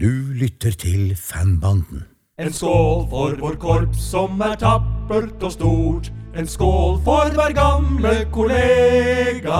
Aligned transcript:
Du 0.00 0.32
lytter 0.32 0.70
til 0.70 1.16
Fanbanden. 1.16 2.04
En 2.38 2.52
skål 2.52 3.08
for 3.10 3.32
vår 3.40 3.56
korps 3.58 4.04
som 4.12 4.38
er 4.46 4.54
tappert 4.54 5.42
og 5.42 5.50
stort. 5.52 6.10
En 6.38 6.46
skål 6.46 7.00
for 7.02 7.32
hver 7.34 7.50
gamle 7.56 8.12
kollega. 8.30 9.58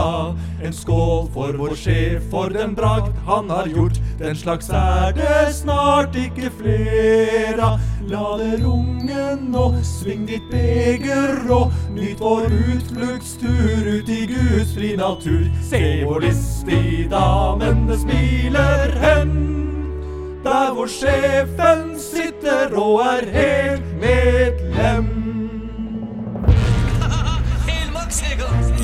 En 0.63 0.73
skål 0.73 1.27
for 1.35 1.59
vår 1.59 1.75
sjef 1.75 2.31
for 2.31 2.55
den 2.55 2.79
bragd 2.79 3.11
han 3.27 3.51
har 3.51 3.67
gjort. 3.67 3.99
Den 4.23 4.39
slags 4.39 4.71
er 4.71 5.11
det 5.19 5.57
snart 5.59 6.15
ikke 6.15 6.55
flere. 6.61 7.75
La 8.07 8.25
det 8.39 8.63
runge 8.63 9.27
nå, 9.43 9.67
sving 9.83 10.23
ditt 10.31 10.47
beger 10.55 11.51
og 11.51 11.75
nyt 11.99 12.23
vår 12.23 12.47
utfluktstur 12.47 13.91
ut 13.91 14.17
i 14.21 14.23
Guds 14.31 14.71
fri 14.79 14.95
natur. 15.03 15.51
Se 15.67 16.05
hvor 16.07 16.23
listig 16.23 17.09
damene 17.11 17.99
smiler 18.07 19.01
hen. 19.03 19.68
Der 20.45 20.75
hvor 20.75 20.87
sjefen 20.87 21.99
sitter 21.99 22.77
og 22.77 23.01
er 23.01 23.25
helt 23.39 24.01
medlem. 24.01 25.19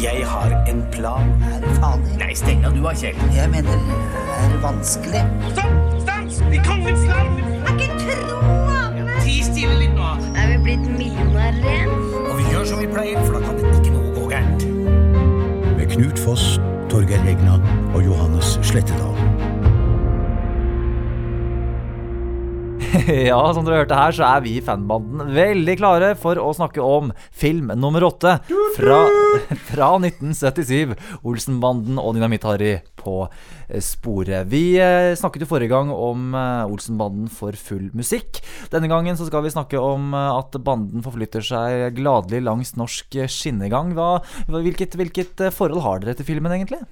Jeg 0.02 0.26
har 0.26 0.64
en 0.68 0.84
plan. 0.92 1.42
Er 1.52 1.60
det 1.60 1.70
faen 1.80 2.02
Nei, 2.18 2.34
steng 2.36 2.66
av 2.66 2.74
du 2.76 2.82
har 2.84 2.96
Kjell. 2.98 3.16
Jeg 3.32 3.48
mener, 3.50 3.78
det 3.86 4.34
er 4.36 4.59
vanskelig? 4.60 5.22
Stopp! 5.54 5.95
Stans! 6.02 6.42
I 6.52 6.60
kongens 6.66 7.06
land! 7.09 7.40
Er 7.64 7.73
ikke 7.73 7.88
troende! 8.02 9.06
Ti 9.24 9.38
stille 9.46 9.78
litt 9.80 9.96
nå. 9.96 10.10
Er 10.36 10.52
vi 10.52 10.59
blitt 10.66 10.84
millionærer 10.98 11.62
igjen? 11.62 11.96
Og 12.20 12.36
vi 12.36 12.50
gjør 12.50 12.68
som 12.68 12.84
vi 12.84 12.90
pleier, 12.92 13.24
for 13.24 13.38
da 13.38 13.46
kan 13.46 13.62
det 13.62 13.73
ikke 13.80 13.96
noe 13.96 14.12
gå 14.18 14.28
gærent. 14.34 14.68
Med 15.78 15.86
Knut 15.96 16.20
Foss, 16.26 16.59
Torgeir 16.92 17.24
Egna 17.24 17.56
og 17.95 18.04
Johannes 18.04 18.59
Slettedal. 18.60 19.13
Ja, 23.30 23.40
som 23.54 23.64
dere 23.66 23.82
hørte 23.82 23.98
her, 23.98 24.14
så 24.14 24.26
er 24.28 24.42
vi 24.44 24.56
i 24.58 24.64
fanbanden 24.64 25.32
veldig 25.34 25.76
klare 25.80 26.10
for 26.18 26.38
å 26.40 26.52
snakke 26.56 26.82
om 26.84 27.10
film 27.34 27.73
nummer 27.80 28.06
åtte 28.06 28.36
fra, 28.76 29.01
fra 29.70 29.88
1977. 29.98 30.95
Olsenbanden 31.26 31.98
og 32.01 32.14
Dynamitt-Harry 32.16 32.76
på 33.01 33.16
eh, 33.26 33.82
sporet. 33.84 34.46
Vi 34.51 34.76
eh, 34.80 35.12
snakket 35.18 35.45
jo 35.45 35.51
forrige 35.51 35.74
gang 35.74 35.90
om 35.95 36.34
eh, 36.38 36.70
Olsenbanden 36.70 37.30
for 37.32 37.56
full 37.59 37.88
musikk. 37.96 38.42
Denne 38.73 38.90
gangen 38.90 39.18
så 39.18 39.29
skal 39.29 39.45
vi 39.46 39.54
snakke 39.54 39.80
om 39.80 40.14
at 40.14 40.54
banden 40.64 41.04
forflytter 41.04 41.45
seg 41.45 41.98
gladelig 41.98 42.45
langs 42.46 42.76
norsk 42.79 43.18
skinnegang. 43.30 43.95
Hva, 43.98 44.20
hvilket, 44.51 44.95
hvilket 45.01 45.48
forhold 45.54 45.82
har 45.84 46.04
dere 46.04 46.18
til 46.18 46.30
filmen, 46.34 46.54
egentlig? 46.54 46.84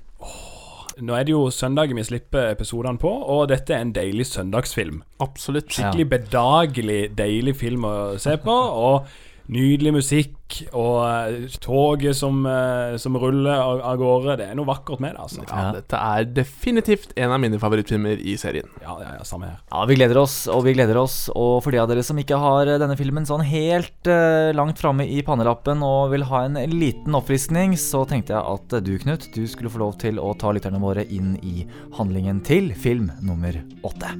Nå 1.00 1.14
er 1.16 1.24
det 1.24 1.32
jo 1.32 1.46
søndagen 1.54 1.96
vi 1.96 2.04
slipper 2.04 2.52
episodene 2.52 3.00
på, 3.00 3.08
og 3.08 3.46
dette 3.48 3.72
er 3.74 3.84
en 3.86 3.94
deilig 3.96 4.26
søndagsfilm. 4.28 5.02
Absolutt. 5.24 5.72
Skikkelig 5.72 6.08
bedagelig, 6.10 7.02
deilig 7.16 7.56
film 7.56 7.86
å 7.88 7.94
se 8.20 8.36
på, 8.42 8.52
og 8.52 9.08
nydelig 9.50 9.92
musikk, 9.96 10.38
og 10.76 10.98
eh, 11.06 11.46
toget 11.62 12.16
som, 12.16 12.42
eh, 12.46 12.96
som 13.00 13.16
ruller 13.18 13.56
av, 13.56 13.96
gårde. 14.00 14.36
Det 14.40 14.48
er 14.50 14.58
noe 14.58 14.68
vakkert 14.68 15.02
med 15.02 15.14
det, 15.14 15.22
altså. 15.24 15.44
Ja, 15.48 15.70
dette 15.76 15.98
er 15.98 16.28
definitivt 16.36 17.14
en 17.16 17.34
av 17.34 17.40
mine 17.42 17.60
favorittfilmer 17.62 18.20
i 18.20 18.36
serien. 18.40 18.68
Ja, 18.84 18.96
ja, 19.02 19.14
ja, 19.18 19.26
samme 19.28 19.50
her. 19.50 19.58
Ja, 19.72 19.84
vi 19.88 19.96
gleder 19.98 20.22
oss, 20.22 20.36
og 20.52 20.64
vi 20.66 20.76
gleder 20.76 21.00
oss. 21.00 21.16
Og 21.32 21.62
for 21.64 21.74
de 21.74 21.80
av 21.82 21.90
dere 21.90 22.04
som 22.06 22.20
ikke 22.20 22.40
har 22.42 22.70
eh, 22.70 22.80
denne 22.82 22.98
filmen 22.98 23.28
sånn 23.28 23.44
helt 23.46 24.10
uh, 24.10 24.52
langt 24.56 24.80
framme 24.80 25.06
i 25.08 25.20
pannelappen 25.26 25.82
og 25.86 26.12
vil 26.12 26.26
ha 26.28 26.44
en 26.46 26.58
liten 26.72 27.16
oppfriskning, 27.18 27.76
så 27.80 28.04
tenkte 28.08 28.36
jeg 28.36 28.42
at 28.42 28.78
du, 28.84 28.94
Knut, 29.02 29.26
du 29.34 29.42
skulle 29.50 29.72
få 29.72 29.82
lov 29.82 29.96
til 30.02 30.20
å 30.22 30.32
ta 30.38 30.52
lytterne 30.54 30.80
våre 30.82 31.06
inn 31.10 31.34
i 31.42 31.66
handlingen 31.96 32.42
til 32.46 32.70
film 32.76 33.10
nummer 33.24 33.58
åtte. 33.86 34.14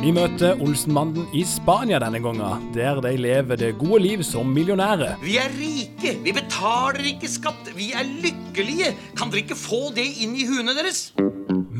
Vi 0.00 0.14
møter 0.16 0.56
Olsenbanden 0.64 1.26
i 1.36 1.42
Spania 1.44 1.98
denne 2.00 2.22
gangen, 2.24 2.62
der 2.72 3.02
de 3.04 3.10
lever 3.20 3.58
det 3.60 3.74
gode 3.76 3.98
liv 4.00 4.22
som 4.24 4.48
millionærer. 4.48 5.18
Vi 5.20 5.34
er 5.36 5.52
rike. 5.52 6.14
Vi 6.24 6.32
betaler 6.32 7.04
ikke 7.10 7.28
skatt. 7.28 7.68
Vi 7.76 7.90
er 7.92 8.08
lykkelige. 8.08 8.94
Kan 9.12 9.28
dere 9.28 9.42
ikke 9.44 9.58
få 9.60 9.90
det 9.92 10.06
inn 10.24 10.32
i 10.40 10.48
huene 10.48 10.72
deres? 10.78 11.10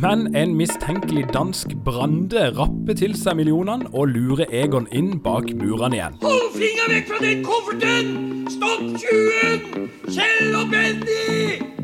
Men 0.04 0.28
en 0.36 0.52
mistenkelig 0.56 1.30
dansk 1.32 1.72
brande 1.84 2.50
rapper 2.60 3.00
til 3.00 3.16
seg 3.16 3.40
millionene 3.40 3.88
og 3.94 4.12
lurer 4.12 4.52
Egon 4.52 4.88
inn 4.92 5.14
bak 5.24 5.54
murene 5.56 5.96
igjen. 5.96 6.20
Hold 6.20 6.52
fingeren 6.60 6.96
vekk 6.98 7.12
fra 7.14 7.24
den 7.24 7.44
kofferten! 7.48 8.16
Stopp 8.52 8.88
tjuven! 9.00 9.88
Kjell 10.12 10.60
og 10.60 10.68
Benny! 10.76 11.79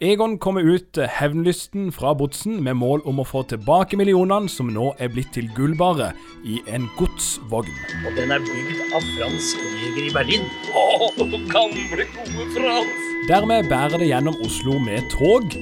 Egon 0.00 0.34
kommer 0.36 0.60
ut 0.60 0.98
hevnlysten 1.08 1.86
fra 1.88 2.10
botsen 2.12 2.58
med 2.60 2.76
mål 2.76 3.00
om 3.08 3.22
å 3.22 3.24
få 3.24 3.40
tilbake 3.48 3.96
millionene 3.96 4.50
som 4.52 4.68
nå 4.68 4.90
er 5.00 5.08
blitt 5.08 5.30
til 5.32 5.46
gullbare, 5.56 6.10
i 6.44 6.58
en 6.68 6.84
godsvogn. 6.98 7.72
Og 8.04 8.18
den 8.18 8.34
er 8.36 8.44
bygd 8.44 8.92
av 8.92 9.06
Frans 9.14 9.54
Jeger 9.56 10.02
i 10.02 10.12
Berlin. 10.12 10.44
Å, 10.76 11.08
gamle, 11.48 12.04
gode 12.12 12.48
Frans! 12.52 13.08
Dermed 13.30 13.72
bærer 13.72 13.96
det 13.96 14.10
gjennom 14.10 14.36
Oslo 14.44 14.76
med 14.84 15.08
tog. 15.14 15.56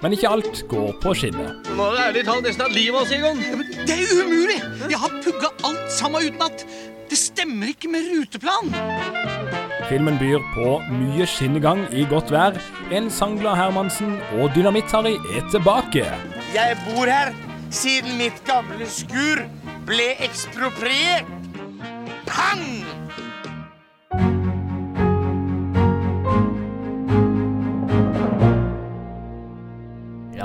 Men 0.00 0.16
ikke 0.16 0.32
alt 0.32 0.64
går 0.72 0.96
på 1.04 1.12
skinner. 1.20 1.52
Nå 1.76 1.90
er 1.90 1.98
det 1.98 2.06
ærlig 2.06 2.24
talt 2.30 2.48
nesten 2.48 2.64
at 2.70 2.76
livet 2.78 2.96
av 2.96 3.04
oss, 3.04 3.12
Egon. 3.12 3.44
Det 3.84 4.00
er 4.00 4.24
umulig! 4.24 4.60
Jeg 4.88 5.04
har 5.04 5.20
pugga 5.20 5.52
alt 5.68 5.92
sammen 5.92 6.24
utenat. 6.24 6.64
Det 7.12 7.20
stemmer 7.20 7.76
ikke 7.76 7.92
med 7.92 8.08
ruteplan. 8.08 9.65
Filmen 9.86 10.16
byr 10.18 10.42
på 10.54 10.70
mye 10.90 11.26
skinnegang 11.30 11.84
i 11.94 12.02
godt 12.10 12.32
vær. 12.34 12.56
En 12.90 13.06
sangglad 13.10 13.54
Hermansen 13.58 14.16
og 14.40 14.50
Dynamitt-Harry 14.56 15.14
er 15.36 15.46
tilbake. 15.52 16.06
Jeg 16.54 16.78
bor 16.88 17.06
her 17.06 17.30
siden 17.70 18.18
mitt 18.18 18.42
gamle 18.48 18.88
skur 18.90 19.44
ble 19.86 20.08
ekspropriert. 20.26 21.30
Pang! 22.26 22.85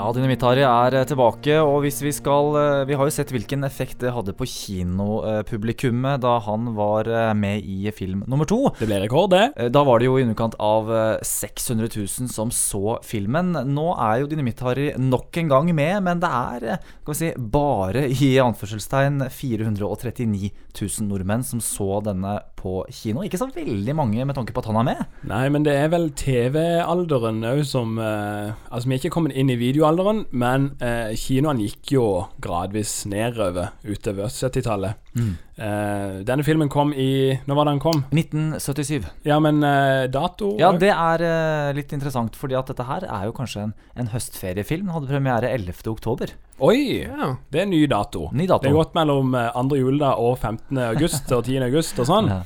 Ja, 0.01 0.07
Dynamitt-Harry 0.15 0.63
er 0.65 0.95
eh, 0.97 1.03
tilbake, 1.05 1.59
og 1.61 1.83
hvis 1.83 1.99
vi 2.01 2.09
skal 2.15 2.55
eh, 2.57 2.83
Vi 2.89 2.95
har 2.97 3.05
jo 3.05 3.13
sett 3.13 3.29
hvilken 3.29 3.61
effekt 3.67 3.99
det 4.01 4.09
hadde 4.15 4.33
på 4.33 4.47
kinopublikummet 4.49 6.23
da 6.23 6.39
han 6.41 6.71
var 6.73 7.05
eh, 7.05 7.29
med 7.37 7.61
i 7.61 7.91
film 7.93 8.23
nummer 8.25 8.49
to. 8.49 8.71
Det 8.79 8.87
ble 8.89 8.97
rekord, 9.03 9.29
det. 9.35 9.69
Da 9.69 9.83
var 9.85 10.01
det 10.01 10.07
jo 10.07 10.15
i 10.17 10.23
underkant 10.25 10.57
av 10.57 10.89
eh, 10.89 11.21
600 11.21 11.91
000 11.93 12.31
som 12.33 12.49
så 12.49 12.95
filmen. 13.05 13.53
Nå 13.53 13.91
er 13.93 14.23
jo 14.23 14.31
Dynamitt-Harry 14.31 14.87
nok 14.97 15.37
en 15.37 15.53
gang 15.53 15.69
med, 15.69 15.93
men 16.07 16.23
det 16.23 16.33
er 16.33 16.65
skal 16.81 17.13
vi 17.13 17.19
si, 17.19 17.31
bare 17.53 18.07
i 18.09 18.31
anførselstegn 18.41 19.27
439 19.29 20.49
000 20.81 21.11
nordmenn 21.11 21.45
som 21.45 21.61
så 21.61 22.01
denne 22.09 22.39
på 22.61 22.81
kino. 22.93 23.25
Ikke 23.25 23.39
så 23.41 23.49
veldig 23.51 23.95
mange 23.97 24.25
med 24.27 24.37
tanke 24.37 24.53
på 24.53 24.61
at 24.63 24.69
han 24.69 24.79
er 24.81 24.87
med. 24.91 25.03
Nei, 25.29 25.43
men 25.53 25.65
det 25.65 25.75
er 25.77 25.89
vel 25.93 26.09
TV-alderen 26.17 27.41
òg 27.51 27.63
som 27.67 27.97
eh, 27.99 28.53
Altså, 28.71 28.87
vi 28.87 28.95
er 28.95 29.01
ikke 29.01 29.13
kommet 29.17 29.35
inn 29.37 29.51
i 29.51 29.57
videoalderen, 29.59 30.23
men 30.31 30.71
eh, 30.83 31.11
kinoene 31.19 31.65
gikk 31.65 31.95
jo 31.97 32.05
gradvis 32.43 33.01
nedover 33.09 33.73
utover 33.83 34.31
70-tallet. 34.31 35.10
Eh, 35.11 36.21
denne 36.23 36.43
filmen 36.47 36.69
kom 36.71 36.93
i 36.95 37.35
Når 37.43 37.57
var 37.57 37.67
det 37.67 37.73
den 37.73 37.81
kom? 37.83 38.03
1977. 38.15 39.09
Ja, 39.27 39.37
men 39.43 39.59
uh, 39.59 40.07
dato 40.09 40.53
Ja, 40.57 40.71
det 40.71 40.93
er 40.93 41.23
uh, 41.25 41.73
litt 41.75 41.91
interessant, 41.93 42.37
fordi 42.39 42.55
at 42.57 42.71
dette 42.71 42.85
her 42.87 43.03
er 43.05 43.27
jo 43.27 43.35
kanskje 43.35 43.67
en, 43.67 43.73
en 43.99 44.11
høstferiefilm. 44.13 44.87
Den 44.87 44.95
hadde 44.95 45.11
premiere 45.11 45.51
11. 45.51 45.83
oktober. 45.91 46.31
Oi! 46.63 47.03
Ja. 47.03 47.33
Det 47.51 47.63
er 47.63 47.69
ny 47.69 47.83
dato. 47.91 48.29
Ny 48.31 48.47
dato. 48.47 48.63
Det 48.63 48.71
er 48.71 48.77
gått 48.77 48.95
mellom 48.97 49.35
eh, 49.35 49.49
andre 49.57 49.81
juledag 49.81 50.21
og 50.21 50.37
15. 50.37 50.77
august 50.91 51.31
og 51.35 51.43
10. 51.43 51.65
august 51.67 51.99
og 52.01 52.09
sånn. 52.09 52.31
Ja. 52.31 52.41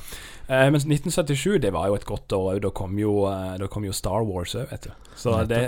Eh, 0.48 0.68
mens 0.70 0.84
1977, 0.86 1.58
det 1.62 1.72
var 1.74 1.88
jo 1.90 1.96
et 1.98 2.04
godt 2.06 2.32
år. 2.36 2.60
Da, 2.62 2.70
kom 2.70 2.94
jo, 3.00 3.24
eh, 3.26 3.56
da 3.58 3.66
kom 3.70 3.84
jo 3.86 3.94
Star 3.96 4.22
Wars 4.26 4.54
òg, 4.54 4.68
vet 4.70 4.86
du. 4.86 4.92
Så 5.16 5.32
det, 5.48 5.58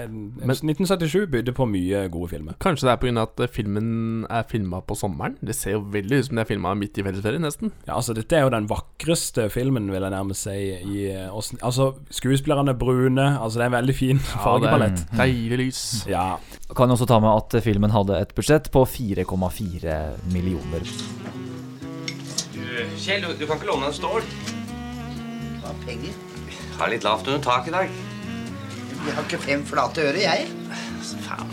1977 0.45 1.25
bydde 1.33 1.55
på 1.57 1.65
mye 1.67 2.05
gode 2.13 2.29
filmer. 2.35 2.55
Kanskje 2.61 2.87
det 2.87 2.93
er 2.93 3.01
pga. 3.03 3.23
at 3.25 3.41
eh, 3.41 3.51
filmen 3.51 4.27
er 4.31 4.45
filma 4.47 4.81
på 4.85 4.95
sommeren? 4.95 5.39
Det 5.41 5.57
ser 5.57 5.79
jo 5.79 5.81
veldig 5.95 6.21
ut 6.21 6.29
som 6.29 6.39
det 6.39 6.45
er 6.45 6.51
filma 6.53 6.75
midt 6.79 7.01
i 7.01 7.05
fellesferien, 7.07 7.43
nesten. 7.43 7.73
Ja, 7.89 7.97
altså 7.97 8.15
Dette 8.15 8.37
er 8.37 8.45
jo 8.47 8.53
den 8.55 8.69
vakreste 8.71 9.49
filmen, 9.51 9.89
vil 9.91 10.05
jeg 10.05 10.15
nærmest 10.15 10.47
si. 10.47 10.59
I, 10.79 11.09
eh, 11.15 11.33
altså 11.63 11.95
Skuespillerne 12.15 12.77
er 12.77 12.79
brune. 12.79 13.27
Altså 13.41 13.59
Det 13.59 13.65
er 13.65 13.73
en 13.73 13.79
veldig 13.81 13.97
fin 13.97 14.19
fargepalett. 14.19 15.03
det 15.09 15.19
er 15.19 15.25
deilig 15.25 15.59
lys. 15.65 15.83
Ja, 16.09 16.37
Kan 16.77 16.91
også 16.91 17.09
ta 17.09 17.19
med 17.19 17.33
at 17.35 17.63
filmen 17.65 17.91
hadde 17.91 18.21
et 18.21 18.35
budsjett 18.37 18.71
på 18.71 18.85
4,4 18.85 19.99
millioner. 20.31 20.87
Kjell, 22.99 23.25
du, 23.25 23.35
du 23.41 23.47
kan 23.47 23.57
ikke 23.57 23.73
låne 23.73 23.89
en 23.89 23.97
stål? 23.97 24.23
Hva 25.69 25.75
penger? 25.85 26.15
Har 26.79 26.89
litt 26.89 27.05
lavt 27.05 27.27
under 27.29 27.43
taket 27.45 27.69
i 27.69 27.73
dag. 27.75 27.97
Jeg 29.05 29.17
har 29.19 29.27
ikke 29.27 29.41
fem 29.43 29.65
flate 29.69 30.07
øre, 30.09 30.23
jeg. 30.23 30.47
Faen. 31.27 31.51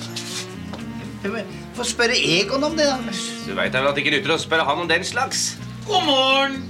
Få 1.76 1.84
spørre 1.84 2.16
Egon 2.16 2.64
om 2.64 2.78
det, 2.78 2.86
da. 2.88 2.96
Du 3.44 3.52
veit 3.58 3.76
vel 3.76 3.90
at 3.90 3.98
det 3.98 4.06
ikke 4.06 4.14
nytter 4.14 4.36
å 4.38 4.40
spørre 4.40 4.64
han 4.70 4.86
om 4.86 4.88
den 4.88 5.04
slags? 5.04 5.58
God 5.84 6.08
morgen! 6.08 6.62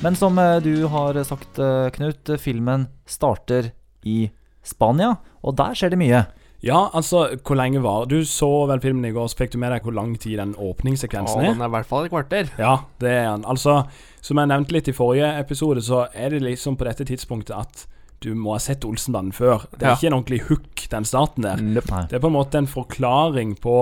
Men 0.00 0.16
som 0.16 0.40
eh, 0.40 0.56
du 0.64 0.86
har 0.88 1.18
sagt, 1.28 1.60
eh, 1.60 1.90
Knut, 1.92 2.32
filmen 2.40 2.88
starter 3.04 3.74
i 4.08 4.30
Spania, 4.64 5.18
og 5.44 5.58
der 5.60 5.76
skjer 5.76 5.92
det 5.92 6.00
mye. 6.00 6.24
Ja, 6.62 6.90
altså, 6.92 7.22
hvor 7.40 7.56
lenge 7.56 7.80
var 7.80 8.04
Du 8.10 8.18
så 8.28 8.66
vel 8.68 8.80
filmen 8.82 9.06
i 9.08 9.12
går, 9.16 9.30
så 9.32 9.38
fikk 9.38 9.54
du 9.54 9.58
med 9.62 9.72
deg 9.72 9.82
hvor 9.86 9.94
lang 9.96 10.12
tid 10.20 10.36
den 10.42 10.54
åpningssekvensen 10.60 11.40
Ja, 11.40 11.48
er? 11.48 11.54
den 11.54 11.62
er 11.64 11.70
i 11.70 11.74
hvert 11.78 11.88
fall 11.88 12.04
et 12.04 12.12
kvarter. 12.12 12.50
Ja, 12.60 12.74
det 13.00 13.10
er 13.14 13.30
den. 13.32 13.46
Altså, 13.48 13.78
som 14.20 14.36
jeg 14.42 14.50
nevnte 14.52 14.72
litt 14.76 14.88
i 14.92 14.96
forrige 14.96 15.30
episode, 15.40 15.80
så 15.86 16.02
er 16.12 16.30
det 16.34 16.42
liksom 16.44 16.76
på 16.76 16.84
dette 16.84 17.06
tidspunktet 17.08 17.56
at 17.56 17.86
du 18.20 18.34
må 18.36 18.52
ha 18.52 18.58
sett 18.60 18.84
Olsenbanden 18.84 19.32
før. 19.32 19.62
Det 19.72 19.86
er 19.86 19.94
Ja. 19.94 19.94
ikke 19.96 20.10
en 20.10 20.18
ordentlig 20.18 20.42
hook, 20.50 20.82
den 20.92 21.04
starten 21.08 21.42
der. 21.46 21.56
Nei. 21.56 22.04
Det 22.10 22.18
er 22.18 22.20
på 22.20 22.28
en 22.28 22.36
måte 22.36 22.58
en 22.60 22.66
forklaring 22.68 23.54
på 23.58 23.76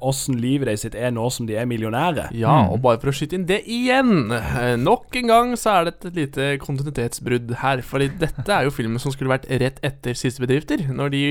åssen 0.00 0.38
livet 0.40 0.68
deres 0.70 0.80
sitt 0.86 0.94
er 0.94 1.10
nå 1.10 1.26
som 1.34 1.46
de 1.48 1.56
er 1.58 1.66
millionære. 1.66 2.28
Ja, 2.32 2.70
og 2.70 2.80
bare 2.80 2.96
for 3.02 3.10
å 3.10 3.12
skyte 3.12 3.34
inn 3.34 3.44
det 3.44 3.64
igjen 3.66 4.30
eh, 4.32 4.76
Nok 4.78 5.16
en 5.18 5.26
gang 5.26 5.52
så 5.58 5.72
er 5.80 5.84
det 5.90 5.94
et 6.06 6.14
lite 6.14 6.46
kontinuitetsbrudd 6.62 7.56
her. 7.60 7.82
Fordi 7.82 8.08
dette 8.20 8.48
er 8.54 8.64
jo 8.64 8.70
filmen 8.70 8.98
som 9.02 9.12
skulle 9.12 9.34
vært 9.36 9.48
rett 9.50 9.80
etter 9.82 10.14
Siste 10.14 10.40
bedrifter. 10.40 10.78
Når 10.94 11.10
de 11.10 11.24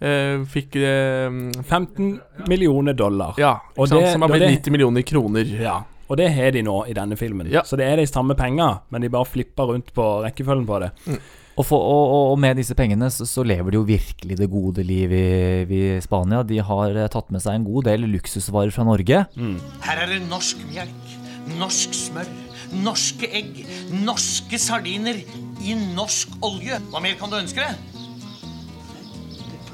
eh, 0.00 0.42
fikk 0.48 0.76
eh, 0.80 1.30
15 1.62 2.20
millioner 2.48 2.94
dollar. 2.96 3.34
Ja, 3.38 3.56
Og 3.76 3.86
ikke 3.86 3.88
sant? 3.88 4.00
det- 4.04 4.12
som 4.12 4.22
har 4.22 4.28
blitt 4.28 4.40
det- 4.46 4.54
90 4.62 4.70
millioner 4.72 5.02
kroner. 5.02 5.44
Ja, 5.60 5.82
og 6.08 6.16
det 6.16 6.30
har 6.34 6.50
de 6.50 6.62
nå 6.62 6.88
i 6.88 6.92
denne 6.94 7.16
filmen. 7.16 7.50
Ja. 7.50 7.62
Så 7.62 7.76
det 7.76 7.86
er 7.86 7.96
de 7.96 8.06
samme 8.06 8.34
penger, 8.34 8.80
men 8.90 9.00
de 9.02 9.08
bare 9.08 9.24
flipper 9.28 9.66
rundt 9.70 9.92
på 9.94 10.22
rekkefølgen 10.24 10.66
på 10.66 10.80
det. 10.80 10.90
Og, 11.58 11.66
for, 11.66 11.78
og, 11.78 12.32
og- 12.32 12.38
med 12.38 12.56
disse 12.56 12.74
pengene 12.74 13.10
så, 13.10 13.26
så 13.26 13.44
lever 13.44 13.70
de 13.70 13.76
jo 13.76 13.82
virkelig 13.84 14.36
det 14.38 14.50
gode 14.50 14.82
liv 14.86 15.12
i, 15.12 15.66
i 15.68 16.00
Spania. 16.00 16.42
De 16.42 16.58
har 16.58 16.90
eh, 16.96 17.08
tatt 17.08 17.30
med 17.30 17.42
seg 17.42 17.54
en 17.54 17.64
god 17.64 17.84
del 17.84 18.00
luksusvarer 18.08 18.72
fra 18.72 18.84
Norge. 18.84 19.26
Her 19.84 20.02
er 20.02 20.06
det 20.14 20.22
norsk 20.30 20.56
melk, 20.72 21.18
norsk 21.58 21.92
smør, 21.92 22.26
norske 22.82 23.28
egg, 23.34 23.66
norske 24.06 24.56
sardiner 24.58 25.18
i 25.60 25.74
norsk 25.94 26.28
olje. 26.46 26.78
Hva 26.90 27.02
mer 27.02 27.14
kan 27.20 27.28
du 27.28 27.36
ønske 27.36 27.56
deg? 27.60 27.76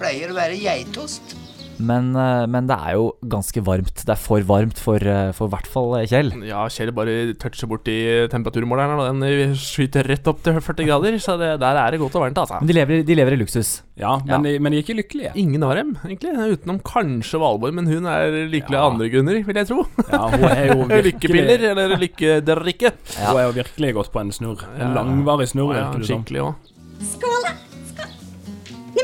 Pleier 0.01 0.33
å 0.33 0.37
være 0.37 0.59
geitost. 0.61 1.37
Men, 1.77 2.07
eh, 2.17 2.47
men 2.49 2.65
det 2.71 2.73
er 2.89 2.95
jo 2.97 3.11
ganske 3.29 3.61
varmt. 3.61 3.99
Det 4.09 4.09
er 4.15 4.17
for 4.17 4.41
varmt 4.49 4.79
for, 4.81 4.97
eh, 4.97 5.29
i 5.29 5.49
hvert 5.53 5.67
fall 5.69 5.91
eh, 5.99 6.07
Kjell. 6.09 6.31
Ja, 6.49 6.63
Kjell 6.73 6.89
bare 6.97 7.35
toucher 7.37 7.69
borti 7.69 7.97
temperaturmåleren, 8.33 8.97
og 8.97 9.21
den 9.21 9.53
skyter 9.61 10.09
rett 10.09 10.25
opp 10.33 10.41
til 10.43 10.57
40 10.57 10.87
grader. 10.89 11.19
Så 11.21 11.37
det, 11.37 11.51
der 11.61 11.77
er 11.77 11.91
det 11.93 12.01
godt 12.01 12.17
og 12.17 12.25
varmt, 12.25 12.41
altså. 12.41 12.63
Men 12.63 12.71
de 12.71 12.79
lever, 12.79 13.03
de 13.05 13.19
lever 13.21 13.37
i 13.37 13.41
luksus. 13.43 13.75
Ja, 14.01 14.15
men, 14.25 14.43
De, 14.49 14.55
men 14.59 14.73
de 14.73 14.79
er 14.81 14.87
ikke 14.87 14.97
lykkelige. 15.03 15.35
Ingen 15.37 15.69
av 15.69 15.75
dem, 15.77 15.93
egentlig. 16.09 16.33
Utenom 16.57 16.81
kanskje 16.81 17.43
Valborg, 17.45 17.77
men 17.77 17.93
hun 17.93 18.09
er 18.09 18.33
lykkelig 18.57 18.81
av 18.81 18.95
andre 18.95 19.11
grunner, 19.13 19.43
vil 19.45 19.61
jeg 19.61 19.69
tro. 19.69 19.85
Ja, 20.09 20.23
hun 20.33 20.49
er 20.49 20.65
jo 20.73 20.79
virkelig 20.89 21.05
Lykkepiller, 21.11 21.69
eller 21.75 21.97
lykkedrikke. 22.01 22.95
Hun 23.21 23.37
er 23.37 23.45
jo 23.51 23.53
virkelig 23.61 23.93
gått 24.01 24.13
på 24.17 24.25
en 24.25 24.33
snurr. 24.33 24.65
En 24.81 24.97
langvarig 24.97 25.53
snurr, 25.53 25.77
Ja, 25.77 25.91
virker 25.91 26.01
det 26.01 26.09
som. 26.09 26.25
skikkelig 26.25 26.47
òg. 26.49 26.73
Skål, 27.05 27.51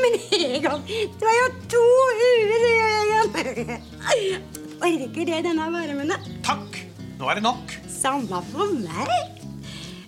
Neimen, 0.03 0.19
Egon, 0.31 0.81
du 1.19 1.25
har 1.25 1.35
jo 1.37 1.49
to 1.71 1.83
huer, 2.19 2.63
Egon. 2.69 3.29
Orker 4.83 5.27
det 5.29 5.37
denne 5.45 5.67
varmen, 5.71 6.09
da? 6.11 6.17
Takk, 6.43 6.79
nå 7.19 7.29
er 7.31 7.39
det 7.39 7.43
nok. 7.45 7.75
Samme 7.87 8.41
for 8.49 8.73
meg. 8.83 9.13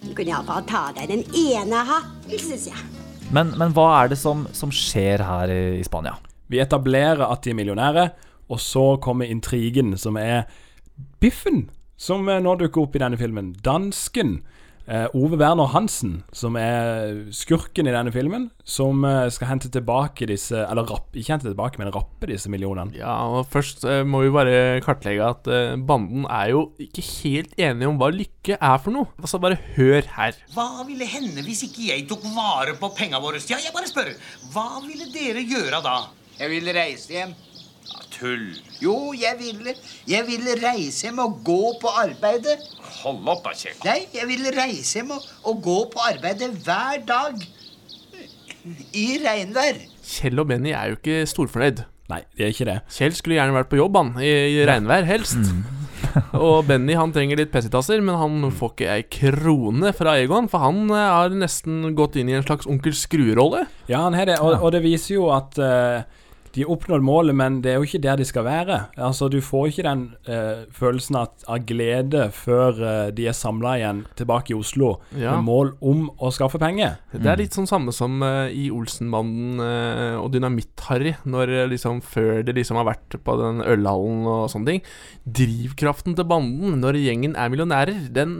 Du 0.03 0.11
kunne 0.11 0.33
iallfall 0.33 0.65
ta 0.67 0.89
deg 0.97 1.13
den 1.13 1.23
ene 1.31 1.85
hatten, 1.87 2.35
syns 2.35 2.67
jeg. 2.73 2.83
Men, 3.31 3.53
men 3.59 3.71
hva 3.75 3.87
er 4.01 4.11
det 4.11 4.19
som, 4.19 4.43
som 4.55 4.73
skjer 4.73 5.23
her 5.23 5.53
i, 5.53 5.61
i 5.79 5.87
Spania? 5.87 6.17
Vi 6.51 6.59
etablerer 6.61 7.23
at 7.29 7.45
de 7.45 7.53
er 7.53 7.59
millionære, 7.61 8.09
og 8.51 8.59
så 8.61 8.97
kommer 9.01 9.31
intrigen, 9.31 9.95
som 9.97 10.19
er 10.19 10.43
Biffen, 11.23 11.69
som 11.95 12.27
eh, 12.29 12.43
nå 12.43 12.57
dukker 12.59 12.83
opp 12.83 12.99
i 12.99 13.01
denne 13.01 13.19
filmen. 13.19 13.55
Dansken. 13.63 14.41
Eh, 14.85 15.07
Ove 15.17 15.37
Werner 15.41 15.71
Hansen, 15.73 16.19
som 16.35 16.57
er 16.59 17.31
skurken 17.33 17.89
i 17.89 17.93
denne 17.93 18.13
filmen, 18.13 18.49
som 18.65 19.01
uh, 19.05 19.25
skal 19.33 19.49
hente 19.49 19.69
tilbake 19.73 20.27
disse 20.29 20.57
Eller 20.61 20.85
rapp, 20.89 21.09
ikke 21.17 21.33
hente 21.33 21.49
tilbake, 21.49 21.79
men 21.81 21.89
rappe 21.93 22.29
disse 22.29 22.51
millionene. 22.53 22.93
Ja, 22.97 23.15
og 23.25 23.49
først 23.49 23.85
uh, 23.87 24.03
må 24.05 24.21
vi 24.25 24.33
bare 24.33 24.81
kartlegge 24.85 25.25
at 25.25 25.49
banden 25.87 26.27
er 26.29 26.51
jo 26.53 26.61
ikke 26.81 27.03
helt 27.23 27.55
enige 27.57 27.89
om 27.89 27.97
hva 28.01 28.11
lykke 28.13 28.59
er 28.59 28.77
for 28.81 28.93
noe. 28.93 29.09
Altså, 29.21 29.41
bare 29.41 29.59
hør 29.75 30.05
her. 30.17 30.37
Hva 30.53 30.85
ville 30.87 31.07
hende 31.09 31.45
hvis 31.45 31.65
ikke 31.67 31.89
jeg 31.89 32.05
tok 32.09 32.25
vare 32.35 32.77
på 32.79 32.91
penga 32.97 33.21
våre? 33.23 33.41
Ja, 33.49 33.57
jeg 33.61 33.73
bare 33.75 33.89
spør. 33.89 34.13
Hva 34.53 34.67
ville 34.85 35.09
dere 35.13 35.45
gjøre 35.45 35.81
da? 35.85 35.97
Jeg 36.39 36.51
ville 36.51 36.75
reise 36.75 37.13
hjem. 37.15 37.35
Ja, 37.85 38.05
tull. 38.13 38.45
Jo, 38.81 38.95
jeg 39.17 39.37
ville. 39.39 39.75
Jeg 40.09 40.25
ville 40.27 40.55
reise 40.61 41.07
hjem 41.07 41.21
og 41.25 41.39
gå 41.45 41.61
på 41.81 41.91
arbeidet. 42.01 42.57
Hold 43.03 43.27
opp 43.29 43.45
da, 43.45 43.53
Kjell. 43.57 43.77
Nei, 43.85 43.99
jeg 44.15 44.29
ville 44.29 44.53
reise 44.55 44.99
hjem 44.99 45.13
og, 45.15 45.27
og 45.45 45.61
gå 45.65 45.77
på 45.93 46.05
arbeidet 46.09 46.51
hver 46.65 47.03
dag. 47.07 47.43
I 48.97 49.07
regnvær. 49.21 49.83
Kjell 50.05 50.41
og 50.41 50.49
Benny 50.49 50.73
er 50.73 50.93
jo 50.93 50.97
ikke 50.97 51.21
storfornøyd. 51.29 51.85
Nei, 52.09 52.21
de 52.37 52.45
er 52.45 52.51
ikke 52.53 52.67
det. 52.67 52.79
Kjell 52.93 53.15
skulle 53.17 53.37
gjerne 53.39 53.55
vært 53.55 53.69
på 53.71 53.79
jobb, 53.79 53.97
han. 53.97 54.11
I, 54.21 54.33
i 54.53 54.65
regnvær, 54.69 55.05
helst. 55.09 55.41
og 56.47 56.67
Benny 56.69 56.93
han 56.97 57.13
trenger 57.13 57.39
litt 57.39 57.53
pessitasser, 57.53 58.01
men 58.05 58.17
han 58.19 58.51
får 58.53 58.73
ikke 58.73 58.91
ei 58.93 59.05
krone 59.09 59.93
fra 59.97 60.13
Egon. 60.21 60.49
For 60.51 60.65
han 60.65 60.83
eh, 60.89 61.07
har 61.17 61.33
nesten 61.33 61.95
gått 61.97 62.17
inn 62.21 62.29
i 62.29 62.37
en 62.37 62.45
slags 62.45 62.69
onkel 62.69 62.93
Skrue-rolle. 62.97 63.65
Ja, 63.89 64.03
han 64.05 64.17
har 64.17 64.29
det, 64.29 64.37
og, 64.41 64.59
og 64.61 64.73
det 64.75 64.83
viser 64.85 65.17
jo 65.17 65.31
at 65.33 65.57
eh, 65.61 66.05
de 66.55 66.63
har 66.63 66.71
oppnådd 66.71 67.03
målet, 67.03 67.35
men 67.35 67.57
det 67.61 67.73
er 67.73 67.81
jo 67.81 67.85
ikke 67.87 67.99
der 68.05 68.15
de 68.21 68.25
skal 68.27 68.45
være. 68.47 68.77
Altså, 68.97 69.27
Du 69.29 69.41
får 69.43 69.67
ikke 69.73 69.83
den 69.83 70.03
eh, 70.31 70.61
følelsen 70.71 71.17
at, 71.19 71.43
av 71.51 71.65
glede 71.67 72.29
før 72.31 72.79
eh, 72.79 73.09
de 73.11 73.25
er 73.27 73.35
samla 73.35 73.73
igjen 73.81 73.99
tilbake 74.15 74.53
i 74.53 74.57
Oslo 74.57 74.93
Ja. 75.19 75.35
med 75.35 75.43
mål 75.49 75.73
om 75.83 76.05
å 76.23 76.31
skaffe 76.31 76.59
penger. 76.61 76.95
Det 77.11 77.27
er 77.27 77.41
litt 77.41 77.53
sånn 77.57 77.67
samme 77.67 77.91
som 77.95 78.23
eh, 78.23 78.47
i 78.55 78.69
Olsenbanden 78.71 79.59
eh, 79.59 80.15
og 80.21 80.31
Dynamitt-Harry, 80.31 81.15
når 81.27 81.51
eh, 81.57 81.67
liksom 81.73 81.99
før 82.05 82.39
de 82.47 82.55
liksom 82.55 82.79
har 82.79 82.87
vært 82.93 83.17
på 83.25 83.35
den 83.41 83.59
ølhallen 83.65 84.23
og 84.25 84.47
sånne 84.53 84.71
ting. 84.77 84.85
Drivkraften 85.27 86.15
til 86.15 86.27
banden 86.29 86.79
når 86.79 87.01
gjengen 87.01 87.35
er 87.35 87.51
millionærer, 87.51 88.05
den, 88.15 88.37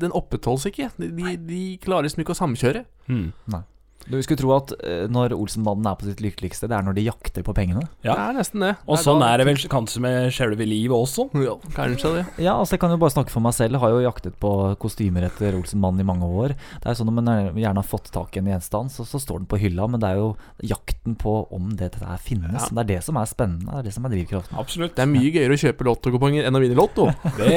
den 0.00 0.14
opprettholdes 0.16 0.70
ikke. 0.70 0.88
De, 0.96 1.10
de, 1.18 1.36
de 1.36 1.60
klarer 1.82 2.06
liksom 2.08 2.24
ikke 2.24 2.32
å 2.36 2.40
samkjøre. 2.40 2.84
Nei. 3.12 3.62
Du 4.10 4.16
skulle 4.22 4.40
tro 4.40 4.50
at 4.56 4.72
eh, 4.82 5.04
når 5.12 5.34
Olsenbanden 5.36 5.86
er 5.86 5.96
på 6.00 6.06
sitt 6.08 6.20
lykkeligste, 6.24 6.68
det 6.70 6.76
er 6.76 6.82
når 6.86 6.96
de 6.98 7.04
jakter 7.06 7.44
på 7.46 7.54
pengene. 7.56 7.84
Ja. 8.04 8.14
Det 8.16 8.24
er 8.24 8.36
nesten 8.40 8.64
det. 8.64 8.72
Og 8.86 8.96
Det 8.98 9.04
sånn 9.04 9.20
da- 9.22 9.28
er 9.34 9.38
det 9.42 9.46
vel 9.46 9.56
kanskje 9.72 10.00
med 10.04 10.32
selve 10.34 10.66
livet 10.66 10.96
også. 10.96 11.28
Ja, 11.42 11.54
kanskje 11.76 12.12
det. 12.18 12.24
Ja, 12.42 12.56
altså 12.58 12.74
jeg 12.76 12.80
kan 12.82 12.90
jo 12.90 12.98
bare 13.02 13.14
snakke 13.14 13.30
for 13.34 13.40
meg 13.44 13.54
selv. 13.54 13.76
Jeg 13.78 13.80
har 13.84 13.90
jo 13.94 14.02
jaktet 14.04 14.36
på 14.42 14.52
kostymer 14.82 15.26
etter 15.28 15.54
Olsenmannen 15.58 16.00
i 16.02 16.08
mange 16.08 16.26
år. 16.26 16.56
Det 16.82 16.86
er 16.90 16.98
sånn 16.98 17.06
Når 17.12 17.18
man 17.22 17.30
gjerne 17.58 17.82
har 17.82 17.88
fått 17.88 18.10
tak 18.14 18.36
i 18.36 18.40
en 18.42 18.46
gjenstand, 18.52 18.90
så, 18.90 19.04
så 19.06 19.20
står 19.22 19.42
den 19.42 19.46
på 19.50 19.58
hylla. 19.62 19.86
Men 19.90 20.00
det 20.02 20.10
er 20.10 20.16
jo 20.22 20.32
jakten 20.62 21.14
på 21.18 21.36
om 21.52 21.70
det 21.76 21.92
der 21.98 22.18
finnes. 22.22 22.58
Ja. 22.58 22.68
Det 22.72 22.84
er 22.84 22.90
det 22.96 23.00
som 23.04 23.16
er 23.20 23.26
spennende. 23.30 23.70
Det 23.70 23.78
er 23.82 23.88
det 23.90 23.94
som 23.94 24.04
er 24.08 24.14
drivkraften. 24.16 24.58
Absolutt. 24.58 24.94
Det 24.96 25.02
er 25.06 25.10
mye 25.12 25.30
gøyere 25.32 25.56
å 25.56 25.62
kjøpe 25.62 25.86
lottokuponger 25.88 26.46
enn 26.48 26.56
å 26.56 26.60
vinne 26.62 26.78
Lotto. 26.78 27.06
Det, 27.36 27.48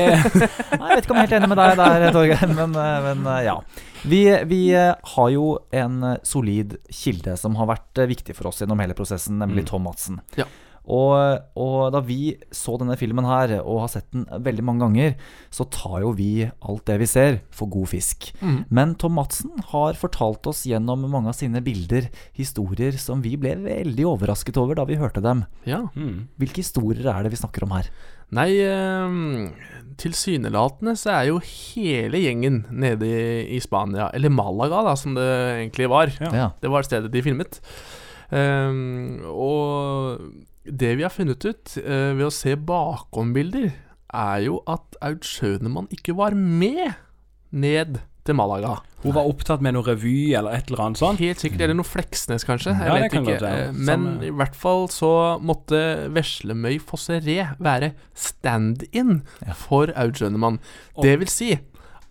Nei, 0.79 0.87
Jeg 0.89 0.95
vet 0.99 1.05
ikke 1.05 1.13
om 1.15 1.19
jeg 1.19 1.25
er 1.25 1.27
helt 1.27 1.35
enig 1.39 1.49
med 1.51 1.59
deg 1.61 1.77
der, 1.79 2.07
Torgeir, 2.15 2.55
men, 2.55 2.75
eh, 2.75 3.05
men 3.09 3.27
eh, 3.31 3.43
ja. 3.47 3.59
Vi, 4.05 4.43
vi 4.45 4.59
eh, 4.73 4.93
har 5.15 5.29
jo 5.33 5.55
en 5.73 6.03
eh, 6.03 6.19
solid 6.25 6.77
kilde 6.93 7.33
som 7.41 7.57
har 7.57 7.71
vært 7.71 8.03
eh, 8.03 8.09
viktig 8.11 8.35
for 8.37 8.51
oss 8.51 8.61
gjennom 8.61 8.81
hele 8.83 8.97
prosessen, 8.97 9.39
nemlig 9.41 9.65
Tom 9.69 9.87
Madsen. 9.87 10.19
Ja. 10.37 10.45
Og, 10.85 11.15
og 11.57 11.77
da 11.95 11.97
vi 12.05 12.35
så 12.53 12.75
denne 12.77 12.93
filmen 12.99 13.25
her, 13.25 13.55
og 13.63 13.79
har 13.81 13.89
sett 13.95 14.05
den 14.13 14.27
veldig 14.29 14.65
mange 14.67 14.83
ganger, 14.83 15.15
så 15.49 15.65
tar 15.73 16.03
jo 16.03 16.11
vi 16.13 16.45
alt 16.45 16.83
det 16.85 16.99
vi 17.01 17.07
ser, 17.09 17.39
for 17.49 17.71
god 17.73 17.89
fisk. 17.95 18.27
Men 18.69 18.93
Tom 19.01 19.17
Madsen 19.17 19.55
har 19.71 19.97
fortalt 19.97 20.45
oss 20.51 20.61
gjennom 20.69 21.07
mange 21.09 21.33
av 21.33 21.39
sine 21.39 21.63
bilder 21.65 22.11
historier 22.37 23.01
som 23.01 23.25
vi 23.25 23.33
ble 23.41 23.55
veldig 23.63 24.05
overrasket 24.11 24.61
over 24.61 24.77
da 24.77 24.85
vi 24.85 24.99
hørte 25.01 25.25
dem. 25.25 25.47
Ja. 25.65 25.87
Hvilke 26.37 26.61
historier 26.61 27.09
er 27.15 27.25
det 27.25 27.33
vi 27.33 27.41
snakker 27.41 27.65
om 27.65 27.73
her? 27.79 27.89
Nei, 28.33 28.49
eh, 28.57 29.19
tilsynelatende 30.01 30.95
så 30.99 31.13
er 31.13 31.29
jo 31.29 31.37
hele 31.43 32.19
gjengen 32.23 32.63
nede 32.73 33.07
i, 33.07 33.57
i 33.57 33.59
Spania, 33.63 34.09
eller 34.15 34.33
Malaga, 34.33 34.81
da, 34.89 34.95
som 34.99 35.15
det 35.17 35.27
egentlig 35.27 35.89
var. 35.91 36.11
Ja. 36.23 36.49
Det 36.61 36.71
var 36.71 36.87
stedet 36.87 37.13
de 37.13 37.23
filmet. 37.25 37.61
Ehm, 38.33 39.21
og 39.29 40.19
det 40.65 40.95
vi 40.97 41.05
har 41.05 41.13
funnet 41.13 41.45
ut 41.45 41.77
eh, 41.81 42.11
ved 42.17 42.25
å 42.27 42.33
se 42.33 42.55
bakombilder, 42.57 43.71
er 44.15 44.43
jo 44.45 44.61
at 44.69 44.95
Aud 45.03 45.25
Schønemann 45.27 45.89
ikke 45.91 46.15
var 46.15 46.35
med 46.37 46.95
ned 47.51 47.99
til 48.25 48.35
Malaga. 48.35 48.75
hun 49.05 49.13
var 49.13 49.27
opptatt 49.29 49.61
med 49.61 49.75
noe 49.75 49.83
revy 49.85 50.33
eller 50.33 50.55
et 50.57 50.71
eller 50.71 50.81
annet 50.87 50.97
sånt. 50.97 51.19
Helt 51.21 51.37
sikkert, 51.43 51.61
eller 51.61 51.75
noe 51.77 51.85
Fleksnes, 51.85 52.43
kanskje. 52.43 52.73
Jeg 52.73 52.87
Ja, 52.89 52.93
vet 53.03 53.11
kan 53.11 53.21
ikke. 53.23 53.35
godt 53.35 53.41
være. 53.45 53.67
Eh, 53.67 53.71
Men 53.85 54.07
i 54.25 54.31
hvert 54.33 54.55
fall 54.57 54.87
så 54.89 55.11
måtte 55.39 56.09
Veslemøy 56.09 56.79
Fosseré 56.81 57.37
være 57.59 57.91
stand-in 58.15 59.21
for 59.53 59.91
Aud 59.95 60.17
Schønemann. 60.17 60.59
Det 61.01 61.19
vil 61.21 61.27
si 61.31 61.51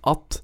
at 0.07 0.41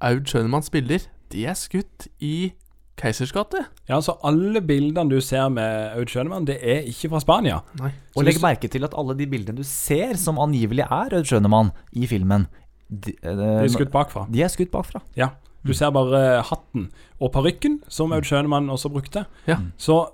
Aud 0.00 0.26
Schønemann 0.30 0.62
bilder, 0.72 1.00
de 1.32 1.44
er 1.46 1.54
skutt 1.58 2.06
i 2.20 2.52
Keisers 3.00 3.32
gate. 3.32 3.64
Ja, 3.88 3.98
så 4.04 4.14
alle 4.28 4.60
bildene 4.60 5.08
du 5.10 5.20
ser 5.24 5.48
med 5.48 5.96
Aud 5.96 6.06
Schønemann, 6.12 6.44
det 6.46 6.58
er 6.62 6.82
ikke 6.86 7.08
fra 7.10 7.20
Spania. 7.24 7.60
Nei. 7.80 7.90
Og 8.14 8.24
legg 8.26 8.40
merke 8.42 8.68
til 8.70 8.84
at 8.84 8.94
alle 8.94 9.14
de 9.16 9.26
bildene 9.26 9.56
du 9.56 9.64
ser 9.64 10.14
som 10.20 10.36
angivelig 10.38 10.84
er 10.86 11.14
Aud 11.18 11.24
Schønemann 11.30 11.72
i 11.96 12.06
filmen, 12.06 12.46
de, 12.90 13.14
de, 13.22 13.34
De 13.38 13.50
er 13.64 13.72
skutt 13.72 13.92
bakfra. 13.94 14.26
de 14.30 14.42
er 14.42 14.52
skutt 14.52 14.70
bakfra. 14.74 15.00
Ja. 15.16 15.30
Du 15.62 15.74
ser 15.76 15.90
bare 15.92 16.40
hatten 16.48 16.90
og 17.20 17.32
parykken, 17.32 17.82
som 17.88 18.12
Aud 18.16 18.24
Schønemann 18.24 18.70
også 18.72 18.88
brukte. 18.92 19.26
Ja. 19.46 19.58
Så 19.76 20.06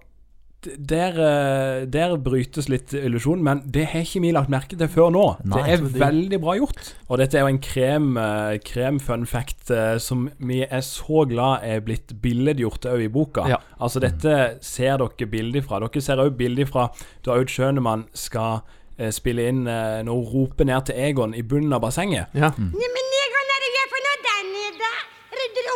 der, 0.66 1.14
eh, 1.14 1.86
der 1.86 2.16
brytes 2.18 2.68
litt 2.68 2.90
illusjonen, 2.96 3.44
men 3.44 3.60
det 3.70 3.84
har 3.92 4.00
ikke 4.02 4.20
vi 4.24 4.32
lagt 4.34 4.50
merke 4.50 4.74
til 4.76 4.88
før 4.90 5.12
nå. 5.14 5.24
Nei, 5.44 5.60
det 5.62 5.72
er 5.72 5.82
det. 5.84 6.00
veldig 6.00 6.40
bra 6.42 6.56
gjort. 6.58 6.94
Og 7.08 7.18
dette 7.18 7.38
er 7.38 7.44
jo 7.44 7.52
en 7.52 7.60
krem, 7.62 8.16
eh, 8.18 8.58
krem 8.66 8.98
fun 8.98 9.26
fact 9.26 9.70
eh, 9.70 9.98
som 9.98 10.28
vi 10.38 10.62
er 10.64 10.82
så 10.82 11.26
glad 11.28 11.62
er 11.62 11.80
blitt 11.80 12.16
billedgjort 12.20 12.88
òg 12.90 13.04
i 13.04 13.08
boka. 13.08 13.46
Ja. 13.48 13.60
Altså 13.78 14.00
Dette 14.02 14.58
ser 14.60 14.98
dere 14.98 15.30
bilder 15.30 15.62
fra. 15.62 15.78
Dere 15.78 16.02
ser 16.02 16.16
òg 16.16 16.36
bilder 16.36 16.66
fra 16.66 16.88
da 17.22 17.36
Aud 17.38 17.46
Schønemann 17.46 18.06
skal 18.14 18.58
eh, 18.58 18.66
spille 19.12 19.48
inn 19.50 19.66
eh, 19.68 20.02
når 20.06 20.14
hun 20.14 20.30
roper 20.32 20.68
ned 20.68 20.86
til 20.88 21.00
Egon 21.08 21.34
i 21.36 21.42
bunnen 21.42 21.72
av 21.76 21.82
bassenget. 21.84 22.32
Ja. 22.34 22.52
Neimen, 22.56 23.10
Egon, 23.22 23.44
hva 23.50 23.56
er 23.56 23.64
det 23.64 23.70
du 23.72 23.78
gjør 23.78 23.90
for 23.92 24.06
noe 24.06 24.18
der 24.28 24.42
nede? 24.52 24.92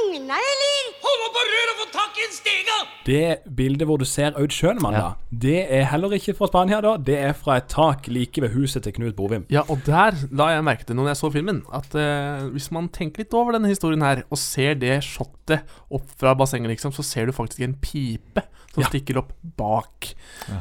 Ungene, 0.00 0.36
eller? 0.36 0.88
Hold 1.04 1.22
opp 1.26 1.34
på 1.36 1.42
røret 1.50 1.72
og 1.72 1.78
få 1.80 1.86
tak 1.94 2.18
i 2.20 2.24
en 2.26 2.34
stega! 2.36 2.76
Det 3.06 3.54
bildet 3.56 3.88
hvor 3.88 3.98
du 3.98 4.04
ser 4.06 4.36
Aud 4.38 4.52
Schønemann, 4.54 4.94
Ja. 4.94 5.00
da, 5.00 5.38
det 5.44 5.60
er 5.72 5.84
heller 5.90 6.12
ikke 6.18 6.34
fra 6.36 6.46
Spania. 6.50 6.80
da 6.84 6.96
Det 6.96 7.16
er 7.18 7.32
fra 7.32 7.56
et 7.56 7.68
tak 7.72 8.06
like 8.08 8.40
ved 8.42 8.52
huset 8.54 8.82
til 8.84 8.92
Knut 8.92 9.16
Bovim. 9.16 9.46
Ja, 9.50 9.62
og 9.68 9.80
der 9.86 10.12
la 10.30 10.50
jeg 10.54 10.64
merke 10.64 10.84
til 10.86 10.96
når 10.96 11.08
jeg 11.14 11.16
så 11.22 11.32
filmen, 11.32 11.62
at 11.72 11.94
eh, 11.94 12.46
hvis 12.52 12.70
man 12.70 12.88
tenker 12.88 13.24
litt 13.24 13.34
over 13.34 13.52
denne 13.56 13.68
historien 13.72 14.02
her, 14.04 14.22
og 14.30 14.38
ser 14.38 14.74
det 14.74 15.00
shotet 15.02 15.62
opp 15.90 16.06
fra 16.20 16.34
bassenget, 16.34 16.68
liksom, 16.76 16.92
så 16.92 17.02
ser 17.02 17.26
du 17.26 17.32
faktisk 17.32 17.60
en 17.64 17.74
pipe 17.80 18.44
som 18.70 18.84
Ja. 18.84 18.88
stikker 18.88 19.16
opp 19.18 19.32
bak 19.58 20.12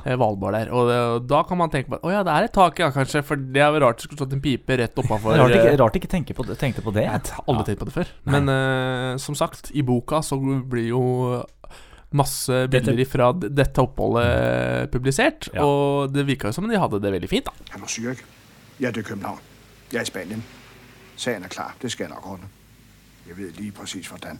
eh, 0.06 0.16
Valborg 0.18 0.54
der. 0.56 0.72
Og, 0.74 0.88
det, 0.90 0.98
og 0.98 1.28
da 1.30 1.44
kan 1.46 1.58
man 1.60 1.70
tenke 1.70 1.90
på 1.92 2.00
Å 2.02 2.10
ja, 2.12 2.24
det 2.26 2.34
er 2.34 2.44
et 2.48 2.54
tak, 2.56 2.80
ja, 2.82 2.90
kanskje, 2.90 3.22
for 3.24 3.36
det 3.38 3.62
er 3.62 3.70
jo 3.76 3.84
rart 3.86 3.98
det 4.00 4.08
skulle 4.08 4.18
stått 4.24 4.34
en 4.34 4.42
pipe 4.42 4.78
rett 4.80 4.96
oppafor. 4.98 5.38
Rart 5.38 5.52
ikke, 5.54 5.70
eh, 5.76 5.78
rart 5.78 5.94
ikke 6.00 6.10
tenke 6.10 6.34
på, 6.34 6.46
det- 6.48 6.58
tenkte 6.58 6.82
på 6.82 6.92
det. 6.96 7.04
Jeg 7.04 7.12
har 7.12 7.44
aldri 7.48 7.66
tenkt 7.70 7.80
på 7.84 7.86
det 7.86 7.94
før. 7.94 8.08
Men 8.26 8.50
eh, 8.50 9.09
som 9.18 9.36
sagt, 9.36 9.72
i 9.74 9.82
boka 9.82 10.22
så 10.22 10.38
blir 10.70 10.88
jo 10.92 11.02
masse 12.12 12.68
bilder 12.74 13.06
fra 13.06 13.32
dette 13.34 13.82
oppholdet 13.82 14.90
publisert, 14.92 15.50
Ja. 15.54 15.64
og 15.66 16.14
det 16.14 16.26
virka 16.28 16.48
jo 16.48 16.52
som 16.54 16.68
de 16.70 16.78
hadde 16.80 17.00
det 17.02 17.12
veldig 17.14 17.30
fint, 17.30 17.46
da. 17.46 17.52
Han 17.72 17.82
var 17.82 17.88
Zürich. 17.88 18.24
Jeg 18.80 18.88
er 18.88 18.92
til 18.92 19.04
København. 19.04 19.40
Jeg 19.92 19.98
er 20.00 20.02
i 20.02 20.06
Spanien. 20.06 20.44
Sagen 21.16 21.44
er 21.44 21.48
klar. 21.48 21.76
Det 21.82 21.92
skal 21.92 22.04
jeg 22.08 22.10
nok 22.16 22.26
ordne. 22.28 22.48
Jeg 23.28 23.38
vet 23.38 23.58
lige 23.60 23.72
præcis 23.72 24.08
hvordan. 24.08 24.40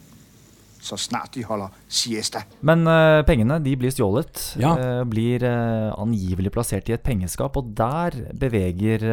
Så 0.80 0.96
snart 0.96 1.34
de 1.36 1.44
holder 1.44 1.74
siesta. 1.90 2.42
Men 2.64 2.86
uh, 2.88 3.20
pengene 3.28 3.58
de 3.62 3.74
blir 3.78 3.92
stjålet. 3.92 4.40
Ja. 4.60 4.72
Uh, 4.78 5.02
blir 5.08 5.44
uh, 5.44 5.92
angivelig 6.00 6.52
plassert 6.54 6.88
i 6.88 6.94
et 6.96 7.04
pengeskap, 7.04 7.56
og 7.60 7.74
der 7.76 8.16
beveger 8.40 9.04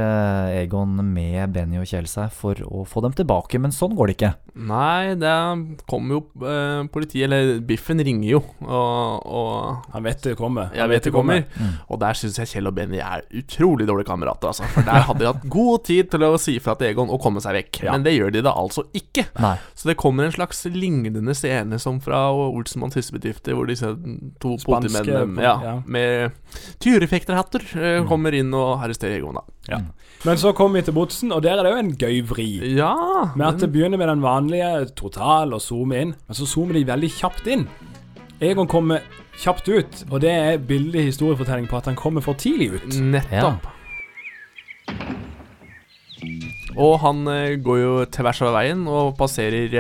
Egon 0.56 0.96
med 1.12 1.52
Benny 1.56 1.82
og 1.82 1.88
Kjell 1.90 2.08
seg 2.10 2.32
for 2.34 2.60
å 2.64 2.86
få 2.88 3.04
dem 3.04 3.16
tilbake. 3.18 3.60
Men 3.60 3.76
sånn 3.76 3.96
går 3.98 4.10
det 4.10 4.18
ikke. 4.18 4.34
Nei, 4.58 5.14
det 5.20 5.34
kommer 5.90 6.18
jo 6.18 6.22
Politiet, 6.90 7.28
eller 7.28 7.60
Biffen, 7.68 8.00
ringer 8.02 8.32
jo, 8.32 8.40
og, 8.64 9.28
og 9.28 9.92
Han 9.94 10.06
vet 10.08 10.24
det 10.26 10.34
kommer. 10.40 10.72
jeg 10.74 10.90
vet 10.90 11.06
det 11.06 11.14
kommer. 11.14 11.44
Mm. 11.58 11.76
Og 11.94 12.00
der 12.02 12.18
syns 12.18 12.40
jeg 12.42 12.52
Kjell 12.54 12.72
og 12.72 12.78
Benny 12.78 13.02
er 13.04 13.26
utrolig 13.38 13.86
dårlige 13.90 14.10
kamerater, 14.10 14.50
altså. 14.50 14.66
For 14.74 14.88
der 14.88 15.06
hadde 15.10 15.22
de 15.22 15.30
hatt 15.30 15.46
god 15.52 15.86
tid 15.90 16.10
til 16.14 16.26
å 16.26 16.32
si 16.42 16.58
fra 16.64 16.78
til 16.80 16.92
Egon 16.92 17.12
og 17.14 17.22
komme 17.22 17.44
seg 17.44 17.60
vekk. 17.60 17.84
Ja. 17.86 17.94
Men 17.94 18.08
det 18.08 18.16
gjør 18.16 18.34
de 18.34 18.46
da 18.48 18.56
altså 18.58 18.88
ikke. 18.98 19.28
Nei. 19.44 19.56
Så 19.78 19.92
det 19.92 19.98
kommer 20.00 20.28
en 20.28 20.36
slags 20.36 20.64
lignende 20.74 21.36
scene 21.38 21.57
som 21.82 22.00
fra 22.04 22.28
Olsenmanns 22.32 22.98
hissebedrifter, 23.00 23.56
hvor 23.58 23.70
disse 23.70 23.90
to 24.42 24.56
politimennene 24.64 25.44
ja, 25.44 25.56
ja. 25.64 25.76
med 25.86 26.36
tyrefekterhatter 26.84 27.66
mm. 27.74 28.08
kommer 28.10 28.36
inn 28.38 28.54
og 28.56 28.84
arresterer 28.86 29.20
Egon, 29.20 29.40
da. 29.40 29.46
Ja. 29.68 29.82
Men 30.26 30.40
så 30.42 30.54
kommer 30.58 30.80
vi 30.80 30.88
til 30.88 30.96
Botsen, 30.98 31.32
og 31.36 31.44
der 31.46 31.60
er 31.60 31.68
det 31.68 31.74
jo 31.74 31.82
en 31.84 31.94
gøy 32.00 32.22
vri. 32.26 32.48
Ja 32.78 32.94
Med 33.36 33.46
at 33.48 33.62
det 33.62 33.70
begynner 33.74 34.00
med 34.00 34.10
den 34.10 34.24
vanlige 34.24 34.72
total 34.98 35.54
og 35.58 35.62
zoome 35.62 36.02
inn, 36.02 36.16
men 36.18 36.38
så 36.38 36.48
zoomer 36.50 36.80
de 36.80 36.88
veldig 36.88 37.12
kjapt 37.20 37.50
inn. 37.54 37.68
Egon 38.44 38.70
kommer 38.70 39.06
kjapt 39.38 39.70
ut, 39.70 40.04
og 40.10 40.22
det 40.24 40.34
er 40.34 40.62
billig 40.62 41.08
historiefortelling 41.12 41.68
på 41.70 41.78
at 41.80 41.90
han 41.90 41.98
kommer 41.98 42.26
for 42.26 42.38
tidlig 42.38 42.72
ut. 42.78 43.02
Nettopp. 43.14 43.68
Og 46.78 47.00
han 47.02 47.26
eh, 47.32 47.58
går 47.62 47.80
jo 47.82 47.94
tvers 48.14 48.42
av 48.46 48.56
veien 48.58 48.86
og 48.90 49.16
passerer 49.18 49.74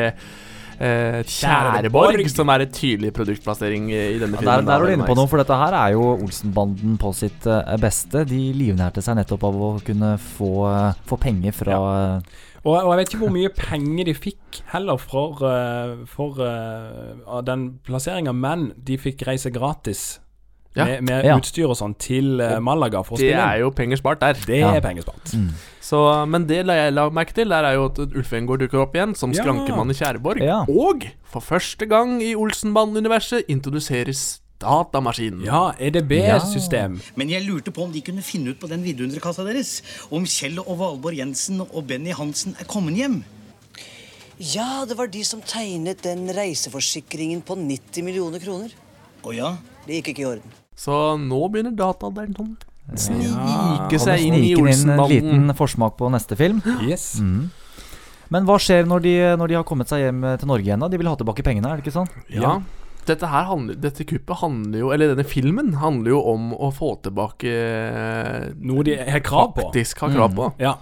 eh, 0.80 1.20
eh, 1.20 1.22
Tjæreborg, 1.28 2.24
som 2.32 2.50
er 2.54 2.66
et 2.68 2.74
tydelig 2.74 3.14
produktplassering 3.18 3.90
i 3.92 4.02
denne 4.20 4.28
denne 4.28 4.38
Ja, 4.38 4.42
filmen. 4.42 4.46
der, 4.46 4.62
der 4.62 4.68
da, 4.68 4.76
er 4.76 4.86
du 4.86 4.94
inne 4.94 5.08
på 5.08 5.18
noe, 5.18 5.30
for 5.30 5.42
dette 5.42 5.58
her 5.58 5.78
er 5.78 5.96
jo 5.96 6.10
Olsenbanden 6.18 6.98
på 7.02 7.14
sitt 7.16 7.48
eh, 7.48 7.78
beste. 7.82 8.26
De 8.28 8.42
livnærte 8.58 9.04
seg 9.06 9.18
nettopp 9.20 9.48
av 9.48 9.64
å 9.70 9.72
kunne 9.86 10.14
få, 10.22 10.52
eh, 10.72 11.02
få 11.08 11.20
penger 11.22 11.56
fra 11.56 11.78
ja. 11.78 12.22
Og, 12.68 12.74
og 12.76 12.90
jeg 12.92 13.00
vet 13.00 13.12
ikke 13.12 13.22
hvor 13.22 13.32
mye 13.32 13.50
penger 13.56 14.08
de 14.10 14.14
fikk 14.18 14.62
heller 14.74 15.00
for, 15.00 15.44
eh, 15.48 15.94
for 16.10 16.42
uh, 16.42 17.38
den 17.46 17.68
plasseringa, 17.88 18.34
men 18.36 18.72
de 18.84 18.98
fikk 19.00 19.24
reise 19.30 19.54
gratis 19.56 20.18
Ja. 20.78 20.86
med, 20.86 21.04
med 21.10 21.26
Ja. 21.26 21.38
utstyr 21.40 21.68
og 21.70 21.76
sånn 21.80 21.96
til 21.98 22.40
eh, 22.42 22.60
Malaga 22.60 23.02
for 23.04 23.18
å 23.18 23.20
Det 23.20 23.34
er 23.34 23.60
jo 23.64 23.72
penger 23.72 23.98
spart 23.98 24.20
der. 24.22 24.34
Det 24.46 24.60
Ja. 24.60 24.72
er 24.76 24.82
pengespart. 24.82 25.34
mm. 25.34 25.50
Så, 25.88 26.28
men 26.28 26.46
det 26.48 26.66
la 26.68 26.74
jeg 26.74 26.94
la 26.94 27.10
merke 27.10 27.34
til, 27.34 27.48
der 27.50 27.64
er 27.64 27.74
jo 27.78 27.86
at 27.86 27.98
Ulf 28.14 28.34
Engård 28.34 28.60
dukker 28.60 28.82
opp 28.82 28.94
igjen 28.94 29.16
som 29.16 29.32
skrankemann 29.34 29.90
i 29.90 29.94
Tjæreborg. 29.96 30.42
Ja. 30.44 30.66
Og 30.68 31.06
for 31.24 31.40
første 31.40 31.88
gang 31.88 32.22
i 32.22 32.34
Olsenbanden-universet 32.36 33.46
introduseres 33.48 34.42
datamaskinen. 34.60 35.46
Ja, 35.46 35.72
EDB-system. 35.80 37.00
Men 37.16 37.30
jeg 37.30 37.46
lurte 37.48 37.72
på 37.72 37.84
om 37.86 37.92
de 37.94 38.02
kunne 38.02 38.24
finne 38.26 38.50
ut 38.52 38.60
på 38.60 38.68
den 38.68 38.84
vidunderkassa 38.84 39.46
deres 39.46 39.82
om 40.12 40.26
Kjell 40.26 40.58
og 40.60 40.78
Valborg 40.80 41.16
Jensen 41.22 41.62
og 41.62 41.86
Benny 41.88 42.12
Hansen 42.12 42.56
er 42.60 42.66
kommet 42.66 42.96
hjem. 42.98 43.24
Ja, 44.40 44.84
det 44.86 44.98
var 44.98 45.08
de 45.10 45.24
som 45.26 45.42
tegnet 45.42 46.04
den 46.06 46.28
reiseforsikringen 46.36 47.42
på 47.46 47.56
90 47.58 48.04
millioner 48.06 48.42
kroner. 48.44 48.74
Å 49.26 49.34
ja? 49.34 49.56
Det 49.88 50.02
gikk 50.02 50.12
ikke 50.14 50.26
i 50.26 50.30
orden. 50.36 50.57
Så 50.78 51.18
nå 51.20 51.40
begynner 51.52 51.74
dataalderen 51.78 52.36
sånn 52.38 52.56
snike 52.96 54.00
seg 54.00 54.22
inn 54.24 54.36
i 54.38 54.52
inn 54.56 54.92
en 54.94 55.02
liten 55.12 55.56
forsmak 55.58 55.98
på 56.00 56.12
neste 56.14 56.38
film. 56.40 56.62
Yes. 56.88 57.18
Mm. 57.20 57.50
Men 58.32 58.48
hva 58.48 58.58
skjer 58.60 58.88
når 58.88 59.04
de, 59.06 59.14
når 59.40 59.52
de 59.52 59.56
har 59.56 59.64
kommet 59.68 59.88
seg 59.92 60.02
hjem 60.04 60.24
til 60.40 60.50
Norge 60.50 60.68
igjen? 60.68 60.82
da? 60.84 60.90
De 60.92 61.00
vil 61.00 61.08
ha 61.08 61.16
tilbake 61.20 61.46
pengene, 61.48 61.70
er 61.72 61.80
det 61.80 61.86
ikke 61.86 61.96
sånn? 61.96 62.10
Ja. 62.32 62.58
Dette 63.08 63.30
her 63.32 63.46
handler, 63.48 63.78
dette 63.80 64.04
kuppet 64.04 64.42
handler 64.42 64.82
jo 64.82 64.90
Eller 64.92 65.14
denne 65.14 65.24
filmen 65.24 65.70
handler 65.80 66.12
jo 66.12 66.18
om 66.34 66.50
å 66.52 66.68
få 66.76 66.90
tilbake 67.06 67.54
eh, 67.54 68.50
Noe 68.68 68.84
de 68.84 68.98
har 69.00 69.24
krav 69.24 69.54
på. 69.56 69.70
Faktisk 69.70 70.04
har 70.04 70.12
krav 70.12 70.36
på. 70.36 70.50
Ja. 70.60 70.74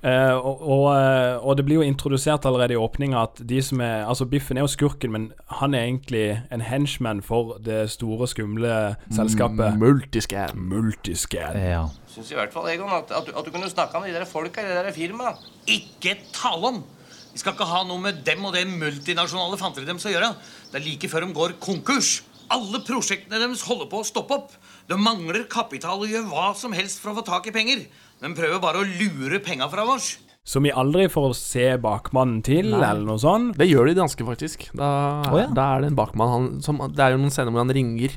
Eh, 0.00 0.32
og, 0.32 0.62
og, 0.64 0.84
eh, 0.96 1.34
og 1.44 1.58
det 1.58 1.64
blir 1.68 1.76
jo 1.76 1.84
introdusert 1.84 2.46
allerede 2.48 2.72
i 2.72 2.78
åpninga 2.80 3.20
at 3.20 3.42
de 3.44 3.58
som 3.60 3.82
er 3.84 4.06
Altså, 4.08 4.24
Biffen 4.24 4.56
er 4.56 4.64
jo 4.64 4.70
skurken, 4.72 5.12
men 5.12 5.26
han 5.60 5.74
er 5.76 5.84
egentlig 5.84 6.22
en 6.48 6.64
henchman 6.64 7.20
for 7.22 7.58
det 7.60 7.82
store, 7.92 8.28
skumle 8.30 8.96
selskapet. 9.12 9.76
Multiscan. 9.80 10.56
Multiscan. 10.56 11.58
Ja. 11.60 11.82
Syns 12.08 12.32
i 12.32 12.38
hvert 12.38 12.54
fall, 12.54 12.70
Egon, 12.72 12.88
at, 12.96 13.12
at, 13.12 13.28
du, 13.28 13.36
at 13.36 13.44
du 13.44 13.52
kunne 13.52 13.68
snakka 13.70 14.00
med 14.00 14.14
de 14.14 14.16
der 14.16 14.28
folka 14.28 14.64
i 14.64 14.70
det 14.70 14.80
der 14.80 14.96
firmaet. 14.96 15.44
Ikke 15.68 16.16
tale 16.32 16.72
om! 16.72 16.82
Vi 17.30 17.38
skal 17.38 17.54
ikke 17.54 17.68
ha 17.68 17.84
noe 17.86 18.00
med 18.02 18.24
dem 18.26 18.42
og 18.48 18.56
det 18.56 18.64
multinasjonale 18.66 19.60
fanteriet 19.60 19.92
deres 19.92 20.08
å 20.08 20.10
gjøre. 20.10 20.32
Det 20.72 20.80
er 20.80 20.86
like 20.88 21.10
før 21.12 21.26
de 21.26 21.36
går 21.36 21.58
konkurs. 21.62 22.22
Alle 22.50 22.80
prosjektene 22.82 23.38
deres 23.38 23.62
holder 23.68 23.86
på 23.92 24.00
å 24.00 24.06
stoppe 24.08 24.34
opp. 24.34 24.56
De 24.90 24.96
mangler 24.98 25.44
kapital 25.52 26.00
og 26.02 26.10
gjør 26.10 26.26
hva 26.32 26.48
som 26.58 26.74
helst 26.74 26.98
for 26.98 27.12
å 27.12 27.20
få 27.20 27.26
tak 27.28 27.46
i 27.46 27.54
penger. 27.54 27.84
De 28.20 28.32
prøver 28.36 28.60
bare 28.60 28.82
å 28.82 28.86
lure 28.86 29.40
penga 29.44 29.68
fra 29.72 29.86
oss. 29.88 30.18
Som 30.44 30.64
vi 30.64 30.72
aldri 30.72 31.06
får 31.12 31.34
se 31.36 31.66
bakmannen 31.80 32.40
til, 32.44 32.70
Nei. 32.72 32.80
eller 32.80 33.04
noe 33.06 33.20
sånt. 33.20 33.54
Det 33.60 33.68
gjør 33.68 33.90
de 33.90 33.94
danske, 34.00 34.24
faktisk. 34.26 34.66
Da, 34.76 34.88
oh, 35.28 35.36
ja. 35.40 35.46
da 35.56 35.68
er 35.76 35.84
det 35.84 35.92
en 35.92 35.98
bakmann 35.98 36.32
han, 36.32 36.50
som, 36.64 36.80
Det 36.90 37.04
er 37.04 37.14
jo 37.14 37.20
noen 37.20 37.32
scener 37.32 37.54
hvor 37.54 37.64
han 37.64 37.72
ringer. 37.76 38.16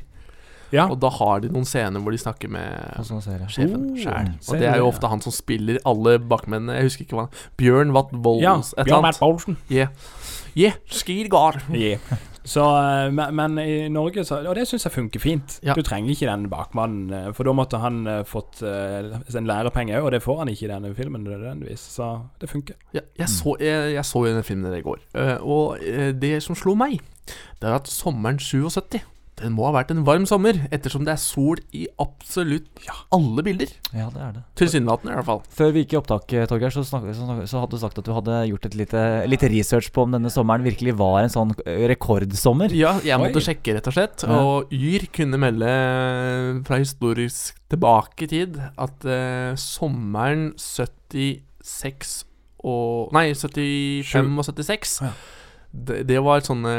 Ja. 0.74 0.88
Og 0.90 0.98
da 0.98 1.10
har 1.12 1.44
de 1.44 1.52
noen 1.54 1.66
scener 1.68 2.02
hvor 2.02 2.14
de 2.14 2.18
snakker 2.18 2.50
med 2.50 3.06
sånn 3.06 3.22
sjefen 3.22 3.92
Oh, 3.92 4.00
sjæl. 4.00 4.32
Og 4.48 4.58
det 4.58 4.68
er 4.72 4.80
jo 4.82 4.88
ofte 4.88 5.10
han 5.12 5.22
som 5.22 5.34
spiller 5.34 5.78
alle 5.86 6.16
bakmennene. 6.18 6.80
Jeg 6.80 6.90
husker 6.90 7.06
ikke 7.06 7.20
hva 7.20 7.26
han 7.28 7.42
Bjørn 7.60 7.94
Watt 7.94 8.10
Bolls, 8.12 8.42
Ja, 8.42 8.56
et 8.58 8.82
eller 8.82 8.90
Bjørn 8.90 9.04
annet. 9.04 9.20
Watt 9.20 9.24
Bolsen. 9.24 9.60
Yeah. 9.70 9.92
Yeah, 10.56 10.80
Skidgard. 10.90 11.62
Yeah. 11.70 12.02
Så, 12.44 12.60
eh, 12.60 13.10
men, 13.12 13.34
men 13.34 13.58
i 13.58 13.88
Norge 13.88 14.24
så 14.24 14.42
Og 14.44 14.54
det 14.56 14.66
syns 14.68 14.84
jeg 14.84 14.92
funker 14.92 15.22
fint. 15.22 15.56
Ja. 15.64 15.72
Du 15.76 15.82
trenger 15.82 16.12
ikke 16.12 16.28
den 16.28 16.48
bakmannen, 16.52 17.12
eh, 17.12 17.30
for 17.36 17.48
da 17.48 17.54
måtte 17.56 17.80
han 17.80 18.04
eh, 18.10 18.20
fått 18.28 18.60
en 18.64 19.48
lærepenge 19.48 19.96
òg, 19.96 20.08
og 20.08 20.12
det 20.12 20.22
får 20.24 20.42
han 20.42 20.52
ikke 20.52 20.68
i 20.68 20.72
denne 20.74 20.92
filmen 20.96 21.24
nødvendigvis. 21.24 21.86
Så 21.96 22.10
det 22.40 22.50
funker. 22.52 22.76
Ja, 22.92 23.00
jeg, 23.18 23.28
så, 23.32 23.56
jeg, 23.60 23.94
jeg 23.96 24.04
så 24.04 24.24
jo 24.26 24.34
den 24.36 24.46
filmen 24.46 24.76
i 24.76 24.84
går, 24.84 25.00
og 25.40 25.80
det 26.20 26.36
som 26.44 26.56
slo 26.58 26.76
meg, 26.78 27.00
det 27.60 27.70
er 27.70 27.78
at 27.78 27.88
sommeren 27.88 28.38
77 28.38 29.00
den 29.40 29.54
må 29.56 29.66
ha 29.66 29.72
vært 29.74 29.90
en 29.90 30.04
varm 30.06 30.26
sommer, 30.30 30.60
ettersom 30.74 31.02
det 31.06 31.14
er 31.16 31.20
sol 31.20 31.58
i 31.74 31.84
absolutt 32.00 32.84
alle 33.14 33.42
bilder. 33.46 33.72
Ja, 33.90 34.06
det 34.14 34.20
er 34.22 34.36
det. 34.36 34.42
Tilsynelatende, 34.60 35.10
i 35.10 35.18
hvert 35.18 35.28
fall. 35.28 35.42
Før 35.58 35.72
vi 35.74 35.82
gikk 35.82 35.96
i 35.96 35.98
opptak, 35.98 36.34
eh, 36.36 36.46
Torgeir, 36.50 36.74
så, 36.74 36.84
snak, 36.86 37.08
så, 37.18 37.26
så 37.50 37.64
hadde 37.64 37.74
du 37.74 37.82
sagt 37.82 37.98
at 37.98 38.06
du 38.06 38.12
hadde 38.14 38.38
gjort 38.52 38.68
et 38.70 38.78
lite, 38.78 39.02
lite 39.30 39.50
research 39.50 39.90
på 39.94 40.06
om 40.06 40.14
denne 40.14 40.30
sommeren 40.30 40.66
virkelig 40.66 40.94
var 41.00 41.24
en 41.24 41.34
sånn 41.34 41.54
eh, 41.66 41.82
rekordsommer. 41.90 42.74
Ja, 42.78 42.94
jeg 43.02 43.18
måtte 43.22 43.42
Oi. 43.42 43.46
sjekke, 43.48 43.74
rett 43.78 43.90
og 43.90 43.98
slett. 43.98 44.26
Og 44.30 44.74
Yr 44.74 45.08
kunne 45.14 45.40
melde 45.42 45.72
fra 46.68 46.78
historisk 46.78 47.58
tilbake 47.74 48.28
i 48.28 48.30
tid 48.30 48.60
at 48.62 49.06
uh, 49.08 49.54
sommeren 49.58 50.52
76 50.60 52.20
og 52.64 53.10
Nei, 53.12 53.32
75 53.36 54.38
og 54.38 54.46
76 54.46 55.00
det, 55.74 56.04
det 56.06 56.20
var 56.22 56.38
sånne 56.46 56.72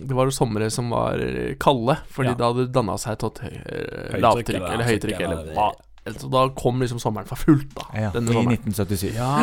Det 0.00 0.14
var 0.16 0.24
jo 0.30 0.32
somre 0.32 0.70
som 0.72 0.88
var 0.90 1.20
kalde, 1.60 1.98
fordi 2.08 2.30
Ja. 2.32 2.34
da 2.40 2.46
hadde 2.52 2.64
det 2.66 2.72
danna 2.72 2.96
seg 2.98 3.12
et 3.12 3.42
eh, 3.44 4.18
lavtrykk 4.18 4.56
eller 4.56 4.84
høytrykk 4.88 5.20
eller 5.20 5.42
eller- 5.42 5.54
hva. 5.54 5.72
Så 6.08 6.30
da 6.32 6.46
kom 6.56 6.80
liksom 6.80 7.00
sommeren 7.02 7.28
for 7.28 7.36
fullt, 7.36 7.70
da. 7.76 7.84
Ja, 7.92 8.10
denne 8.14 8.32
I 8.32 8.56
1977. 8.56 9.10
Ja. 9.18 9.36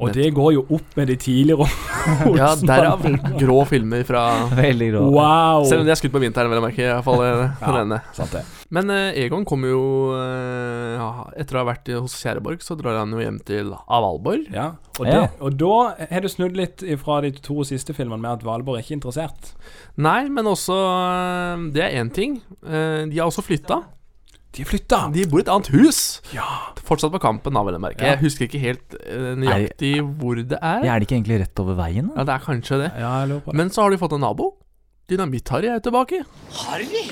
Og 0.00 0.08
det 0.16 0.30
går 0.32 0.54
jo 0.54 0.62
opp 0.72 0.94
med 0.96 1.10
de 1.12 1.18
tidligere 1.20 1.66
Ja, 2.40 2.54
derav 2.56 3.02
grå 3.36 3.58
filmer 3.68 4.06
fra 4.08 4.22
Veldig 4.56 4.88
grå. 4.94 5.02
Wow. 5.12 5.66
Selv 5.68 5.82
om 5.82 5.86
de 5.88 5.92
er 5.92 6.00
skutt 6.00 6.14
på 6.14 6.22
vinteren, 6.22 6.48
vil 6.48 6.58
jeg 6.58 6.64
merke. 6.64 6.86
I 6.86 6.94
hvert 6.94 7.04
fall 7.04 7.20
Ja, 7.92 8.00
sant 8.16 8.32
det. 8.32 8.42
Men 8.72 8.88
uh, 8.88 9.12
Egon 9.20 9.44
kommer 9.44 9.68
jo 9.74 9.84
uh, 10.16 10.96
ja, 10.96 11.10
Etter 11.36 11.58
å 11.58 11.62
ha 11.62 11.68
vært 11.74 11.92
hos 11.92 12.16
Kjæreborg, 12.22 12.64
så 12.64 12.76
drar 12.80 13.02
han 13.02 13.12
jo 13.12 13.20
hjem 13.20 13.42
til 13.44 13.74
Avalborg. 13.84 14.48
Ja, 14.54 14.70
og, 14.96 15.04
Ja. 15.04 15.26
det, 15.26 15.30
og 15.44 15.60
da 15.60 16.06
har 16.08 16.24
du 16.24 16.32
snudd 16.32 16.56
litt 16.56 16.80
fra 17.04 17.20
de 17.24 17.34
to 17.36 17.60
siste 17.68 17.92
filmene 17.96 18.22
med 18.24 18.40
at 18.40 18.46
Valborg 18.48 18.80
er 18.80 18.86
ikke 18.86 18.96
interessert. 18.96 19.52
Nei, 20.00 20.22
men 20.32 20.48
også 20.48 20.72
uh, 20.72 21.68
Det 21.76 21.84
er 21.84 21.98
én 22.00 22.08
ting. 22.16 22.40
Eh, 22.64 23.04
de 23.12 23.20
har 23.20 23.28
også 23.28 23.44
flytta. 23.44 23.82
De 24.52 24.64
flytta! 24.68 25.06
De 25.14 25.22
bor 25.32 25.40
i 25.40 25.44
et 25.46 25.50
annet 25.52 25.70
hus. 25.72 25.98
Ja. 26.36 26.44
Fortsatt 26.84 27.12
på 27.14 27.20
Kampen, 27.22 27.54
da, 27.56 27.62
vil 27.64 27.76
jeg 27.78 27.80
merke. 27.80 28.04
Ja. 28.04 28.12
Jeg 28.12 28.20
husker 28.26 28.44
ikke 28.48 28.60
helt 28.60 28.96
eh, 29.00 29.30
nøyaktig 29.40 29.92
hvor 30.20 30.36
det 30.36 30.58
er. 30.58 30.82
Ja, 30.84 30.92
er 30.92 31.00
det 31.00 31.08
ikke 31.08 31.16
egentlig 31.20 31.38
rett 31.46 31.62
over 31.62 31.78
veien? 31.78 32.10
da? 32.10 32.18
Ja, 32.20 32.26
det 32.28 32.34
er 32.36 32.44
kanskje 32.44 32.80
det. 32.82 32.90
Ja, 33.00 33.12
jeg 33.22 33.30
lurer 33.32 33.46
på 33.46 33.54
det. 33.54 33.58
Men 33.62 33.72
så 33.72 33.86
har 33.86 33.94
de 33.94 34.00
fått 34.02 34.16
en 34.18 34.24
nabo. 34.26 34.50
Dynamitt-Harry 35.08 35.70
er 35.72 35.80
tilbake. 35.84 36.20
Harry, 36.66 37.06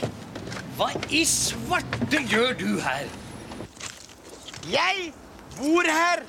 hva 0.77 0.91
i 1.17 1.23
svarte 1.29 2.21
gjør 2.29 2.53
du 2.61 2.69
her? 2.85 3.09
Jeg 4.71 5.09
bor 5.57 5.89
her. 5.89 6.23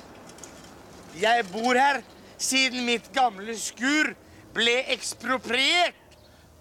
Jeg 1.20 1.44
bor 1.52 1.76
her 1.76 2.00
siden 2.42 2.86
mitt 2.88 3.12
gamle 3.14 3.54
skur 3.60 4.14
ble 4.56 4.78
ekspropriert. 4.96 5.98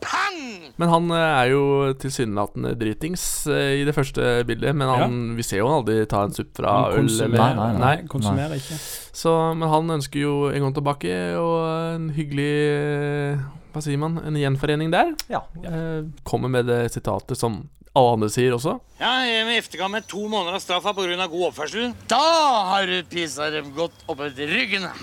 Pang! 0.02 0.72
Men 0.82 0.90
han 0.90 1.12
eh, 1.14 1.24
er 1.44 1.52
jo 1.54 1.64
tilsynelatende 2.02 2.74
dritings 2.80 3.24
eh, 3.52 3.82
i 3.82 3.86
det 3.88 3.94
første 3.96 4.42
bildet. 4.50 4.74
Men 4.78 4.90
han, 4.90 5.18
vi 5.38 5.46
ser 5.46 5.62
jo 5.62 5.70
han 5.70 5.82
aldri 5.82 6.00
ta 6.10 6.24
en 6.26 6.34
supp 6.36 6.54
fra 6.58 6.76
øl. 6.92 7.04
konsumerer, 7.04 7.52
eller- 7.54 7.82
nei, 7.84 7.96
konsumerer 8.12 8.58
ikke. 8.58 8.80
Så, 9.22 9.34
men 9.58 9.70
han 9.70 9.98
ønsker 10.00 10.24
jo 10.24 10.36
en 10.50 10.66
gang 10.66 10.74
tilbake, 10.78 11.18
og 11.38 11.58
en 11.98 12.10
hyggelig 12.16 12.54
eh, 12.72 13.44
Hva 13.72 13.84
sier 13.84 14.00
man? 14.02 14.18
En 14.28 14.36
gjenforening 14.40 14.90
der. 14.92 15.14
Ja. 15.32 15.46
ja. 15.64 16.02
kommer 16.28 16.52
med 16.52 16.68
det 16.68 16.82
sitatet 16.92 17.40
som 17.40 17.62
alle 17.96 18.14
andre 18.16 18.30
sier 18.32 18.54
også. 18.56 18.78
Ja, 19.02 19.12
jeg 19.28 19.46
med 19.48 19.58
eftergå 19.60 19.88
med 19.92 20.08
to 20.08 20.24
måneder 20.32 20.56
av 20.58 20.64
straffa 20.64 20.94
pga. 20.96 21.28
god 21.28 21.46
oppførsel. 21.50 21.94
Da 22.12 22.20
har 22.72 22.88
du 22.88 23.04
pisa 23.12 23.50
dem 23.52 23.72
godt 23.76 23.96
oppetter 24.08 24.48
ryggen. 24.48 24.88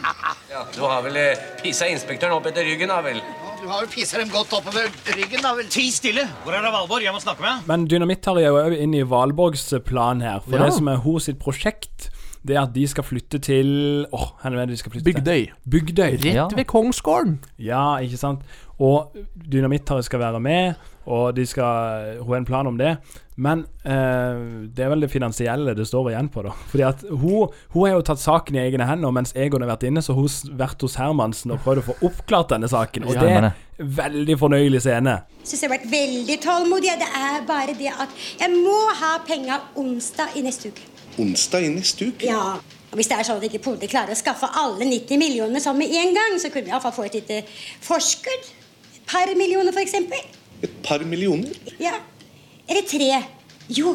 Ja, 0.48 0.62
du 0.72 0.80
har 0.80 1.02
vel 1.04 1.18
pissa 1.60 1.84
inspektøren 1.92 2.32
opp 2.38 2.46
etter 2.48 2.64
ryggen, 2.64 2.88
da 2.88 3.02
vel? 3.04 3.20
Har 3.68 3.82
jo 3.84 3.88
pissa 3.92 4.16
dem 4.20 4.30
godt 4.32 4.52
oppover 4.56 4.86
ryggen, 5.12 5.42
da 5.44 5.50
vel. 5.58 5.66
Ti 5.68 5.90
stille! 5.92 6.24
Hvor 6.44 6.54
er 6.56 6.62
det 6.64 6.70
Valborg? 6.72 7.02
Jeg 7.04 7.12
må 7.12 7.20
snakke 7.20 7.44
med 7.44 7.66
Men 7.68 7.84
Dynamitt-Harry 7.90 8.46
er 8.46 8.54
jo 8.54 8.78
inne 8.86 9.02
i 9.02 9.08
Valborgs 9.08 9.66
plan 9.84 10.22
her. 10.24 10.40
For 10.40 10.56
Ja. 10.56 10.64
det 10.64 10.72
som 10.78 10.88
er 10.88 10.96
hos 11.04 11.24
sitt 11.28 11.38
prosjekt, 11.38 12.08
det 12.46 12.56
er 12.56 12.62
at 12.62 12.72
de 12.72 12.86
skal 12.88 13.04
flytte 13.04 13.38
til 13.42 14.06
Åh, 14.12 14.28
hvor 14.40 14.54
er 14.54 14.64
det 14.64 14.68
de 14.70 14.76
skal 14.80 14.92
flytte 14.94 15.04
Bygdøy. 15.12 15.44
til? 15.46 15.52
Bygdøy. 15.68 16.16
Rett 16.16 16.24
Ja. 16.34 16.46
ved 16.48 16.64
Kongsgården. 16.64 17.38
Ja, 17.58 17.96
ikke 17.98 18.16
sant. 18.16 18.40
Og 18.78 19.16
Dynamitt-Harry 19.34 20.04
skal 20.06 20.20
være 20.22 20.40
med, 20.40 20.74
og 21.08 21.32
de 21.34 21.46
skal, 21.48 22.18
hun 22.20 22.34
har 22.34 22.42
en 22.42 22.46
plan 22.46 22.68
om 22.70 22.76
det. 22.78 22.92
Men 23.38 23.64
eh, 23.86 24.38
det 24.74 24.84
er 24.84 24.90
vel 24.92 25.02
det 25.02 25.10
finansielle 25.10 25.74
det 25.78 25.86
står 25.88 26.10
igjen 26.12 26.28
på, 26.30 26.42
da. 26.46 26.52
Fordi 26.70 26.84
at 26.86 27.02
hun, 27.08 27.54
hun 27.74 27.86
har 27.86 27.96
jo 27.96 28.04
tatt 28.06 28.22
saken 28.22 28.58
i 28.58 28.62
egne 28.64 28.86
hender, 28.86 29.14
mens 29.14 29.34
Egon 29.38 29.62
har 29.64 29.72
vært 29.72 29.88
inne, 29.88 30.02
så 30.04 30.14
hun 30.14 30.26
har 30.26 30.56
vært 30.66 30.82
hos 30.86 30.98
Hermansen 31.00 31.54
og 31.54 31.62
prøvd 31.64 31.82
å 31.82 31.86
få 31.88 31.96
oppklart 32.10 32.54
denne 32.54 32.70
saken. 32.70 33.08
Og 33.08 33.18
det 33.18 33.30
er 33.30 33.48
en 33.50 33.92
veldig 33.98 34.38
fornøyelig 34.42 34.82
scene. 34.86 35.20
Jeg 35.40 35.52
Syns 35.52 35.62
jeg 35.62 35.70
har 35.70 35.76
vært 35.76 35.90
veldig 35.94 36.38
tålmodig. 36.44 36.96
Det 37.02 37.12
er 37.22 37.46
bare 37.48 37.78
det 37.78 37.94
at 37.94 38.18
jeg 38.42 38.58
må 38.58 38.78
ha 39.00 39.14
penga 39.26 39.62
onsdag 39.78 40.38
i 40.38 40.44
neste 40.46 40.74
uke. 40.74 40.90
Onsdag 41.18 41.66
i 41.66 41.72
neste 41.74 42.12
uke? 42.12 42.26
Ja. 42.30 42.58
Og 42.88 42.98
hvis 42.98 43.10
det 43.10 43.18
er 43.18 43.26
sånn 43.26 43.40
at 43.40 43.48
ikke 43.48 43.60
Pode 43.64 43.88
klarer 43.90 44.14
å 44.14 44.18
skaffe 44.18 44.48
alle 44.58 44.86
90 44.86 45.20
millionene 45.20 45.60
sånn 45.60 45.76
med 45.78 45.92
en 45.92 46.14
gang, 46.16 46.38
så 46.40 46.50
kunne 46.52 46.68
vi 46.68 46.72
iallfall 46.72 46.94
få 46.96 47.08
et 47.08 47.18
lite 47.20 47.42
forskudd. 47.84 48.54
Par 49.08 49.32
millioner, 49.36 49.72
eksempel. 49.80 50.20
Et 50.62 50.72
par 50.84 51.04
millioner? 51.08 51.54
Ja. 51.80 51.94
Eller 52.68 52.84
tre. 52.88 53.10
Jo, 53.72 53.94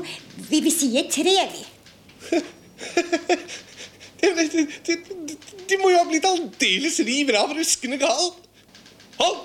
vi, 0.50 0.60
vi 0.62 0.72
sier 0.74 1.08
tre, 1.12 1.36
vi. 1.54 1.64
De, 4.24 4.30
de, 4.34 4.46
de, 4.88 4.96
de, 5.28 5.36
de 5.70 5.78
må 5.82 5.90
jo 5.92 6.00
ha 6.00 6.06
blitt 6.08 6.26
aldeles 6.26 7.00
riv 7.04 7.30
rav 7.36 7.52
ruskende 7.58 7.98
gal. 8.02 8.30
Hold! 9.20 9.42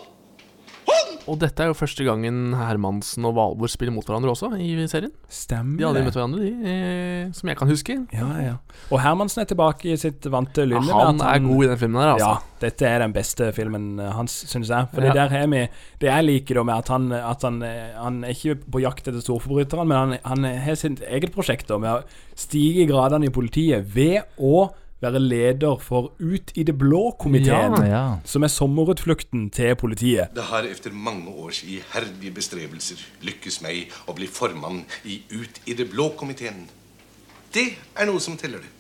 Og 1.29 1.37
dette 1.41 1.61
er 1.61 1.69
jo 1.69 1.77
første 1.77 2.05
gangen 2.07 2.55
Hermansen 2.57 3.27
og 3.29 3.35
Valborg 3.37 3.71
spiller 3.73 3.93
mot 3.93 4.07
hverandre 4.07 4.33
også 4.33 4.49
i 4.57 4.71
serien. 4.89 5.13
Stemmer 5.29 5.77
De 5.77 5.87
hadde 5.87 6.05
møtt 6.07 6.17
hverandre, 6.17 6.47
de, 6.47 6.73
eh, 6.73 7.35
som 7.37 7.51
jeg 7.51 7.59
kan 7.61 7.69
huske. 7.69 7.97
Ja, 8.17 8.29
ja. 8.41 8.55
Og 8.89 9.03
Hermansen 9.05 9.43
er 9.43 9.51
tilbake 9.51 9.91
i 9.93 9.99
sitt 10.01 10.25
vante 10.33 10.65
lynne. 10.65 10.89
Ja, 10.89 11.03
han 11.11 11.21
han, 11.21 11.35
er 11.35 11.45
god 11.45 11.67
i 11.67 11.69
den 11.69 11.81
filmen 11.83 12.01
her, 12.01 12.15
altså. 12.15 12.31
Ja, 12.33 12.57
dette 12.65 12.89
er 12.89 13.05
den 13.05 13.17
beste 13.17 13.51
filmen 13.57 14.01
eh, 14.01 14.15
hans, 14.17 14.41
syns 14.49 14.73
jeg. 14.73 14.89
Ja. 14.97 15.13
der 15.21 15.35
har 15.35 15.47
vi 15.53 15.67
Det 16.01 16.09
jeg 16.09 16.25
liker 16.25 16.61
da 16.61 16.67
med 16.71 16.77
at 16.79 16.93
han, 16.95 17.13
at 17.13 17.45
han, 17.45 17.63
eh, 17.63 17.95
han 17.99 18.23
er 18.25 18.33
ikke 18.33 18.59
på 18.65 18.83
jakt 18.85 19.09
etter 19.09 19.21
storforbryterne, 19.21 19.85
men 19.85 19.99
han, 19.99 20.19
han 20.25 20.61
har 20.65 20.81
sitt 20.81 21.05
eget 21.05 21.35
prosjekt 21.37 21.69
da, 21.69 21.79
med 21.83 21.93
å 21.93 22.39
stige 22.39 22.87
i 22.87 22.89
gradene 22.89 23.29
i 23.29 23.35
politiet 23.35 23.85
ved 23.93 24.25
å 24.41 24.71
være 25.03 25.21
leder 25.23 25.79
for 25.83 26.13
Ut 26.19 26.53
i 26.59 26.65
det 26.67 26.75
blå-komiteen, 26.79 27.77
Ja, 27.85 27.91
ja. 27.91 28.05
som 28.25 28.43
er 28.43 28.51
sommerutflukten 28.53 29.51
til 29.55 29.75
politiet. 29.79 30.35
Det 30.35 30.49
har 30.51 30.67
etter 30.67 30.91
mange 30.95 31.31
års 31.39 31.63
iherdige 31.63 32.35
bestrebelser 32.35 32.99
lykkes 33.23 33.61
meg 33.63 33.93
å 34.09 34.15
bli 34.19 34.27
formann 34.27 34.83
i 35.05 35.21
Ut 35.31 35.61
i 35.67 35.75
det 35.79 35.91
blå-komiteen. 35.93 36.67
Det 37.55 37.71
er 37.97 38.07
noe 38.11 38.21
som 38.21 38.37
teller 38.37 38.59
det. 38.65 38.75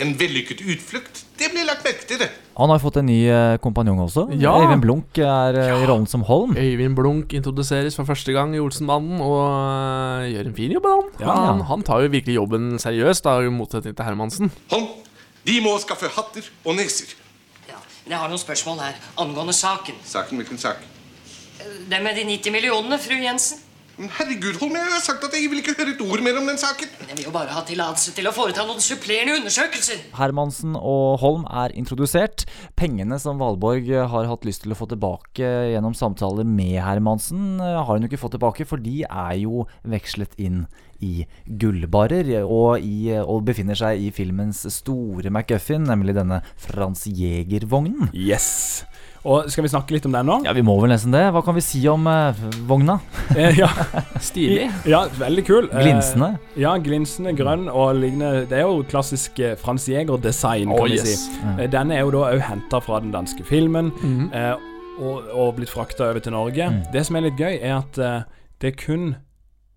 En 0.00 0.14
vellykket 0.16 0.62
utflukt, 0.64 1.18
det 1.36 1.50
blir 1.52 1.66
lagt 1.68 1.84
merke 1.84 2.06
til 2.08 2.16
det. 2.22 2.30
Han 2.56 2.70
har 2.72 2.78
fått 2.80 2.96
en 3.02 3.04
ny 3.10 3.18
eh, 3.28 3.56
kompanjong 3.60 3.98
også. 4.06 4.24
Ja. 4.40 4.54
Øyvind 4.62 4.80
Blunk 4.80 5.18
er 5.20 5.58
ja. 5.58 5.76
i 5.76 5.86
rollen 5.90 6.06
som 6.08 6.22
Holm. 6.24 6.54
Øyvind 6.56 6.96
Blunk 6.96 7.34
introduseres 7.36 7.98
for 7.98 8.08
første 8.08 8.32
gang 8.32 8.54
i 8.56 8.62
Olsenbanden 8.64 9.20
og 9.20 9.42
øh, 9.44 10.30
gjør 10.32 10.48
en 10.48 10.56
fin 10.56 10.72
jobb. 10.72 10.88
Han. 10.88 11.10
Ja. 11.20 11.34
han, 11.50 11.60
han 11.68 11.82
tar 11.84 12.00
jo 12.06 12.08
virkelig 12.14 12.38
jobben 12.38 12.78
seriøst, 12.80 13.26
da, 13.28 13.36
i 13.44 13.52
motsetning 13.52 13.92
til 13.98 14.08
Hermansen. 14.08 14.52
Holm, 14.72 14.88
de 15.44 15.60
må 15.64 15.74
skaffe 15.82 16.08
hatter 16.08 16.48
og 16.64 16.78
neser. 16.78 17.12
Ja, 17.68 17.76
Men 18.04 18.16
jeg 18.16 18.22
har 18.22 18.32
noen 18.32 18.40
spørsmål 18.40 18.80
her 18.80 18.98
angående 19.20 19.52
saken. 19.56 20.00
Saken, 20.04 20.40
hvilken 20.40 20.60
sak? 20.60 20.80
Det 21.90 22.00
med 22.02 22.16
de 22.16 22.24
90 22.28 22.52
millionene, 22.52 22.98
fru 23.00 23.16
Jensen. 23.20 23.60
Men 23.94 24.08
herregud, 24.10 24.56
Holm, 24.58 24.74
jeg 24.74 24.90
har 24.90 25.02
sagt 25.04 25.22
at 25.22 25.34
jeg 25.36 25.46
vil 25.52 25.60
ikke 25.60 25.76
høre 25.78 25.92
et 25.92 26.00
ord 26.02 26.22
mer 26.26 26.34
om 26.40 26.48
den 26.50 26.56
saken. 26.58 26.88
Men 26.98 27.12
Jeg 27.12 27.18
vil 27.20 27.26
jo 27.28 27.34
bare 27.36 27.54
ha 27.54 27.60
tillatelse 27.62 28.10
til 28.16 28.26
å 28.26 28.32
foreta 28.34 28.64
noen 28.66 28.82
supplerende 28.82 29.36
undersøkelser. 29.38 30.00
Hermansen 30.18 30.74
og 30.74 31.20
Holm 31.22 31.44
er 31.46 31.70
introdusert. 31.78 32.42
Pengene 32.74 33.20
som 33.22 33.38
Valborg 33.38 33.86
har 34.10 34.26
hatt 34.32 34.48
lyst 34.48 34.64
til 34.64 34.74
å 34.74 34.78
få 34.80 34.88
tilbake 34.90 35.46
gjennom 35.70 35.94
samtaler 35.94 36.48
med 36.48 36.80
Hermansen, 36.82 37.60
eh, 37.62 37.78
har 37.78 37.92
hun 37.92 38.02
jo 38.02 38.10
ikke 38.10 38.22
fått 38.24 38.34
tilbake, 38.34 38.66
for 38.66 38.82
de 38.82 39.04
er 39.06 39.36
jo 39.44 39.68
vekslet 39.86 40.34
inn 40.42 40.64
i 41.04 41.26
gullbarer 41.60 42.32
og, 42.44 42.80
i, 42.80 43.12
og 43.20 43.44
befinner 43.48 43.76
seg 43.78 44.00
i 44.06 44.10
filmens 44.14 44.64
store 44.80 45.30
MacGuffin, 45.34 45.84
nemlig 45.90 46.16
denne 46.16 46.40
Frans 46.56 47.04
Jæger-vognen. 47.10 48.10
Yes. 48.16 48.84
Og 49.24 49.46
skal 49.48 49.64
vi 49.64 49.70
snakke 49.72 49.94
litt 49.94 50.04
om 50.04 50.12
den 50.12 50.26
nå? 50.28 50.34
Ja, 50.44 50.52
vi 50.52 50.60
må 50.60 50.74
vel 50.82 50.90
nesten 50.92 51.14
det. 51.14 51.22
Hva 51.32 51.40
kan 51.46 51.56
vi 51.56 51.62
si 51.64 51.78
om 51.88 52.04
eh, 52.10 52.42
vogna? 52.68 52.98
Eh, 53.40 53.56
ja. 53.56 53.70
Stilig. 54.20 54.66
Ja, 54.92 55.06
veldig 55.16 55.44
kul. 55.48 55.70
Eh, 55.72 55.80
Glinsende. 55.80 56.34
ja, 56.60 56.74
glinsende 56.84 57.32
grønn 57.38 57.64
og 57.72 57.96
lignende. 58.02 58.44
Det 58.50 58.58
er 58.60 58.66
jo 58.68 58.82
klassisk 58.90 59.40
eh, 59.40 59.54
Frans 59.56 59.88
Jæger-design, 59.88 60.68
kan 60.68 60.76
Oh, 60.76 60.84
vi 60.90 60.98
yes. 61.00 61.24
si. 61.24 61.40
Mm. 61.40 61.56
Eh, 61.64 61.70
Denne 61.72 61.96
er 61.96 62.04
jo 62.04 62.12
da 62.18 62.26
òg 62.34 62.44
henta 62.50 62.82
fra 62.84 63.00
den 63.00 63.14
danske 63.16 63.46
filmen 63.48 63.88
Mhm. 63.96 64.28
eh, 64.36 64.54
og, 65.00 65.24
og 65.34 65.56
blitt 65.56 65.72
frakta 65.72 66.10
over 66.12 66.20
til 66.22 66.36
Norge. 66.36 66.68
Mm. 66.70 66.82
Det 66.94 67.00
som 67.08 67.16
er 67.18 67.24
litt 67.30 67.40
gøy, 67.40 67.56
er 67.64 67.78
at 67.80 67.96
eh, 67.98 68.20
det 68.62 68.74
er 68.74 68.76
kun 68.84 69.08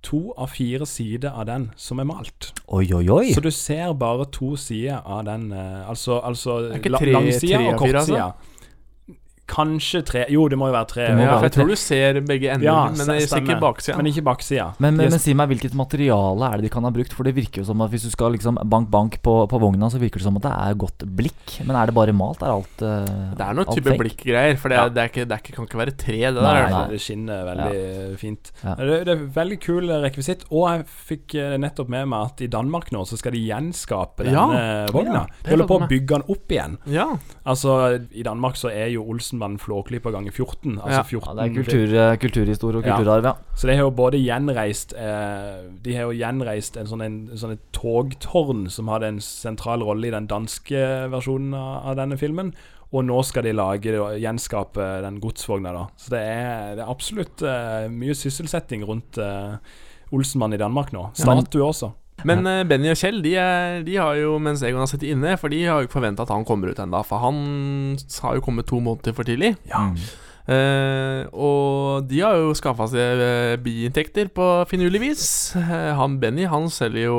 to 0.07 0.19
av 0.39 0.51
fire 0.55 0.87
sider 0.87 1.33
av 1.35 1.47
den 1.49 1.69
som 1.75 1.99
er 1.99 2.07
malt. 2.07 2.51
Oi, 2.67 2.85
oi, 2.95 3.03
oi. 3.11 3.25
Så 3.35 3.43
du 3.43 3.51
ser 3.51 3.91
bare 3.99 4.25
to 4.31 4.55
sider 4.59 5.01
av 5.03 5.25
den. 5.27 5.49
eh, 5.51 5.89
altså 5.89 6.21
altså 6.23 6.59
langsida 6.87 7.59
og 7.73 7.79
kortsida. 7.79 8.03
fire, 8.03 8.23
altså? 8.29 8.55
Kanskje 9.47 10.01
tre 10.03 10.25
Jo, 10.33 10.45
det 10.51 10.57
må 10.59 10.67
jo 10.67 10.75
være 10.75 10.89
tre. 10.91 11.05
Ja, 11.07 11.15
være 11.15 11.47
jeg 11.47 11.53
tre. 11.53 11.61
tror 11.61 11.69
du 11.71 11.79
ser 11.79 12.19
begge 12.27 12.49
ender, 12.51 12.67
Ja, 12.67 12.79
men 12.91 13.07
det 13.07 13.15
er 13.23 13.41
ikke 13.41 13.59
baksida. 13.61 13.95
Men 13.99 14.09
ikke 14.11 14.23
baksida. 14.27 14.65
Men, 14.83 14.97
men, 14.99 15.11
men 15.13 15.21
si 15.23 15.35
meg 15.37 15.51
hvilket 15.53 15.77
materiale 15.77 16.49
er 16.51 16.59
det 16.59 16.67
de 16.67 16.71
kan 16.73 16.83
ha 16.87 16.91
brukt? 16.93 17.15
For 17.15 17.27
det 17.27 17.33
virker 17.37 17.63
jo 17.63 17.67
som 17.69 17.83
at 17.85 17.93
hvis 17.93 18.07
du 18.07 18.11
skal 18.11 18.35
liksom 18.35 18.59
bank-bank 18.67 19.19
på, 19.23 19.35
på 19.47 19.61
vogna, 19.61 19.89
så 19.93 20.01
virker 20.01 20.19
det 20.19 20.27
som 20.27 20.39
at 20.41 20.47
det 20.47 20.51
er 20.51 20.79
godt 20.83 21.05
blikk. 21.17 21.55
Men 21.63 21.79
er 21.79 21.89
det 21.89 21.95
bare 21.95 22.15
malt? 22.17 22.43
Er 22.43 22.53
alt 22.57 22.83
uh, 22.83 23.07
Det 23.37 23.47
er 23.47 23.57
noe 23.57 23.67
type 23.71 23.95
blikkgreier, 24.01 24.59
for 24.59 24.73
det, 24.73 24.81
er, 24.81 24.91
det, 24.91 25.05
er 25.05 25.13
ikke, 25.13 25.25
det 25.25 25.37
er 25.37 25.43
ikke, 25.45 25.55
kan 25.55 25.69
ikke 25.69 25.81
være 25.83 25.95
tre. 26.03 26.19
Det 26.27 26.43
Nei, 26.43 26.53
der, 26.57 26.69
nei. 26.75 26.83
Det 26.91 27.01
skinner 27.05 27.47
veldig 27.47 28.19
fint. 28.19 28.51
Ja. 28.63 28.75
Det, 28.81 28.99
det 29.07 29.15
er 29.15 29.25
veldig 29.39 29.59
kul 29.63 29.95
rekvisitt. 30.03 30.45
Og 30.51 30.67
jeg 30.73 30.85
fikk 31.07 31.37
eh, 31.39 31.55
nettopp 31.61 31.91
med 31.93 32.11
meg 32.11 32.33
at 32.33 32.43
i 32.43 32.51
Danmark 32.51 32.91
nå 32.95 33.05
så 33.07 33.19
skal 33.19 33.35
de 33.35 33.45
gjenskape 33.47 34.27
denne 34.27 34.91
vogna. 34.93 35.23
ja. 35.23 35.41
De 35.47 35.55
holder 35.55 35.71
på 35.71 35.79
å 35.79 35.87
bygge 35.87 36.13
den 36.17 36.27
opp 36.35 36.55
igjen. 36.57 36.77
Ja. 36.91 37.07
Altså, 37.47 37.77
i 38.11 38.27
Danmark 38.27 38.59
så 38.59 38.71
er 38.73 38.91
jo 38.91 39.05
Olsenmannen 39.37 39.59
Flåklypa 39.59 40.11
ganger 40.11 40.31
14. 40.31 40.75
Ja. 40.77 40.81
Altså 40.85 41.03
14 41.17 41.27
Ja, 41.27 41.43
det 41.43 41.45
er 41.45 41.63
kultur- 41.63 41.95
eh, 41.95 42.17
kulturhistorie 42.17 42.77
og 42.77 42.83
kulturarv, 42.83 43.23
ja. 43.23 43.33
Så 43.55 43.67
de 43.67 43.75
har 43.75 43.83
jo 43.83 43.91
både 43.91 44.17
gjenreist 44.17 44.93
eh, 44.93 45.69
De 45.83 45.93
har 45.95 46.03
jo 46.03 46.17
gjenreist 46.17 46.77
en 46.77 46.87
sånn, 46.87 47.01
en, 47.01 47.29
sånn 47.37 47.53
et 47.53 47.61
togtårn 47.71 48.69
som 48.69 48.87
hadde 48.87 49.07
en 49.07 49.19
sentral 49.19 49.81
rolle 49.83 50.07
i 50.07 50.11
den 50.11 50.27
danske 50.27 51.09
versjonen 51.11 51.53
av, 51.53 51.91
av 51.91 51.95
denne 51.97 52.17
filmen. 52.17 52.53
Og 52.93 53.03
nå 53.03 53.21
skal 53.23 53.43
de 53.43 53.51
lage 53.53 53.91
og 53.99 54.15
gjenskape 54.17 55.01
den 55.03 55.19
godsvogna, 55.19 55.73
da. 55.75 55.87
Så 55.97 56.09
det 56.13 56.21
er, 56.23 56.75
det 56.77 56.83
er 56.85 56.89
absolutt 56.91 57.41
eh, 57.43 57.87
mye 57.91 58.15
sysselsetting 58.15 58.85
rundt 58.87 59.17
eh, 59.19 59.57
Olsenmann 60.15 60.53
i 60.55 60.57
Danmark 60.61 60.93
nå. 60.95 61.09
Statue 61.13 61.65
også. 61.67 61.91
Men 62.25 62.47
uh, 62.49 62.63
Benny 62.65 62.89
og 62.89 62.97
Kjell 62.97 63.19
de, 63.21 63.35
er, 63.37 63.83
de 63.85 63.97
har 63.99 64.17
jo, 64.17 64.37
mens 64.41 64.63
Egon 64.65 64.81
har 64.81 64.89
sittet 64.89 65.11
inne 65.13 65.35
For 65.37 65.53
de 65.53 65.59
har 65.67 65.81
jo 65.81 65.89
ikke 65.89 65.99
forventa 65.99 66.25
at 66.25 66.33
han 66.33 66.47
kommer 66.47 66.71
ut 66.71 66.79
ennå. 66.81 67.03
For 67.05 67.21
han 67.21 67.97
har 68.23 68.39
jo 68.39 68.45
kommet 68.45 68.69
to 68.69 68.81
måneder 68.81 69.13
for 69.17 69.27
tidlig. 69.27 69.53
Eh, 70.47 71.27
og 71.35 72.07
de 72.07 72.21
har 72.23 72.37
jo 72.39 72.55
skaffa 72.55 72.87
seg 72.87 73.19
uh, 73.19 73.57
biinntekter 73.59 74.31
på 74.31 74.45
finurlig 74.71 75.03
vis. 75.03 75.25
Uh, 75.59 75.91
han 75.99 76.17
Benny 76.23 76.47
han 76.47 76.69
selger 76.71 77.09
jo 77.09 77.17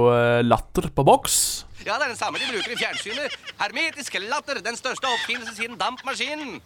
latter 0.49 0.89
på 0.95 1.05
boks. 1.07 1.39
Ja, 1.89 1.95
det 1.97 2.05
er 2.05 2.13
den 2.13 2.19
samme 2.21 2.37
de 2.39 2.49
bruker 2.53 2.75
i 2.75 2.77
fjernsynet. 2.77 3.37
Hermetisk 3.63 4.19
latter, 4.29 4.61
den 4.65 4.77
største 4.77 5.09
oppfinnelse 5.09 5.55
siden 5.57 5.79
dampmaskinen. 5.81 6.59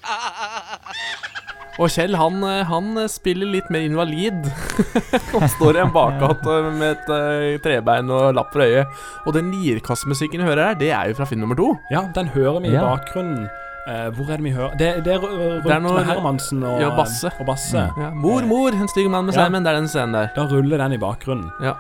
Og 1.81 1.89
Kjell 1.95 2.17
han, 2.21 2.43
eh, 2.45 2.65
han 2.69 2.99
spiller 3.09 3.49
litt 3.49 3.71
mer 3.73 3.87
invalid. 3.87 4.45
han 5.33 5.49
står 5.55 5.79
i 5.79 5.83
en 5.87 5.93
bakgate 5.95 6.57
med 6.75 6.89
et 6.99 7.13
eh, 7.17 7.47
trebein 7.65 8.11
og 8.13 8.35
lapp 8.37 8.51
for 8.53 8.67
øyet. 8.67 8.91
Og 9.25 9.33
den 9.39 9.49
lirkassemusikken 9.55 10.43
du 10.43 10.49
hører 10.51 10.73
her, 10.73 10.81
det 10.83 10.91
er 10.93 11.09
jo 11.13 11.17
fra 11.21 11.29
film 11.31 11.47
nummer 11.47 11.57
to. 11.57 11.71
Ja, 11.95 12.03
den 12.19 12.29
hører 12.35 12.59
vi 12.61 12.75
i 12.75 12.77
Ja. 12.77 12.85
bakgrunnen. 12.91 13.47
Uh, 13.83 14.13
hvor 14.15 14.29
er 14.31 14.37
det 14.39 14.45
vi 14.47 14.51
hører 14.55 14.77
Det, 14.79 14.89
det 15.03 15.11
er 15.11 15.19
rundt 15.19 15.65
Det 15.65 15.73
er 15.75 15.81
noe- 15.83 16.05
Hermansen 16.07 16.61
og, 16.63 16.77
ja, 16.79 16.93
Basse. 16.95 17.33
og 17.41 17.47
Basse. 17.49 17.81
Ja. 17.99 18.11
Mor, 18.15 18.45
mor, 18.47 18.69
en 18.71 18.87
stygg 18.87 19.09
mann 19.11 19.27
med 19.27 19.35
Ja. 19.35 19.41
seimen. 19.43 19.65
Det 19.65 19.73
er 19.73 19.81
den 19.81 19.89
scenen 19.91 20.13
der. 20.15 20.29
Da 20.37 20.45
ruller 20.47 20.79
den 20.79 20.93
i 20.95 20.99
bakgrunnen. 21.03 21.49
Ja. 21.61 21.73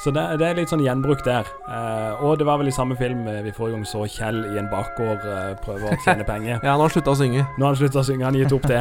Så 0.00 0.08
det, 0.16 0.22
det 0.40 0.46
er 0.48 0.56
litt 0.56 0.70
sånn 0.72 0.80
gjenbruk 0.80 1.20
der. 1.26 1.48
Eh, 1.68 2.22
og 2.24 2.38
det 2.40 2.46
var 2.48 2.56
vel 2.60 2.70
i 2.70 2.72
samme 2.72 2.96
film 2.96 3.26
eh, 3.28 3.42
vi 3.44 3.52
forrige 3.52 3.76
gang 3.76 3.88
så 3.88 4.06
Kjell 4.08 4.38
i 4.48 4.56
en 4.56 4.70
bakgård 4.72 5.26
eh, 5.28 5.50
prøve 5.60 5.92
å 5.92 5.98
tjene 6.06 6.24
penger. 6.28 6.56
Ja, 6.64 6.72
nå 6.72 6.86
har 6.86 6.88
han 6.88 6.94
slutta 6.94 7.12
å 7.12 7.18
synge. 7.20 7.44
Nå 7.58 7.66
har 7.66 7.74
han 7.74 7.80
slutta 7.82 8.00
å 8.00 8.06
synge. 8.08 8.24
Han 8.24 8.38
gitt 8.40 8.54
opp 8.56 8.68
det. 8.70 8.80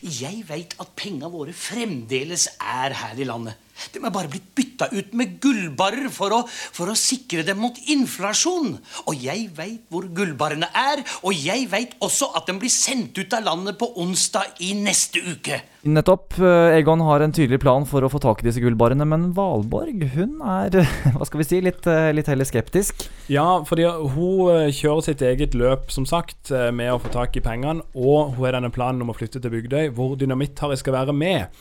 Jeg 0.00 0.40
veit 0.48 0.72
at 0.80 0.94
penga 0.96 1.28
våre 1.32 1.52
fremdeles 1.56 2.48
er 2.60 2.96
her 2.96 3.20
i 3.20 3.28
landet. 3.28 3.60
De 3.92 4.00
er 4.00 4.14
bare 4.14 4.30
blitt 4.32 4.48
bytta 4.56 4.88
ut 4.94 5.12
med 5.18 5.36
gullbarrer 5.42 6.08
for 6.14 6.32
å, 6.36 6.40
for 6.48 6.92
å 6.92 6.96
sikre 6.98 7.44
dem 7.46 7.60
mot 7.62 7.76
inflasjon. 7.90 8.78
Og 9.08 9.24
jeg 9.26 9.48
veit 9.56 9.84
hvor 9.92 10.08
gullbarrene 10.14 10.70
er, 10.70 11.04
og 11.22 11.36
jeg 11.36 11.68
veit 11.72 11.94
også 12.04 12.30
at 12.38 12.48
de 12.48 12.56
blir 12.60 12.72
sendt 12.72 13.18
ut 13.18 13.36
av 13.36 13.44
landet 13.46 13.78
på 13.80 13.90
onsdag 14.00 14.60
i 14.64 14.72
neste 14.78 15.22
uke. 15.24 15.60
Nettopp. 15.84 16.38
eh, 16.40 16.78
Egon 16.78 17.02
har 17.04 17.20
en 17.20 17.32
tydelig 17.34 17.58
plan 17.60 17.84
for 17.84 18.04
å 18.04 18.08
få 18.08 18.20
tak 18.22 18.40
i 18.40 18.46
disse 18.48 18.62
gullbarene, 18.62 19.04
men 19.04 19.26
Valborg 19.36 20.06
hun 20.14 20.38
er 20.40 20.78
hva 21.14 21.28
skal 21.28 21.42
vi 21.42 21.48
si, 21.48 21.60
litt, 21.64 21.84
eh, 21.90 22.08
litt 22.16 22.30
heller 22.30 22.48
skeptisk. 22.48 23.04
Ja, 23.28 23.60
fordi 23.68 23.84
hun 23.84 24.48
eh, 24.54 24.70
kjører 24.72 25.04
sitt 25.10 25.24
eget 25.24 25.56
løp, 25.58 25.90
som 25.92 26.08
sagt, 26.08 26.48
med 26.74 26.92
å 26.92 27.00
få 27.02 27.12
tak 27.12 27.36
i 27.36 27.44
pengene. 27.44 27.84
Og 27.94 28.34
hun 28.36 28.46
har 28.46 28.56
denne 28.56 28.72
planen 28.72 29.04
om 29.04 29.12
å 29.12 29.16
flytte 29.16 29.42
til 29.42 29.52
Bygdøy, 29.52 29.90
hvor 29.96 30.16
Dynamitt-Harry 30.20 30.80
skal 30.80 30.96
være 30.96 31.14
med. 31.16 31.52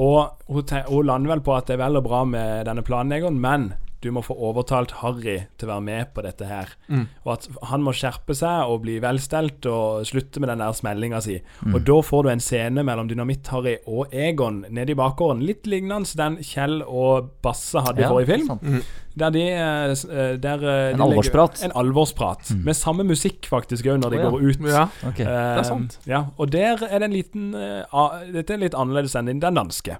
Og 0.00 0.40
hun, 0.48 0.64
hun 0.88 1.06
lander 1.06 1.34
vel 1.34 1.44
på 1.44 1.54
at 1.56 1.68
det 1.68 1.76
er 1.76 1.82
vel 1.82 2.00
og 2.00 2.06
bra 2.06 2.24
med 2.28 2.64
denne 2.68 2.84
planen, 2.86 3.12
Egon, 3.18 3.40
men 3.42 3.72
du 4.00 4.10
må 4.14 4.22
få 4.24 4.32
overtalt 4.34 4.94
Harry 5.02 5.42
til 5.60 5.68
å 5.68 5.72
være 5.74 5.84
med 5.84 6.12
på 6.16 6.22
dette 6.24 6.46
her. 6.48 6.70
Mm. 6.88 7.02
Og 7.26 7.32
at 7.34 7.48
han 7.68 7.82
må 7.84 7.92
skjerpe 7.96 8.32
seg 8.36 8.70
og 8.72 8.80
bli 8.86 8.96
velstelt 9.02 9.66
og 9.68 10.06
slutte 10.08 10.40
med 10.40 10.48
den 10.54 10.62
der 10.64 10.72
smellinga 10.76 11.20
si. 11.24 11.36
Mm. 11.66 11.74
Og 11.76 11.84
da 11.90 11.98
får 12.08 12.24
du 12.24 12.30
en 12.32 12.44
scene 12.44 12.84
mellom 12.86 13.10
Dynamitt-Harry 13.10 13.76
og 13.90 14.14
Egon 14.16 14.62
nede 14.72 14.94
i 14.94 14.98
bakgården. 14.98 15.44
Litt 15.44 15.68
lignende 15.68 16.08
den 16.16 16.40
Kjell 16.44 16.80
og 16.86 17.30
Basse 17.44 17.82
hadde 17.84 18.00
i 18.00 18.06
Ja, 18.06 18.12
forrige 18.14 18.38
film. 18.38 18.58
Mhm. 18.62 18.82
Der 19.20 19.30
de, 19.34 19.42
eh, 19.42 19.90
eh, 19.90 20.36
der, 20.38 20.62
eh, 20.62 20.92
En 20.92 20.98
de 20.98 21.02
alvorsprat. 21.02 21.64
En 21.64 21.72
alvorsprat. 21.74 22.52
Med 22.64 22.74
samme 22.78 23.04
musikk 23.04 23.48
faktisk 23.50 23.84
òg 23.90 23.98
når 24.00 24.10
de 24.14 24.18
oh, 24.18 24.22
ja. 24.22 24.30
går 24.30 24.40
ut. 24.46 24.68
Ja, 24.70 24.84
ok. 25.08 25.16
Det 25.18 25.26
Eh, 25.26 25.58
er 25.58 25.62
sant. 25.66 25.98
Ja, 26.06 26.24
og 26.38 26.52
der 26.52 26.78
er 26.88 26.98
det 26.98 27.02
en 27.10 27.12
liten 27.12 27.54
uh, 27.54 28.22
Dette 28.32 28.54
er 28.54 28.62
litt 28.62 28.74
annerledes 28.74 29.14
enn 29.18 29.26
den 29.26 29.40
danske. 29.40 29.98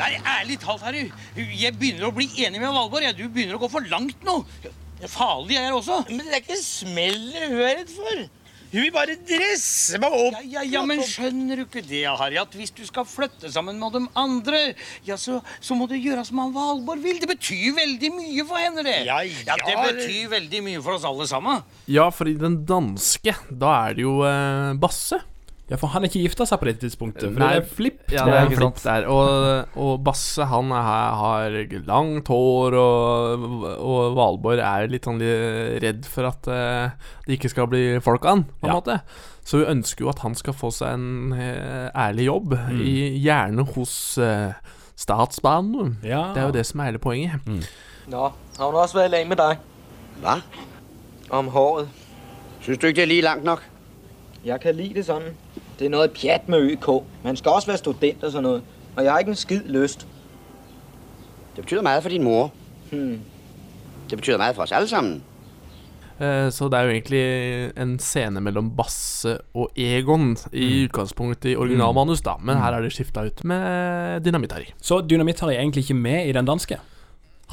Nei, 0.00 0.14
ærlig 0.24 0.56
talt, 0.62 0.80
Harry. 0.86 1.06
Jeg 1.36 1.76
begynner 1.76 2.08
å 2.08 2.14
bli 2.16 2.24
enig 2.40 2.60
med 2.62 2.72
Valborg. 2.72 3.10
Du 3.18 3.26
begynner 3.28 3.58
å 3.58 3.60
gå 3.60 3.68
for 3.72 3.84
langt 3.92 4.22
nå. 4.24 4.40
Det 4.64 5.08
er 5.08 5.12
farlig, 5.12 5.56
jeg 5.58 5.72
også. 5.76 6.02
Men 6.08 6.24
det 6.24 6.36
er 6.38 6.44
ikke 6.44 6.60
smellet 6.60 7.50
hun 7.50 7.58
er 7.60 7.80
redd 7.82 7.92
for. 7.92 8.28
Hun 8.70 8.84
vil 8.84 8.92
bare 8.94 9.16
dresse 9.26 9.98
meg 9.98 10.14
opp. 10.14 10.36
Ja, 10.38 10.60
ja, 10.60 10.62
ja, 10.76 10.82
men 10.86 11.00
skjønner 11.02 11.58
du 11.58 11.64
ikke 11.64 11.82
det, 11.82 12.04
Harry? 12.20 12.36
At 12.38 12.52
hvis 12.54 12.70
du 12.70 12.84
skal 12.86 13.06
flytte 13.08 13.50
sammen 13.50 13.80
med 13.80 13.96
de 13.96 14.04
andre, 14.20 14.60
ja, 15.08 15.16
så, 15.18 15.40
så 15.58 15.74
må 15.74 15.88
du 15.90 15.96
gjøre 15.98 16.22
som 16.28 16.38
han 16.38 16.54
Valborg 16.54 17.02
vil. 17.02 17.18
Det 17.20 17.28
betyr 17.32 17.74
veldig 17.80 18.12
mye 18.14 18.46
for 18.46 18.62
henne, 18.62 18.84
det. 18.86 19.00
Ja, 19.08 19.18
ja, 19.26 19.58
Det 19.58 19.74
betyr 19.74 20.30
veldig 20.36 20.62
mye 20.68 20.84
for 20.86 20.96
oss 21.00 21.08
alle 21.08 21.26
sammen. 21.28 21.64
Ja, 21.90 22.06
for 22.14 22.30
i 22.30 22.36
den 22.38 22.60
danske, 22.68 23.34
da 23.50 23.74
er 23.88 23.98
det 23.98 24.06
jo 24.06 24.20
eh, 24.28 24.78
Basse. 24.80 25.18
Ja, 25.70 25.76
for 25.78 25.86
han 25.92 26.02
er 26.02 26.10
ikke 26.10 26.24
gifta 26.24 26.42
seg 26.50 26.58
på 26.58 26.66
dette 26.66 26.82
tidspunktet. 26.82 27.28
For 27.30 27.38
Nei, 27.38 27.48
det 27.54 27.62
er 27.62 27.66
flipp. 27.78 28.00
Ja, 28.10 28.24
Det 28.26 28.34
er 28.34 28.48
ikke 28.50 28.58
sant 28.64 28.80
der. 28.82 29.04
Og, 29.06 29.76
og 29.78 29.92
Basse 30.02 30.42
han 30.50 30.72
er, 30.74 30.88
har 31.20 31.54
langt 31.86 32.26
hår, 32.32 32.74
og, 32.74 33.44
og 33.78 34.16
Valborg 34.18 34.58
er 34.66 34.88
litt 34.90 35.06
sånn 35.06 35.20
redd 35.22 36.08
for 36.10 36.26
at 36.32 36.50
uh, 36.50 37.12
det 37.28 37.36
ikke 37.38 37.52
skal 37.54 37.70
bli 37.70 37.84
folk 38.02 38.26
av 38.26 38.34
han, 38.34 38.44
på 38.58 38.66
en 38.66 38.72
Ja. 38.74 38.80
måte. 38.80 38.98
Så 39.46 39.62
hun 39.62 39.70
ønsker 39.78 40.04
jo 40.04 40.10
at 40.10 40.20
han 40.26 40.34
skal 40.38 40.54
få 40.58 40.72
seg 40.74 40.92
en 40.98 41.32
uh, 41.38 41.86
ærlig 41.94 42.26
jobb, 42.26 42.58
Mm. 42.70 42.82
i, 42.82 42.96
gjerne 43.22 43.64
hos 43.76 43.94
uh, 44.18 44.50
Statsbanen. 45.00 45.96
Ja. 46.04 46.32
Det 46.34 46.42
er 46.42 46.46
jo 46.50 46.56
det 46.58 46.66
som 46.68 46.80
er 46.82 46.90
hele 46.90 46.98
poenget. 47.02 47.46
Nå, 48.10 48.26
har 48.58 48.66
hun 48.66 48.74
også 48.82 48.98
vært 49.00 49.14
lenge 49.14 49.30
med 49.32 49.38
deg? 49.40 49.62
Hva? 50.22 50.34
Om 51.30 51.48
håret. 51.54 51.88
Synes 52.60 52.78
du 52.82 52.86
ikke, 52.90 53.00
det 53.00 53.06
er 53.06 53.12
like 53.14 53.24
langt 53.30 53.46
nok? 53.46 53.62
Jeg 54.44 54.60
kan 54.60 54.74
like 54.76 54.94
det 54.98 55.06
sådan. 55.06 55.30
Det 55.80 55.86
er 55.86 55.90
noget 55.90 56.10
pjat 56.10 56.48
med 56.48 56.58
ØK. 56.70 56.88
Man 57.24 57.36
skal 57.36 57.50
også 57.50 57.66
være 57.66 57.76
student 57.78 58.24
og 58.24 58.30
sådan 58.32 58.42
noget. 58.42 58.62
Og 58.96 59.04
jeg 59.04 59.12
har 59.12 59.18
ikke 59.18 59.28
en 59.28 59.36
skid 59.36 59.60
lyst. 59.66 60.06
Det 61.56 61.64
betyder 61.64 61.82
meget 61.82 62.02
for 62.02 62.10
din 62.10 62.22
mor. 62.24 62.52
Hmm. 62.92 63.20
Det 64.10 64.18
betyder 64.18 64.36
meget 64.36 64.54
for 64.56 64.62
os 64.62 64.72
alle 64.72 64.88
sammen. 64.88 65.22
Eh, 66.20 66.52
Så 66.52 66.68
det 66.68 66.74
er 66.78 66.82
jo 66.82 66.90
egentlig 66.90 67.24
en 67.82 67.98
scene 67.98 68.40
mellom 68.40 68.76
Basse 68.76 69.38
og 69.54 69.70
Egon 69.76 70.36
i 70.52 70.84
utgangspunktet 70.84 71.50
i 71.50 71.56
originalmanus, 71.56 72.20
da. 72.20 72.30
Men 72.42 72.56
her 72.56 72.72
er 72.72 72.80
det 72.80 72.92
skifta 72.92 73.24
ut 73.24 73.44
med 73.44 74.20
Dynamitt-Harry. 74.26 74.72
Så 74.82 74.98
Dynamitt-Harry 75.12 75.54
er 75.54 75.60
egentlig 75.60 75.82
ikke 75.82 75.94
med 75.94 76.26
i 76.26 76.32
den 76.32 76.44
danske? 76.46 76.76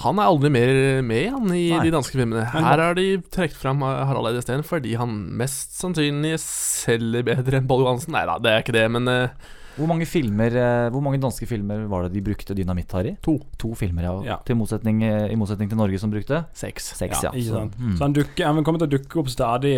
Han 0.04 0.20
er 0.22 0.30
aldri 0.30 0.52
mer 0.54 0.80
med 1.06 1.30
han 1.34 1.52
i 1.56 1.68
Nei. 1.72 1.84
de 1.88 1.94
danske 1.96 2.14
filmene. 2.14 2.46
Her 2.54 2.82
har 2.84 2.98
de 2.98 3.08
trukket 3.34 3.58
fram 3.58 3.82
Harald 3.82 4.30
Eide 4.30 4.44
Steen 4.46 4.66
fordi 4.66 4.94
han 5.00 5.16
mest 5.40 5.74
sannsynlig 5.80 6.36
selger 6.44 7.26
bedre 7.26 7.62
enn 7.62 7.70
Boll 7.70 7.86
Johansen. 7.86 8.14
Nei 8.14 8.26
da, 8.30 8.38
det 8.42 8.52
er 8.52 8.66
ikke 8.66 8.76
det, 8.78 8.86
men 8.94 9.10
uh, 9.10 9.54
Hvor 9.78 9.90
mange 9.90 10.08
filmer 10.10 10.54
eh, 10.58 10.88
Hvor 10.94 11.04
mange 11.06 11.20
danske 11.22 11.46
filmer 11.50 11.84
var 11.90 12.06
det 12.06 12.16
de 12.16 12.24
brukte 12.26 12.56
Dynamitt-Harry? 12.58 13.16
To. 13.26 13.36
To 13.62 13.74
filmer, 13.78 14.06
ja. 14.08 14.14
Ja. 14.26 14.38
Til 14.46 14.58
motsetning, 14.58 15.04
eh, 15.06 15.32
I 15.34 15.38
motsetning 15.38 15.70
til 15.70 15.82
Norge, 15.82 16.00
som 16.02 16.14
brukte 16.14 16.44
Seks. 16.58 16.94
Seks, 16.98 17.26
ja. 17.26 17.34
Ikke 17.34 17.50
Så, 17.50 17.66
mm. 17.78 17.98
Så 17.98 18.06
han, 18.06 18.18
dukker, 18.18 18.46
han 18.46 18.64
kommer 18.66 18.82
til 18.84 18.90
å 18.90 18.96
dukke 18.98 19.22
opp 19.24 19.34
stadig 19.34 19.76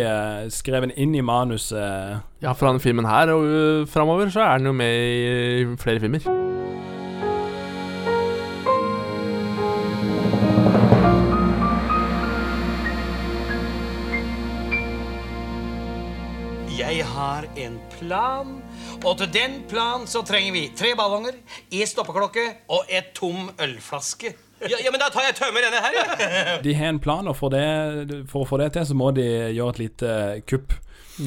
skrevet 0.52 0.96
inn 1.00 1.16
i 1.16 1.24
manuset. 1.24 2.20
ja, 2.44 2.52
fra 2.52 2.72
denne 2.72 2.84
filmen 2.84 3.08
her 3.08 3.32
og 3.32 3.44
uh, 3.48 3.88
framover 3.88 4.32
så 4.32 4.44
er 4.44 4.56
han 4.58 4.68
jo 4.68 4.76
med 4.76 4.96
i 5.00 5.76
flere 5.80 6.00
filmer. 6.00 6.28
Jeg 16.80 17.02
har 17.04 17.44
en 17.60 17.74
plan, 17.92 18.54
og 19.04 19.18
til 19.20 19.28
den 19.34 19.58
planen 19.68 20.06
så 20.08 20.22
trenger 20.24 20.54
vi 20.54 20.62
tre 20.72 20.94
ballonger, 20.96 21.36
ei 21.68 21.84
stoppeklokke 21.84 22.44
og 22.72 22.88
et 22.88 23.10
tom 23.16 23.50
ølflaske. 23.60 24.32
Ja, 24.64 24.78
ja, 24.80 24.88
men 24.92 25.00
da 25.00 25.10
tar 25.12 25.26
jeg 25.26 25.36
tømmer 25.36 25.66
denne 25.66 25.82
her, 25.84 25.98
ja. 25.98 26.54
De 26.64 26.72
har 26.76 26.94
en 26.94 27.00
plan, 27.02 27.28
og 27.28 27.36
for, 27.36 27.52
det, 27.52 28.22
for 28.32 28.46
å 28.46 28.48
få 28.48 28.62
det 28.62 28.70
til, 28.78 28.88
så 28.88 28.96
må 28.96 29.10
de 29.16 29.26
gjøre 29.26 29.74
et 29.74 29.82
lite 29.82 30.14
kupp. 30.48 30.72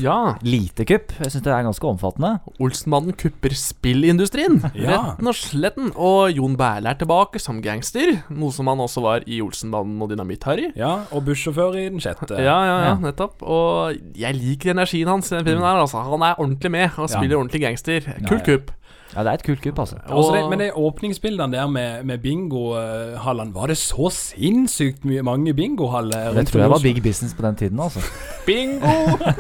Ja. 0.02 0.36
Lite 0.46 0.86
kupp. 0.90 1.14
Jeg 1.20 1.32
syns 1.34 1.44
det 1.46 1.52
er 1.54 1.66
ganske 1.68 1.88
omfattende. 1.90 2.32
Olsenmannen 2.64 3.16
kupper 3.20 3.54
spillindustrien. 3.58 4.60
Ja. 4.76 4.98
Retten 5.14 5.30
og 5.30 5.38
sletten. 5.38 5.92
Og 5.96 6.32
Jon 6.34 6.56
Berle 6.60 6.94
er 6.94 7.00
tilbake 7.00 7.42
som 7.42 7.62
gangster, 7.64 8.16
noe 8.34 8.52
som 8.56 8.70
han 8.72 8.82
også 8.84 9.04
var 9.06 9.26
i 9.30 9.40
Olsenmannen 9.46 10.02
og 10.04 10.12
Dynamitt-Harry. 10.14 10.72
Ja, 10.80 11.04
og 11.14 11.26
bussjåfør 11.28 11.78
i 11.80 11.88
den 11.90 12.02
sjette. 12.04 12.30
Ja, 12.38 12.58
ja, 12.68 12.78
ja, 12.90 12.94
nettopp. 13.04 13.44
Og 13.44 13.98
jeg 14.18 14.38
liker 14.40 14.74
energien 14.74 15.12
hans 15.12 15.32
i 15.32 15.38
den 15.38 15.46
filmen 15.50 15.66
her. 15.68 15.82
Altså. 15.84 16.02
Han 16.10 16.26
er 16.26 16.40
ordentlig 16.40 16.72
med 16.72 16.90
og 16.98 17.10
Ja. 17.10 17.18
spiller 17.18 17.38
ordentlig 17.38 17.62
gangster. 17.62 18.02
Kult 18.28 18.48
ja. 18.48 18.58
kupp. 18.58 18.72
Ja, 19.14 19.22
det 19.22 19.30
er 19.30 19.38
et 19.38 19.44
kult 19.46 19.62
kupp, 19.62 19.80
altså. 19.84 20.00
Også 20.10 20.34
det, 20.34 20.42
men 20.50 20.60
de 20.64 20.70
åpningsbildene 20.74 21.54
der 21.54 21.68
med, 21.70 22.04
med 22.04 22.18
bingohallene, 22.24 23.54
var 23.54 23.70
det 23.70 23.78
så 23.78 24.10
sinnssykt 24.14 25.06
mye 25.06 25.22
mange 25.26 25.54
bingohaller? 25.54 26.34
Det 26.34 26.48
tror 26.50 26.64
jeg 26.64 26.74
var 26.74 26.82
big 26.82 27.04
business 27.04 27.36
på 27.38 27.46
den 27.46 27.56
tiden, 27.56 27.80
altså. 27.80 28.02
Bingo! 28.48 28.90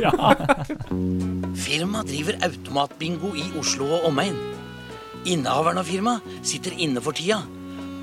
ja. 0.01 0.13
Firmaet 1.55 2.13
driver 2.13 2.37
automatbingo 2.45 3.33
i 3.33 3.49
Oslo 3.59 3.89
og 3.97 4.07
omegn. 4.11 4.37
Innehaveren 5.25 5.81
av 5.81 5.89
firmaet 5.89 6.39
sitter 6.45 6.75
inne 6.77 7.01
for 7.01 7.15
tida. 7.17 7.41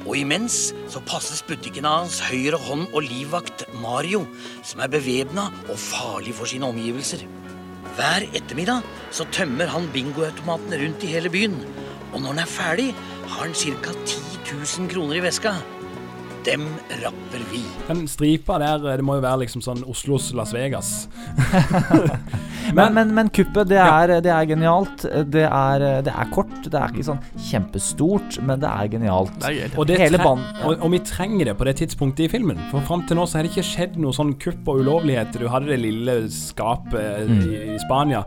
Og 0.09 0.17
imens 0.17 0.71
så 0.89 1.03
passes 1.05 1.43
butikken 1.45 1.85
av 1.85 2.03
hans 2.03 2.23
høyre 2.25 2.59
hånd 2.67 2.87
og 2.89 3.05
livvakt 3.05 3.67
Mario, 3.83 4.25
som 4.65 4.81
er 4.81 4.91
bevæpna 4.91 5.51
og 5.69 5.77
farlig 5.77 6.33
for 6.39 6.49
sine 6.49 6.67
omgivelser. 6.73 7.27
Hver 8.01 8.25
ettermiddag 8.33 8.87
så 9.13 9.27
tømmer 9.29 9.69
han 9.69 9.91
bingoautomaten 9.93 10.73
rundt 10.81 11.03
i 11.05 11.11
hele 11.13 11.29
byen. 11.29 11.59
Og 12.15 12.23
når 12.23 12.31
han 12.31 12.39
er 12.41 12.49
ferdig, 12.49 12.87
har 13.29 13.43
han 13.43 13.53
ca. 13.53 13.93
10 13.93 14.23
000 14.49 14.89
kroner 14.89 15.19
i 15.19 15.21
veska. 15.27 15.53
Dem 16.47 16.65
rapper 17.03 17.45
vi. 17.51 17.61
Den 17.91 18.07
stripa 18.09 18.57
der, 18.63 18.81
det 18.97 19.05
må 19.05 19.19
jo 19.19 19.25
være 19.27 19.43
liksom 19.43 19.61
sånn 19.67 19.85
Oslos 19.85 20.31
Las 20.33 20.55
Vegas. 20.57 21.11
Men, 22.77 22.95
men, 22.95 23.15
men 23.15 23.29
kuppet, 23.35 23.69
det 23.71 23.79
er, 23.83 24.13
det 24.25 24.31
er 24.35 24.47
genialt. 24.51 25.05
Det 25.33 25.45
er, 25.47 25.85
det 26.07 26.13
er 26.15 26.31
kort. 26.35 26.53
Det 26.67 26.75
er 26.79 26.93
ikke 26.95 27.07
sånn 27.11 27.21
kjempestort, 27.51 28.39
men 28.47 28.61
det 28.63 28.71
er 28.71 28.91
genialt. 28.93 29.37
Og, 29.77 29.87
det 29.89 29.99
Hele 30.01 30.19
tre- 30.21 30.31
og, 30.67 30.77
og 30.85 30.91
vi 30.95 31.01
trenger 31.07 31.51
det 31.51 31.57
på 31.59 31.67
det 31.69 31.77
tidspunktet 31.83 32.27
i 32.27 32.31
filmen. 32.33 32.61
For 32.71 32.85
fram 32.89 33.05
til 33.09 33.19
nå 33.21 33.27
så 33.29 33.39
har 33.41 33.47
det 33.49 33.53
ikke 33.55 33.67
skjedd 33.71 33.99
noe 34.03 34.15
sånn 34.17 34.35
kupp 34.43 34.69
og 34.71 34.83
ulovligheter. 34.85 35.45
Du 35.45 35.49
hadde 35.53 35.71
det 35.73 35.81
lille 35.83 36.21
skapet 36.33 37.27
Mm. 37.31 37.41
i, 37.47 37.59
i 37.75 37.79
Spania. 37.83 38.23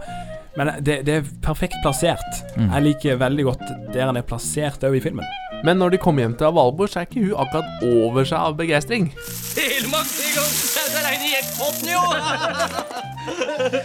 Men 0.57 0.69
det, 0.85 0.99
det 1.07 1.13
er 1.17 1.29
perfekt 1.41 1.75
plassert. 1.83 2.41
Mm. 2.57 2.67
Jeg 2.69 2.83
liker 2.87 3.17
veldig 3.21 3.45
godt 3.47 3.63
der 3.93 4.05
han 4.05 4.17
er 4.19 4.25
plassert 4.27 4.83
òg 4.85 4.97
i 4.99 5.01
filmen. 5.01 5.25
Men 5.63 5.79
når 5.79 5.93
de 5.95 5.99
kommer 6.03 6.25
hjem 6.25 6.33
til 6.39 6.51
Valborg, 6.57 6.89
så 6.91 6.99
er 7.01 7.07
ikke 7.07 7.23
hun 7.23 7.39
akkurat 7.39 7.85
over 7.87 8.27
seg 8.27 8.39
av 8.49 8.57
begeistring. 8.59 9.05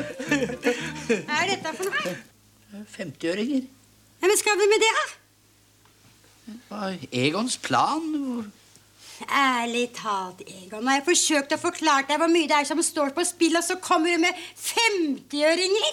Hva 0.09 1.39
er 1.43 1.51
dette 1.53 1.73
for 1.79 1.89
noe? 1.89 2.15
50-øringer. 2.95 3.65
Ja, 4.19 4.27
men 4.29 4.39
skal 4.41 4.59
vi 4.61 4.67
med 4.71 4.83
det, 4.83 4.93
da? 4.99 5.07
Hva 6.69 6.81
er 6.93 7.05
Egons 7.25 7.59
plan? 7.65 8.09
Hvor- 8.15 8.55
Ærlig 9.35 9.89
talt, 9.97 10.45
Egon. 10.47 10.85
Når 10.85 10.91
har 10.93 10.99
jeg 11.01 11.07
forsøkt 11.09 11.55
å 11.57 11.59
forklare 11.59 12.07
deg 12.07 12.21
hvor 12.21 12.31
mye 12.31 12.47
det 12.47 12.55
er 12.61 12.67
som 12.69 12.79
står 12.87 13.11
på 13.17 13.25
spill, 13.27 13.57
og 13.59 13.65
så 13.67 13.75
kommer 13.83 14.13
du 14.15 14.21
med 14.23 14.37
50-øringer! 14.63 15.89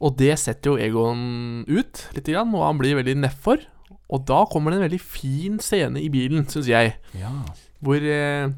Og 0.00 0.14
det 0.16 0.38
setter 0.40 0.70
jo 0.72 0.78
Egon 0.80 1.20
ut 1.68 2.06
litt, 2.16 2.24
grann, 2.24 2.54
og 2.56 2.64
han 2.64 2.78
blir 2.80 2.96
veldig 2.96 3.18
nedfor. 3.20 3.60
Og 4.10 4.24
da 4.26 4.40
kommer 4.50 4.72
det 4.74 4.80
en 4.80 4.86
veldig 4.88 5.00
fin 5.00 5.60
scene 5.62 6.00
i 6.02 6.08
bilen, 6.10 6.46
syns 6.50 6.66
jeg. 6.70 6.96
Hvor 7.80 8.02
eh, 8.02 8.50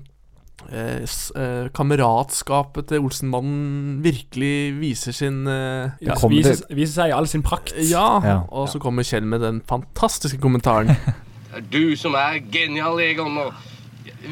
eh, 0.73 1.03
eh, 1.05 1.67
kameratskapet 1.77 2.89
til 2.89 3.05
Olsenmannen 3.05 3.99
virkelig 4.05 4.73
viser 4.81 5.13
sin 5.17 5.43
eh, 5.47 5.93
Ja, 6.03 6.17
viser, 6.33 6.63
viser 6.73 6.95
seg 7.03 7.13
i 7.13 7.17
all 7.19 7.29
sin 7.29 7.45
prakt. 7.45 7.75
Ja, 7.91 8.07
Ja. 8.25 8.39
og 8.49 8.69
så 8.73 8.81
kommer 8.83 9.05
Kjell 9.07 9.25
med 9.29 9.41
den 9.45 9.61
fantastiske 9.69 10.41
kommentaren. 10.43 10.95
Det 11.53 11.59
er 11.61 11.67
du 11.69 11.97
som 12.01 12.15
er 12.17 12.39
genial, 12.49 12.97
Egon. 13.05 13.35
Og 13.37 13.53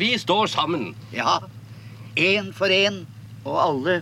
vi 0.01 0.15
står 0.19 0.47
sammen. 0.49 0.95
Ja. 1.13 1.37
Én 2.17 2.49
for 2.57 2.73
én, 2.73 3.03
og 3.45 3.59
alle 3.61 3.99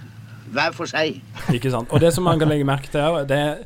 hver 0.54 0.70
for 0.72 0.86
seg. 0.86 1.18
Ikke 1.52 1.72
sant? 1.74 1.90
Og 1.90 2.00
det 2.00 2.12
som 2.14 2.24
man 2.24 2.38
kan 2.38 2.48
legge 2.48 2.64
merke 2.64 2.86
til, 2.92 3.00
er, 3.02 3.26
det 3.28 3.36
er 3.42 3.58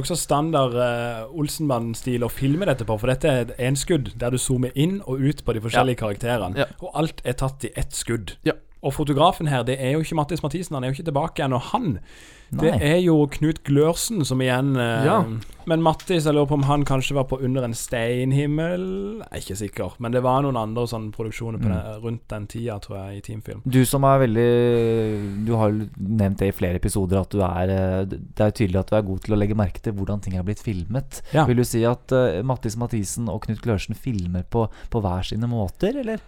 nokså 0.00 0.16
standard 0.18 0.74
uh, 0.74 1.28
Olsenmann-stil 1.36 2.24
å 2.24 2.32
filme 2.32 2.68
dette 2.68 2.86
på. 2.88 2.96
For 3.00 3.12
dette 3.12 3.30
er 3.30 3.44
et 3.44 3.54
enskudd 3.70 4.14
der 4.20 4.34
du 4.34 4.40
zoomer 4.40 4.74
inn 4.74 4.98
og 5.04 5.20
ut 5.20 5.44
på 5.44 5.56
de 5.56 5.62
forskjellige 5.64 6.00
karakterene. 6.02 6.64
Ja. 6.64 6.68
Og 6.80 6.96
alt 6.98 7.22
er 7.24 7.38
tatt 7.40 7.68
i 7.68 7.72
ett 7.78 7.96
skudd. 7.96 8.36
Ja. 8.48 8.56
Og 8.80 8.94
fotografen 8.96 9.50
her, 9.52 9.64
det 9.68 9.76
er 9.76 9.94
jo 9.94 10.04
ikke 10.04 10.16
Mattis 10.16 10.42
Mathisen. 10.42 10.76
Han 10.76 10.86
er 10.86 10.92
jo 10.92 10.98
ikke 10.98 11.10
tilbake 11.10 11.44
ennå, 11.44 11.60
han. 11.70 11.98
Det 12.50 12.66
Nei. 12.74 12.78
er 12.82 12.96
jo 13.04 13.14
Knut 13.30 13.60
Glørsen 13.64 14.24
som 14.26 14.40
igjen 14.42 14.72
eh, 14.76 15.04
Ja. 15.06 15.20
Men 15.70 15.82
Mattis, 15.84 16.24
jeg 16.26 16.34
lurer 16.34 16.48
på 16.50 16.56
om 16.56 16.64
han 16.66 16.82
kanskje 16.88 17.14
var 17.14 17.26
på 17.30 17.36
Under 17.46 17.62
en 17.62 17.74
steinhimmel? 17.76 19.20
Jeg 19.20 19.28
er 19.30 19.42
ikke 19.44 19.56
sikker. 19.60 19.92
Men 20.02 20.10
det 20.10 20.22
var 20.24 20.42
noen 20.42 20.56
andre 20.58 20.82
sånne 20.90 21.12
produksjoner 21.14 21.60
på 21.62 21.68
Mm. 21.70 21.74
den, 21.76 22.00
rundt 22.02 22.24
den 22.32 22.46
tida, 22.50 22.78
tror 22.82 22.96
jeg, 22.98 23.18
i 23.18 23.20
Teamfilm. 23.28 23.60
Du 23.70 23.84
som 23.86 24.02
er 24.08 24.18
veldig 24.24 25.44
Du 25.46 25.52
har 25.60 25.70
jo 25.70 25.86
nevnt 26.00 26.38
det 26.42 26.48
i 26.50 26.56
flere 26.56 26.80
episoder 26.80 27.20
at 27.20 27.30
du 27.30 27.38
er 27.44 27.70
eh, 27.70 28.04
Det 28.10 28.40
er 28.40 28.50
jo 28.50 28.58
tydelig 28.64 28.80
at 28.80 28.90
du 28.90 28.96
er 28.96 29.06
god 29.12 29.20
til 29.24 29.34
å 29.36 29.38
legge 29.38 29.54
merke 29.58 29.80
til 29.84 29.92
hvordan 29.94 30.20
ting 30.24 30.34
er 30.36 30.42
blitt 30.42 30.62
filmet. 30.64 31.22
Ja. 31.32 31.44
Vil 31.46 31.56
du 31.62 31.64
si 31.64 31.84
at 31.86 32.10
uh, 32.12 32.42
Mattis 32.42 32.76
Mathisen 32.80 33.28
og 33.30 33.44
Knut 33.46 33.62
Glørsen 33.62 33.94
filmer 33.94 34.42
på, 34.50 34.66
på 34.90 35.00
hver 35.04 35.22
sine 35.22 35.46
måter, 35.50 36.00
eller? 36.02 36.18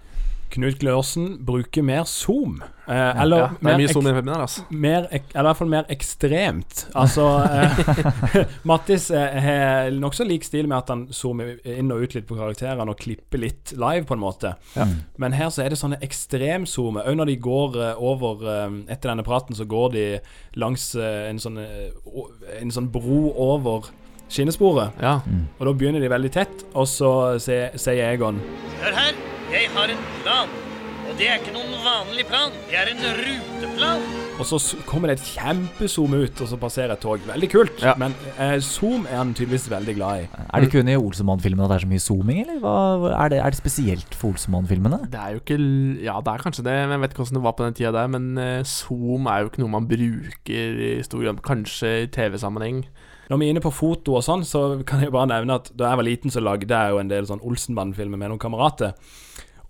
Knut 0.53 0.77
Glørsen 0.83 1.39
bruker 1.47 1.83
mer 1.87 2.03
zoom. 2.05 2.59
Eh, 2.87 3.21
eller 3.23 3.39
Ja, 3.39 3.47
det 3.49 3.57
er 3.63 3.65
mer 3.69 3.79
mye 3.79 3.87
ek- 3.89 3.95
zoom 3.95 4.07
i 4.11 4.13
filmen 4.13 4.35
altså. 4.37 4.65
Mer, 4.71 5.07
ek, 5.15 5.31
eller 5.33 5.47
i 5.47 5.49
hvert 5.49 5.61
fall 5.63 5.71
mer 5.73 5.87
ekstremt. 5.95 6.83
Altså 6.99 7.27
eh, 7.47 8.45
Mattis 8.69 9.07
eh, 9.17 9.39
har 9.47 9.91
nokså 9.97 10.27
lik 10.29 10.45
stil 10.45 10.69
med 10.69 10.77
at 10.83 10.93
han 10.93 11.07
zoomer 11.15 11.55
inn 11.65 11.93
og 11.95 12.03
ut 12.05 12.17
litt 12.19 12.27
på 12.29 12.37
karakterene 12.37 12.91
og 12.93 13.01
klipper 13.01 13.41
litt 13.41 13.73
live, 13.79 14.05
på 14.09 14.17
en 14.19 14.23
måte. 14.25 14.53
Ja. 14.77 14.87
Men 15.23 15.33
her 15.39 15.49
så 15.55 15.65
er 15.65 15.73
det 15.73 15.81
sånne 15.81 16.01
ekstremzoomer. 16.05 17.07
Òg 17.09 17.17
når 17.23 17.33
de 17.33 17.39
går 17.49 17.81
eh, 17.87 18.03
over 18.13 18.45
eh, 18.45 18.79
Etter 18.93 19.13
denne 19.15 19.25
praten 19.27 19.57
så 19.57 19.65
går 19.69 19.91
de 19.97 20.07
langs 20.61 20.91
eh, 20.99 21.29
en 21.31 21.41
sånn 21.43 21.59
eh, 21.63 21.91
En 22.61 22.71
sånn 22.75 22.91
bro 22.93 23.31
over 23.41 23.89
skinnesporet. 24.33 24.95
Ja. 25.03 25.19
Og 25.59 25.67
da 25.69 25.73
begynner 25.77 26.01
de 26.01 26.09
veldig 26.09 26.31
tett, 26.33 26.63
og 26.73 26.87
så 26.89 27.11
sier 27.43 28.01
Egon 28.07 28.39
Hør 28.81 28.95
her, 28.97 29.19
jeg 29.53 29.69
har 29.75 29.93
en 29.93 30.05
plan. 30.23 30.53
Og 31.03 31.17
det 31.19 31.27
er 31.29 31.41
ikke 31.41 31.53
noen 31.53 31.73
vanlig 31.83 32.25
plan. 32.29 32.53
Det 32.71 32.77
er 32.79 32.89
en 32.93 33.01
ruteplan. 33.19 34.05
Og 34.41 34.47
så 34.49 34.59
kommer 34.89 35.11
det 35.11 35.19
et 35.19 35.33
kjempezoom 35.35 36.15
ut, 36.15 36.41
og 36.41 36.49
så 36.49 36.59
passerer 36.61 36.95
et 36.95 37.03
tog. 37.03 37.21
Veldig 37.27 37.49
kult. 37.53 37.83
Men 38.01 38.15
eh, 38.39 38.55
zoom 38.65 39.05
er 39.11 39.19
han 39.19 39.35
tydeligvis 39.37 39.67
veldig 39.71 39.97
glad 39.99 40.23
i. 40.23 40.29
Er 40.47 40.65
det 40.65 40.71
kun 40.73 40.89
i 40.89 40.97
Olsemann-filmene 40.97 41.67
at 41.67 41.75
det 41.75 41.79
er 41.81 41.85
så 41.85 41.91
mye 41.91 42.05
zooming, 42.07 42.41
eller 42.47 42.63
hva, 42.63 42.77
er, 43.11 43.35
det, 43.35 43.43
er 43.43 43.53
det 43.53 43.61
spesielt 43.61 44.17
for 44.17 44.33
Olsemann-filmene? 44.33 45.03
Det 45.13 45.21
er 45.21 45.37
jo 45.37 45.43
ikke 45.43 45.59
Ja, 46.07 46.17
det 46.23 46.33
er 46.33 46.47
kanskje 46.47 46.65
det. 46.71 46.79
men 46.87 46.97
Jeg 46.97 47.05
vet 47.05 47.15
ikke 47.15 47.25
hvordan 47.25 47.41
det 47.41 47.47
var 47.49 47.57
på 47.59 47.67
den 47.67 47.79
tida 47.81 47.93
der. 47.99 48.13
Men 48.15 48.31
eh, 48.39 48.59
Zoom 48.65 49.27
er 49.27 49.43
jo 49.43 49.53
ikke 49.53 49.65
noe 49.67 49.75
man 49.75 49.91
bruker 49.91 50.85
i 50.87 50.93
stor 51.05 51.27
grad. 51.27 51.43
Kanskje 51.45 51.97
i 52.07 52.13
TV-sammenheng. 52.15 52.87
Når 53.29 53.39
vi 53.41 53.47
er 53.47 53.55
inne 53.55 53.65
på 53.65 53.71
foto 53.75 54.17
og 54.19 54.25
sånn, 54.27 54.43
så 54.45 54.83
kan 54.87 55.03
jeg 55.03 55.13
bare 55.15 55.31
nevne 55.31 55.61
at 55.61 55.71
da 55.79 55.91
jeg 55.91 56.01
var 56.01 56.07
liten, 56.09 56.33
så 56.33 56.43
lagde 56.43 56.69
jeg 56.69 56.95
jo 56.95 56.99
en 57.03 57.11
del 57.11 57.29
sånn 57.29 57.43
Olsenband-filmer 57.43 58.21
med 58.21 58.33
noen 58.33 58.43
kamerater. 58.43 58.97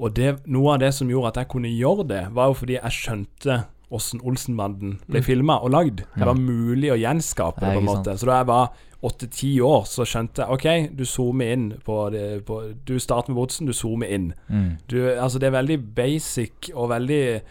Og 0.02 0.14
det, 0.18 0.32
noe 0.50 0.74
av 0.74 0.80
det 0.82 0.90
som 0.96 1.08
gjorde 1.12 1.28
at 1.32 1.36
jeg 1.44 1.48
kunne 1.52 1.70
gjøre 1.70 2.06
det, 2.10 2.22
var 2.34 2.50
jo 2.50 2.56
fordi 2.58 2.74
jeg 2.80 2.96
skjønte 2.96 3.60
åssen 3.92 4.22
Olsenbanden 4.24 4.96
ble 5.06 5.20
Mm. 5.20 5.24
filma 5.26 5.58
og 5.62 5.70
lagd. 5.70 6.00
Det 6.16 6.24
var 6.26 6.34
mulig 6.34 6.90
å 6.90 6.96
gjenskape 6.98 7.60
det, 7.60 7.74
på 7.76 7.78
en 7.82 7.84
måte. 7.86 8.04
sant. 8.10 8.20
Så 8.22 8.26
da 8.26 8.38
jeg 8.40 8.46
var 8.48 8.70
åtte-ti 9.04 9.50
år, 9.60 9.82
så 9.86 10.06
skjønte 10.08 10.42
jeg 10.46 10.48
OK, 10.56 10.96
du 10.96 11.04
zoomer 11.04 11.52
inn 11.52 11.66
på 11.84 12.10
det 12.10 12.44
på, 12.46 12.74
Du 12.84 12.98
starter 12.98 13.30
med 13.34 13.36
botsen, 13.42 13.66
du 13.66 13.72
zoomer 13.72 14.08
inn. 14.10 14.32
Mm. 14.48 14.78
Du, 14.88 14.96
altså, 15.12 15.38
det 15.38 15.46
er 15.52 15.58
veldig 15.62 15.94
basic 15.94 16.70
og 16.74 16.88
veldig 16.90 17.42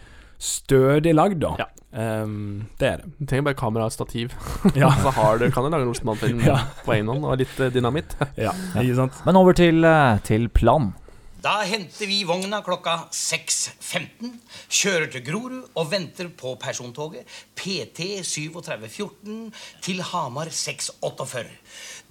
stødig 0.42 1.14
lagd, 1.14 1.40
da. 1.44 1.54
Ehm, 1.94 2.64
det 2.80 2.88
er 2.88 2.96
det. 3.02 3.10
Du 3.20 3.26
trenger 3.30 3.44
bare 3.50 3.58
kamera 3.60 3.84
og 3.86 3.92
stativ. 3.94 4.32
Ja. 4.74 4.90
så 5.04 5.12
har 5.14 5.38
du, 5.38 5.46
kan 5.52 5.64
du 5.64 5.70
lage 5.70 5.82
en 5.86 5.92
Olsenmann-film 5.92 6.40
Ja. 6.50 6.58
på 6.84 6.94
egen 6.96 7.06
hånd 7.12 7.24
og 7.28 7.38
litt 7.38 7.60
eh, 7.60 7.70
dynamitt. 7.74 8.16
Ja, 8.40 8.50
ikke 8.80 8.96
sant? 8.98 9.20
Men 9.28 9.36
over 9.38 9.52
til, 9.56 9.84
eh, 9.84 10.18
til 10.26 10.48
plan. 10.48 10.92
Da 11.42 11.64
henter 11.66 12.06
vi 12.06 12.20
vogna 12.22 12.60
klokka 12.62 13.08
6.15, 13.10 14.28
kjører 14.70 15.08
til 15.10 15.24
Grorud 15.26 15.72
og 15.74 15.88
venter 15.90 16.28
på 16.38 16.52
persontoget 16.62 17.26
PT 17.58 18.20
3714 18.22 19.48
til 19.82 20.04
Hamar 20.06 20.52
648. 20.54 21.50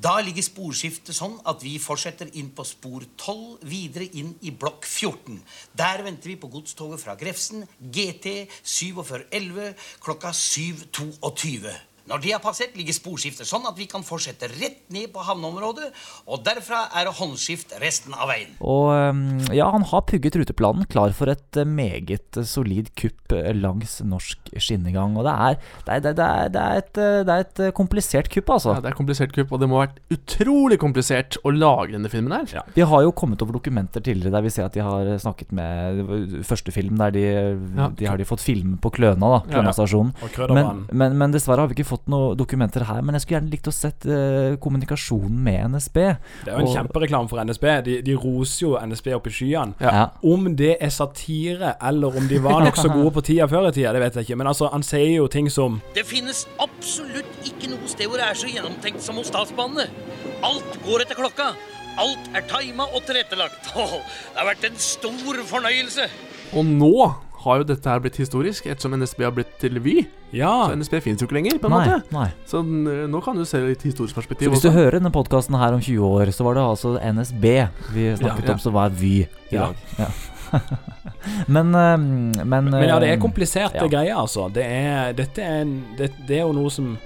Da 0.03 0.17
ligger 0.19 0.43
sporskiftet 0.43 1.15
sånn 1.15 1.37
at 1.47 1.63
vi 1.63 1.77
fortsetter 1.79 2.27
inn 2.41 2.49
på 2.57 2.65
spor 2.67 3.05
12, 3.13 3.63
videre 3.71 4.09
inn 4.19 4.33
i 4.43 4.51
blokk 4.51 4.83
14. 4.89 5.39
Der 5.79 6.03
venter 6.03 6.33
vi 6.33 6.35
på 6.41 6.51
godstoget 6.51 6.99
fra 6.99 7.15
Grefsen, 7.15 7.63
GT 7.79 8.51
4711 8.65 9.71
klokka 10.03 10.35
7.22. 10.35 11.71
Når 12.11 12.21
det 12.25 12.33
er 12.35 12.41
passert, 12.43 12.73
ligger 12.75 12.95
sporskiftet 12.97 13.47
sånn 13.47 13.63
at 13.69 13.77
vi 13.79 13.85
kan 13.89 14.03
fortsette 14.03 14.49
rett 14.57 14.81
ned 14.91 15.09
på 15.13 15.23
havneområdet, 15.23 15.89
og 16.27 16.41
derfra 16.45 16.83
er 16.99 17.07
det 17.07 17.13
håndskift 17.17 17.71
resten 17.81 18.13
av 18.17 18.27
veien. 18.31 18.51
Og 18.59 18.91
eh, 18.91 19.55
ja, 19.55 19.69
han 19.71 19.85
har 19.87 20.03
pugget 20.09 20.35
ruteplanen 20.41 20.85
klar 20.91 21.13
for 21.15 21.31
et 21.31 21.57
eh, 21.61 21.67
meget 21.67 22.37
eh, 22.41 22.47
solid 22.47 22.89
kupp 22.99 23.31
eh, 23.37 23.51
langs 23.55 23.99
norsk 24.03 24.51
skinnegang. 24.59 25.15
Og 25.19 25.23
det 25.27 25.33
er, 25.47 25.59
det 25.87 25.95
er, 25.95 26.03
det 26.03 26.25
er, 26.27 26.51
det 26.51 26.61
er, 26.65 26.81
et, 26.83 26.93
det 26.99 27.35
er 27.37 27.45
et 27.45 27.63
komplisert 27.77 28.27
kupp, 28.33 28.51
altså. 28.57 28.75
Ja, 28.75 28.83
det 28.83 28.91
er 28.91 28.97
komplisert 28.99 29.31
kupp, 29.35 29.53
og 29.55 29.63
det 29.63 29.69
må 29.71 29.79
ha 29.79 29.85
vært 29.87 30.01
utrolig 30.17 30.79
komplisert 30.81 31.39
å 31.47 31.53
lage 31.55 31.95
denne 31.95 32.11
filmen 32.11 32.35
her. 32.35 32.67
Vi 32.75 32.83
har 32.91 33.05
jo 33.07 33.13
kommet 33.15 33.41
over 33.45 33.55
dokumenter 33.59 34.03
tidligere 34.03 34.35
der 34.35 34.45
vi 34.45 34.51
ser 34.53 34.67
at 34.67 34.75
de 34.75 34.83
har 34.83 35.13
snakket 35.23 35.53
med 35.55 36.43
første 36.47 36.73
film 36.75 36.99
der 36.99 37.15
de, 37.15 37.25
Ja. 37.77 37.87
de 37.95 38.07
har 38.09 38.19
de 38.19 38.27
fått 38.27 38.43
filme 38.43 38.75
på 38.81 38.91
Kløna, 38.97 39.19
da. 39.37 39.39
Ja. 39.45 39.53
Kløna 39.55 39.73
stasjon. 39.75 40.11
Men, 40.51 40.85
men, 40.91 41.15
men 41.19 41.33
dessverre 41.35 41.63
har 41.63 41.71
vi 41.71 41.77
ikke 41.79 41.89
fått 41.93 42.00
fått 42.01 42.09
noen 42.11 42.37
dokumenter 42.37 42.83
her, 42.85 43.01
men 43.01 43.15
jeg 43.15 43.21
skulle 43.23 43.37
gjerne 43.39 43.51
likt 43.53 43.67
å 43.69 43.73
sett 43.73 44.05
eh, 44.05 44.55
kommunikasjonen 44.61 45.37
med 45.43 45.75
NSB. 45.75 45.97
Det 46.45 46.51
er 46.51 46.55
jo 46.55 46.59
en 46.63 46.67
Og- 46.67 46.75
kjempereklame 46.75 47.29
for 47.29 47.39
NSB. 47.43 47.65
De, 47.85 48.01
de 48.01 48.15
roser 48.15 48.65
jo 48.65 48.73
NSB 48.79 49.13
opp 49.15 49.27
i 49.27 49.31
skyene. 49.31 49.73
Ja. 49.79 50.09
Om 50.23 50.55
det 50.55 50.77
er 50.81 50.89
satire, 50.89 51.75
eller 51.81 52.17
om 52.17 52.27
de 52.27 52.39
var 52.39 52.61
nokså 52.65 52.89
gode 52.91 53.13
på 53.17 53.23
tida 53.29 53.47
før 53.47 53.69
i 53.69 53.71
tida, 53.75 53.93
det 53.93 54.01
vet 54.01 54.15
jeg 54.15 54.25
ikke. 54.29 54.37
Men 54.41 54.47
altså, 54.51 54.69
han 54.71 54.83
sier 54.83 55.15
jo 55.17 55.27
ting 55.27 55.49
som 55.51 55.81
Det 55.95 56.05
finnes 56.05 56.45
absolutt 56.59 57.45
ikke 57.45 57.69
noe 57.71 57.87
sted 57.87 58.07
hvor 58.09 58.17
det 58.21 58.27
er 58.29 58.39
så 58.39 58.49
gjennomtenkt 58.49 59.01
som 59.01 59.15
hos 59.19 59.29
Statsbanene. 59.31 59.87
Alt 60.43 60.79
går 60.85 61.05
etter 61.05 61.15
klokka. 61.19 61.51
Alt 62.01 62.31
er 62.33 62.45
tima 62.47 62.87
og 62.95 63.03
tilrettelagt. 63.05 63.67
Det 63.75 64.39
har 64.39 64.47
vært 64.47 64.63
en 64.69 64.79
stor 64.81 65.41
fornøyelse. 65.51 66.07
Og 66.57 66.65
nå 66.67 66.93
har 67.43 67.61
jo 67.61 67.65
dette 67.71 67.89
her 67.89 67.99
blitt 68.03 68.17
historisk, 68.21 68.65
ettersom 68.69 68.93
NSB 68.99 69.23
har 69.25 69.31
blitt 69.35 69.53
til 69.61 69.79
Vy. 69.83 69.95
Ja. 70.35 70.51
Så 70.69 70.75
NSB 70.77 70.99
fins 71.03 71.21
jo 71.23 71.27
ikke 71.27 71.37
lenger, 71.39 71.57
på 71.61 71.67
en 71.69 71.75
Nei, 71.75 71.85
måte. 71.87 72.13
nei. 72.15 72.27
Så 72.47 72.61
nå 72.63 73.21
kan 73.25 73.35
du 73.39 73.45
se 73.49 73.61
litt 73.65 73.81
historisk 73.87 74.15
perspektiv. 74.15 74.47
Så 74.49 74.53
hvis 74.55 74.61
du 74.65 74.69
også. 74.69 74.77
hører 74.77 74.99
denne 74.99 75.11
podkasten 75.15 75.57
her 75.59 75.73
om 75.77 75.81
20 75.81 76.05
år, 76.07 76.31
så 76.35 76.45
var 76.47 76.59
det 76.59 76.65
altså 76.65 76.95
NSB 77.01 77.47
vi 77.95 78.09
snakket 78.19 78.45
Ja. 78.47 78.53
om, 78.53 78.59
som 78.59 78.73
var 78.77 78.89
Vy 78.89 79.15
i 79.51 79.57
dag. 79.57 79.75
Ja. 79.97 80.11
men, 81.47 81.75
eh, 81.75 81.97
men 82.45 82.45
Men 82.69 82.83
ja, 82.87 82.99
det 82.99 83.09
er 83.09 83.15
eh, 83.15 83.21
kompliserte 83.21 83.81
ja. 83.83 83.87
greier, 83.87 84.15
altså. 84.19 84.49
Det 84.53 84.63
er, 84.65 85.13
dette 85.17 85.41
er, 85.41 85.61
en, 85.65 85.75
det, 85.97 86.11
det 86.27 86.37
er 86.41 86.45
jo 86.45 86.53
noe 86.57 86.69
som 86.73 86.97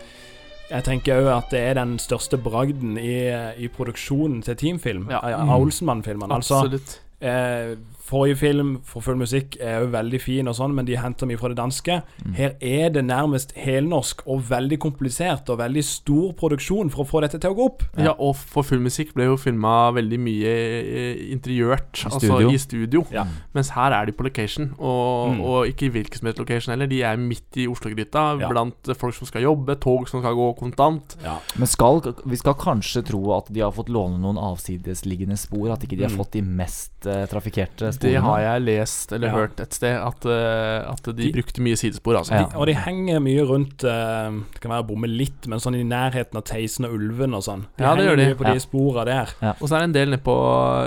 jeg 0.65 0.82
tenker 0.88 1.19
òg 1.21 1.28
at 1.30 1.52
det 1.54 1.60
er 1.62 1.76
den 1.78 1.98
største 2.02 2.39
bragden 2.41 2.95
i, 2.98 3.19
i 3.62 3.67
produksjonen 3.69 4.39
til 4.45 4.56
teamfilm. 4.58 5.08
Ja. 5.13 5.19
Av 5.43 5.60
Olsenmann-filmene. 5.62 6.34
Altså, 6.34 6.63
Absolutt. 6.63 6.95
eh, 7.21 7.76
forrige 8.06 8.38
film, 8.38 8.80
for 8.86 9.02
full 9.02 9.18
musikk, 9.18 9.58
er 9.60 9.80
jo 9.82 9.88
veldig 9.94 10.20
fin, 10.22 10.48
og 10.48 10.54
sånn 10.56 10.74
men 10.78 10.86
de 10.86 10.96
henter 11.02 11.26
mye 11.26 11.39
fra 11.41 11.50
det 11.50 11.58
danske. 11.58 11.96
Mm. 12.26 12.34
Her 12.38 12.52
er 12.62 12.89
det 12.94 13.04
nærmest 13.08 13.54
helnorsk 13.58 14.22
og 14.28 14.44
veldig 14.50 14.78
komplisert 14.80 15.50
og 15.50 15.58
veldig 15.60 15.84
stor 15.84 16.34
produksjon 16.38 16.91
for 16.94 17.04
å 17.04 17.08
få 17.10 17.22
dette 17.26 17.39
til 17.41 17.50
å 17.52 17.58
gå 17.58 17.65
opp. 17.65 17.84
Ja. 17.98 18.13
og 18.20 18.36
for 18.36 18.62
full 18.63 18.80
musikk 18.80 19.13
ble 19.15 19.26
jo 19.26 19.38
filma 19.38 19.91
veldig 19.96 20.20
mye 20.22 20.52
eh, 20.54 21.32
interiørt, 21.34 22.04
I 22.04 22.10
altså 22.10 22.20
studio. 22.22 22.50
i 22.54 22.58
studio. 22.62 23.06
Ja. 23.12 23.26
Mens 23.56 23.70
her 23.74 23.91
er 23.91 24.06
de 24.06 24.12
på 24.13 24.24
location, 24.24 24.74
og, 24.80 25.34
Mm. 25.36 25.41
og 25.41 25.68
ikke 25.68 25.89
hvilken 25.91 26.18
som 26.20 26.28
helst 26.28 26.39
location 26.39 26.72
heller. 26.74 26.88
De 26.88 27.02
er 27.02 27.18
midt 27.18 27.58
i 27.58 27.65
Oslo-gryta, 27.68 28.39
Ja. 28.39 28.48
blant 28.50 28.76
folk 28.96 29.13
som 29.15 29.26
skal 29.26 29.41
jobbe, 29.41 29.80
tog 29.80 30.08
som 30.08 30.22
skal 30.22 30.36
gå 30.36 30.56
kontant. 30.60 31.15
Men 31.58 31.68
skal, 31.68 32.02
vi 32.26 32.36
skal 32.36 32.54
kanskje 32.54 33.04
tro 33.06 33.34
at 33.38 33.52
de 33.52 33.62
har 33.62 33.72
fått 33.72 33.89
låne 33.89 34.20
noen 34.20 34.38
avsidesliggende 34.38 35.38
spor? 35.38 35.72
At 35.74 35.82
ikke 35.84 35.98
de 35.98 36.04
har 36.04 36.12
Mm. 36.12 36.18
fått 36.18 36.32
de 36.32 36.41
mest 36.41 36.91
uh, 37.08 37.26
trafikkerte? 37.26 37.94
Det 37.99 38.15
har 38.21 38.39
jeg 38.41 38.62
lest 38.65 39.12
eller 39.13 39.27
Ja. 39.27 39.34
hørt 39.34 39.60
et 39.60 39.73
sted, 39.73 39.95
at, 39.95 40.25
eh, 40.25 40.91
at 40.91 41.03
de, 41.03 41.13
De- 41.13 41.31
brukte 41.34 41.62
mye 41.62 41.75
sidespor. 41.75 42.15
Altså. 42.17 42.34
De, 42.38 42.58
og 42.58 42.65
de 42.67 42.73
henger 42.73 43.19
mye 43.19 43.43
rundt 43.47 43.84
eh, 43.84 44.31
Det 44.53 44.62
kan 44.62 44.71
være 44.71 44.84
å 44.84 44.88
bomme 44.88 45.08
litt, 45.08 45.47
men 45.47 45.60
sånn 45.60 45.75
i 45.79 45.84
nærheten 45.84 46.36
av 46.38 46.43
Theisen 46.43 46.86
og 46.86 46.93
Ulven 46.97 47.34
og 47.34 47.43
sånn. 47.43 47.65
De 47.77 47.84
Ja, 47.84 47.95
det 47.95 48.05
henger 48.05 48.12
gjør 48.12 48.17
de. 48.17 48.25
mye 48.25 48.36
på 48.41 48.53
de 48.53 48.60
spora 48.60 49.05
der. 49.05 49.27
Og 49.62 49.67
så 49.69 49.75
er 49.75 49.79
det 49.79 49.84
en 49.89 49.93
del 49.93 50.10
nede 50.10 50.23
på 50.23 50.36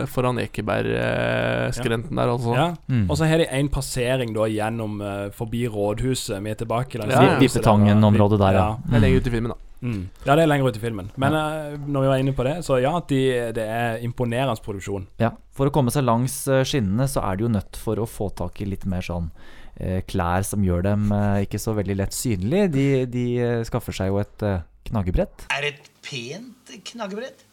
foran 0.09 0.39
Ekeberg-skrenten 0.39 2.15
der, 2.17 2.29
altså. 2.33 2.55
Ja. 2.57 2.69
Mm. 2.89 3.07
Og 3.11 3.17
så 3.19 3.29
har 3.29 3.39
de 3.39 3.47
en 3.51 3.69
passering 3.69 4.35
da 4.37 4.47
gjennom 4.51 5.01
eh, 5.03 5.31
forbi 5.37 5.67
rådhuset. 5.69 6.43
Vi 6.43 6.51
er 6.51 6.59
tilbake 6.61 6.99
langs 7.01 7.15
Vippetangen-området 7.43 8.39
der, 8.41 8.53
ja. 8.59 8.69
Det 8.85 8.93
Jeg 8.99 9.03
lenger 9.07 9.21
ut 9.23 9.27
i 9.27 9.31
filmen, 9.37 9.55
da. 9.55 9.65
Mm. 9.81 10.09
Ja, 10.27 10.35
det 10.35 10.43
er 10.43 10.49
lenger 10.51 10.69
ut 10.73 10.77
i 10.79 10.83
filmen. 10.83 11.11
Men 11.23 11.35
eh, 11.39 11.77
når 11.87 12.03
vi 12.05 12.09
var 12.11 12.23
inne 12.23 12.35
på 12.35 12.47
det, 12.49 12.57
så 12.67 12.81
ja, 12.83 12.97
de, 13.09 13.21
det 13.55 13.67
er 13.71 14.01
imponerende 14.03 14.59
produksjon. 14.65 15.07
Ja, 15.23 15.33
For 15.55 15.71
å 15.71 15.75
komme 15.75 15.93
seg 15.95 16.07
langs 16.09 16.41
eh, 16.51 16.65
skinnene, 16.67 17.07
så 17.11 17.23
er 17.29 17.39
de 17.39 17.47
jo 17.47 17.53
nødt 17.55 17.79
for 17.79 18.01
å 18.03 18.09
få 18.11 18.31
tak 18.35 18.59
i 18.65 18.67
litt 18.71 18.87
mer 18.91 19.07
sånn 19.07 19.31
eh, 19.79 20.01
klær 20.11 20.43
som 20.49 20.65
gjør 20.67 20.83
dem 20.89 21.09
eh, 21.15 21.45
ikke 21.47 21.61
så 21.63 21.77
veldig 21.79 21.99
lett 22.01 22.17
synlige. 22.17 22.69
De, 22.75 22.87
de 23.13 23.27
eh, 23.39 23.63
skaffer 23.69 23.95
seg 23.95 24.11
jo 24.11 24.19
et 24.23 24.47
eh, 24.49 24.61
knaggebrett. 24.91 25.47
Er 25.55 25.63
det 25.67 25.75
et 25.77 25.91
pent 26.09 26.75
knaggebrett? 26.93 27.45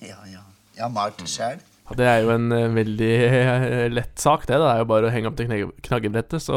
Ja, 0.00 0.20
ja. 0.30 0.44
Jeg 0.78 0.84
har 0.86 0.94
malt 0.94 1.18
det 1.20 1.28
sjøl. 1.32 1.58
Det 1.98 2.04
er 2.04 2.18
jo 2.20 2.28
en 2.34 2.52
veldig 2.76 3.12
lett 3.96 4.20
sak, 4.20 4.42
det. 4.46 4.58
Det 4.60 4.66
er 4.68 4.82
jo 4.82 4.88
bare 4.90 5.08
å 5.08 5.12
henge 5.12 5.30
opp 5.30 5.38
det 5.38 5.46
knagge- 5.48 5.72
knaggebrettet, 5.86 6.42
så 6.44 6.52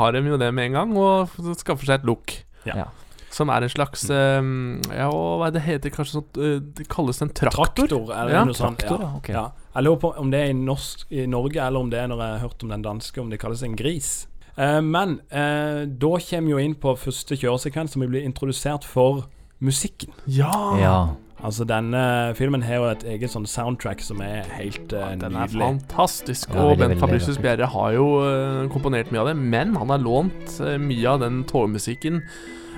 har 0.00 0.16
de 0.16 0.22
jo 0.24 0.38
det 0.40 0.48
med 0.56 0.70
en 0.70 0.78
gang, 0.78 0.94
og 0.96 1.34
skaffer 1.60 1.84
seg 1.90 2.00
et 2.00 2.06
look. 2.08 2.32
Ja. 2.64 2.78
Ja. 2.80 2.86
Som 3.32 3.48
er 3.48 3.64
en 3.64 3.72
slags 3.72 4.04
um, 4.10 4.80
Ja, 4.92 5.08
hva 5.08 5.48
er 5.48 5.54
det 5.54 5.64
heter 5.64 5.92
kanskje 5.94 6.18
sånt 6.18 6.36
eh, 6.36 6.58
Det 6.60 6.84
kalles 6.92 7.22
en 7.24 7.32
traktor? 7.32 7.88
Traktor, 7.88 8.12
er 8.12 8.28
det 8.28 8.36
ja. 8.36 8.44
noe 8.48 8.58
sånt? 8.58 8.82
traktor, 8.82 9.06
ja. 9.06 9.12
Okay. 9.20 9.36
ja. 9.38 9.46
Jeg 9.72 9.86
lurer 9.86 10.02
på 10.02 10.12
om 10.20 10.32
det 10.34 10.42
er 10.42 10.52
i, 10.52 10.58
norsk, 10.58 11.06
i 11.08 11.24
Norge, 11.32 11.62
eller 11.64 11.86
om 11.86 11.88
det 11.92 12.02
er 12.02 12.12
når 12.12 12.20
jeg 12.20 12.36
har 12.36 12.44
hørt 12.44 12.66
om 12.66 12.74
den 12.74 12.84
danske, 12.84 13.22
om 13.22 13.32
det 13.32 13.40
kalles 13.40 13.64
en 13.64 13.76
gris. 13.78 14.10
Uh, 14.58 14.82
men 14.84 15.16
uh, 15.32 15.88
da 15.88 16.12
kommer 16.20 16.50
vi 16.50 16.52
jo 16.52 16.60
inn 16.60 16.76
på 16.76 16.92
første 17.00 17.38
kjøresekvens, 17.40 17.96
som 17.96 18.04
vi 18.04 18.10
blir 18.12 18.28
introdusert 18.28 18.84
for 18.84 19.24
musikken. 19.64 20.12
Ja! 20.28 20.52
Ja. 20.80 20.96
Altså 21.42 21.64
Denne 21.66 22.34
filmen 22.38 22.62
har 22.62 22.78
jo 22.78 22.84
et 22.92 23.04
eget 23.16 23.32
sånn 23.32 23.48
soundtrack 23.50 24.02
som 24.04 24.20
er 24.22 24.46
helt 24.54 24.92
eh, 24.94 25.14
Den 25.18 25.34
er 25.34 25.50
fantastisk. 25.50 26.52
Ja, 26.54 26.68
og 26.70 26.78
Bent 26.78 27.00
Fabricius. 27.02 27.40
Bjerre 27.42 27.66
har 27.72 27.94
jo 27.96 28.06
uh, 28.22 28.62
komponert 28.70 29.10
mye 29.10 29.24
av 29.24 29.32
det, 29.32 29.36
men 29.40 29.74
han 29.74 29.90
har 29.90 30.04
lånt 30.04 30.60
uh, 30.62 30.76
mye 30.78 31.02
av 31.10 31.24
den 31.24 31.42
togmusikken. 31.50 32.22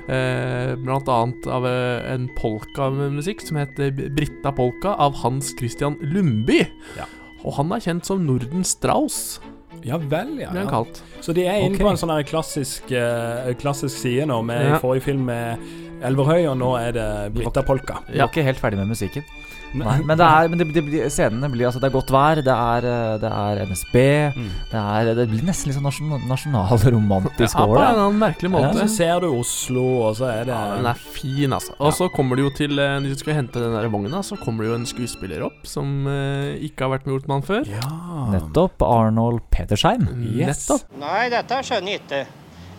Eh, 0.08 0.74
blant 0.80 1.08
annet 1.08 1.48
av 1.50 1.66
eh, 1.68 2.12
en 2.12 2.28
polkamusikk 2.38 3.44
som 3.44 3.60
heter 3.60 3.92
Britta 3.94 4.52
Polka 4.54 4.94
av 5.00 5.16
Hans 5.22 5.54
Christian 5.58 5.98
Lundby. 6.02 6.62
Ja. 6.98 7.08
Og 7.44 7.58
han 7.58 7.72
er 7.76 7.82
kjent 7.84 8.08
som 8.08 8.24
Norden 8.26 8.64
Strauss, 8.64 9.40
Ja 9.84 9.98
vel, 10.00 10.38
ja. 10.40 10.48
ja. 10.56 10.82
Så 11.20 11.34
de 11.36 11.42
er 11.44 11.58
inne 11.60 11.74
okay. 11.74 11.84
på 11.84 11.90
en 11.90 11.98
sånn 12.00 12.12
her 12.14 12.22
klassisk, 12.24 12.88
eh, 12.94 13.50
klassisk 13.60 13.98
side 14.00 14.24
nå, 14.30 14.38
med 14.46 14.62
Ja. 14.64 14.76
i 14.76 14.80
forrige 14.80 15.04
film 15.10 15.26
med 15.28 15.60
Elverhøy, 16.04 16.46
og 16.48 16.56
nå 16.60 16.70
er 16.78 16.94
det 16.96 17.08
Britta 17.34 17.60
Polka. 17.66 17.98
Vi 18.08 18.16
var 18.20 18.32
ikke 18.32 18.46
helt 18.46 18.60
ferdig 18.60 18.80
med 18.80 18.88
musikken. 18.94 19.26
Nei. 19.74 19.96
Men 20.06 20.18
det 20.20 20.26
er, 20.26 20.48
men 20.52 20.60
det, 20.60 20.66
det 20.92 21.08
scenene 21.10 21.48
blir 21.50 21.66
altså 21.66 21.80
Det 21.82 21.88
er 21.88 21.94
godt 21.96 22.10
vær, 22.14 22.40
det 22.46 22.54
er, 22.54 22.86
eh, 22.86 23.14
det 23.22 23.30
er 23.30 23.62
NSB 23.66 23.96
Mm. 24.34 24.48
det, 24.70 24.80
er, 24.80 25.08
det 25.18 25.24
blir 25.32 25.42
nesten 25.48 25.68
litt 25.70 25.76
sånn 25.78 25.86
nasjon, 25.88 26.12
nasjonalromantisk 26.30 27.56
Ja, 27.58 27.64
på 27.66 27.76
en 27.78 27.98
annen 27.98 28.18
merkelig 28.20 28.50
Ja, 28.50 28.54
måte. 28.54 28.84
så 28.84 28.88
ser 28.94 29.20
du 29.24 29.28
Oslo, 29.38 29.84
og 30.08 30.16
så 30.18 30.28
er 30.30 30.44
det 30.48 30.54
Ja, 30.54 30.76
den 30.76 30.86
er 30.90 30.94
fin, 31.16 31.52
altså. 31.56 31.74
Og 31.78 31.92
så 31.96 32.08
kommer 32.14 32.36
det 32.38 32.44
jo 32.46 32.52
til 32.56 32.78
eh, 32.78 32.94
Når 33.00 33.08
de 33.14 33.18
skal 33.20 33.34
hente 33.40 33.62
den 33.62 33.74
der 33.76 33.88
vogna, 33.92 34.22
så 34.26 34.38
kommer 34.40 34.64
det 34.64 34.70
jo 34.72 34.78
en 34.78 34.86
skuespiller 34.86 35.44
opp 35.48 35.66
som 35.68 36.06
eh, 36.10 36.54
ikke 36.68 36.86
har 36.86 36.94
vært 36.96 37.06
med 37.08 37.16
Ortmann 37.18 37.42
før. 37.46 37.66
Ja. 37.68 37.90
Nettopp. 38.34 38.82
Arnold 38.84 39.42
Petersheim. 39.50 40.06
Yes. 40.22 40.68
Nettopp. 40.68 40.88
Nei, 41.00 41.28
dette 41.32 41.60
skjønner 41.66 41.94
jeg 41.96 42.02
ikke. 42.04 42.22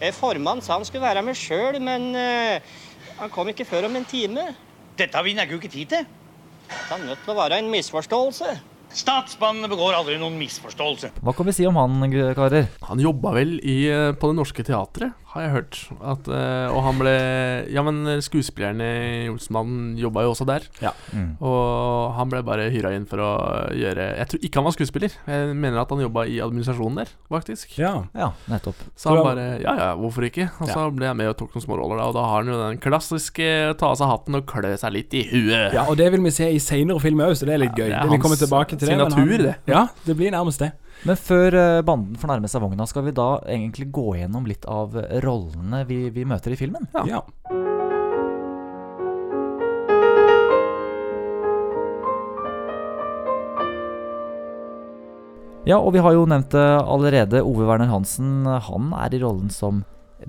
Eh, 0.02 0.12
Formannen 0.16 0.64
sa 0.64 0.76
han 0.78 0.86
skulle 0.88 1.06
være 1.06 1.24
med 1.26 1.38
sjøl, 1.40 1.78
men 1.84 2.10
uh, 2.16 2.60
han 3.22 3.32
kom 3.34 3.48
ikke 3.52 3.66
før 3.68 3.88
om 3.90 3.96
en 4.00 4.06
time. 4.10 4.44
Dette 5.00 5.16
har 5.18 5.24
vi 5.26 5.34
nærmest 5.38 5.60
ikke 5.64 5.72
tid 5.74 5.92
til. 5.94 6.06
Det 6.70 6.96
er 6.98 7.04
nødt 7.06 7.22
til 7.26 7.34
å 7.34 7.38
være 7.38 7.60
en 7.62 7.70
misforståelse. 7.74 8.56
Statsbannene 8.96 9.68
begår 9.68 9.98
aldri 9.98 10.16
noen 10.22 10.38
misforståelse. 10.40 11.10
Hva 11.20 11.34
kan 11.36 11.48
vi 11.50 11.56
si 11.58 11.66
om 11.68 11.76
han, 11.80 12.06
karer? 12.38 12.70
Han 12.88 13.02
jobba 13.04 13.34
vel 13.36 13.58
i, 13.60 13.90
eh, 13.92 14.14
på 14.16 14.30
Det 14.32 14.38
Norske 14.38 14.64
Teatret, 14.64 15.12
har 15.36 15.44
jeg 15.46 15.52
hørt. 15.54 15.78
At, 16.02 16.28
eh, 16.32 16.68
og 16.74 16.82
han 16.86 16.98
ble 17.02 17.14
Ja, 17.76 17.84
men 17.86 18.02
skuespillerne 18.24 18.88
i 18.88 19.30
Olsenmannen 19.30 19.98
jobba 20.00 20.24
jo 20.26 20.32
også 20.34 20.46
der. 20.48 20.66
Ja. 20.82 20.92
Mm. 21.14 21.36
Og 21.44 22.14
han 22.18 22.32
ble 22.32 22.42
bare 22.48 22.70
hyra 22.74 22.94
inn 22.96 23.06
for 23.10 23.20
å 23.24 23.30
gjøre 23.76 24.08
Jeg 24.18 24.28
tror 24.32 24.44
ikke 24.48 24.62
han 24.62 24.68
var 24.70 24.76
skuespiller. 24.78 25.18
Jeg 25.28 25.56
mener 25.56 25.82
at 25.84 25.92
han 25.94 26.00
jobba 26.06 26.26
i 26.32 26.40
administrasjonen 26.44 27.02
der, 27.04 27.12
faktisk. 27.32 27.78
Ja. 27.82 27.94
Ja, 28.16 28.32
nettopp. 28.52 28.80
Så 28.96 29.12
han 29.14 29.24
bare 29.26 29.48
Ja 29.62 29.76
ja, 29.80 29.90
hvorfor 30.00 30.26
ikke? 30.28 30.50
Og 30.62 30.72
så 30.72 30.88
ble 30.96 31.06
jeg 31.10 31.20
med 31.20 31.30
og 31.34 31.38
tok 31.38 31.56
noen 31.56 31.66
små 31.68 31.78
roller, 31.80 32.00
da. 32.02 32.08
Og 32.10 32.16
da 32.18 32.26
har 32.26 32.42
han 32.44 32.52
jo 32.54 32.60
den 32.62 32.80
klassiske 32.84 33.50
ta 33.80 33.92
av 33.92 34.00
seg 34.00 34.08
hatten 34.12 34.40
og 34.40 34.46
klø 34.50 34.74
seg 34.80 34.96
litt 34.96 35.14
i 35.14 35.24
huet. 35.30 35.74
Ja, 35.76 35.86
og 35.90 35.98
det 36.00 36.12
vil 36.16 36.24
vi 36.26 36.32
se 36.32 36.48
i 36.52 36.60
senere 36.64 37.00
filmer 37.04 37.30
òg, 37.32 37.36
så 37.40 37.46
det 37.50 37.56
er 37.58 37.64
litt 37.66 37.76
gøy. 37.76 37.90
det 37.90 37.94
er 38.00 38.02
det 38.02 38.10
vi 38.12 38.16
hans 38.18 38.24
kommer 38.24 38.40
tilbake 38.40 38.78
til 38.78 38.88
det. 38.88 38.94
signatur, 38.96 39.36
han- 39.36 39.46
det. 39.50 39.56
Ja, 39.68 39.88
det 40.06 40.16
blir 40.18 40.32
nærmest 40.32 40.60
det. 40.64 40.72
Men 41.06 41.18
før 41.22 41.54
eh, 41.54 41.84
banden 41.86 42.18
får 42.18 42.32
nærme 42.32 42.50
seg 42.50 42.64
vogna, 42.64 42.88
skal 42.90 43.06
vi 43.06 43.14
da 43.14 43.38
egentlig 43.46 43.92
gå 43.94 44.16
gjennom 44.18 44.48
litt 44.50 44.66
av 44.66 44.96
eh, 44.98 45.20
rollene 45.22 45.84
vi, 45.86 46.08
vi 46.10 46.26
møter 46.26 46.56
i 46.56 46.58
filmen? 46.58 46.90
Ja. 47.06 47.22
Ja, 55.66 55.80
og 55.80 55.96
vi 55.96 56.02
har 56.02 56.14
jo 56.14 56.26
nevnt 56.30 56.52
det 56.54 56.62
allerede. 56.62 57.42
Ove 57.42 57.66
Werner 57.66 57.90
Hansen, 57.90 58.46
han 58.46 58.92
er 58.98 59.14
i 59.14 59.22
rollen 59.22 59.50
som 59.54 59.82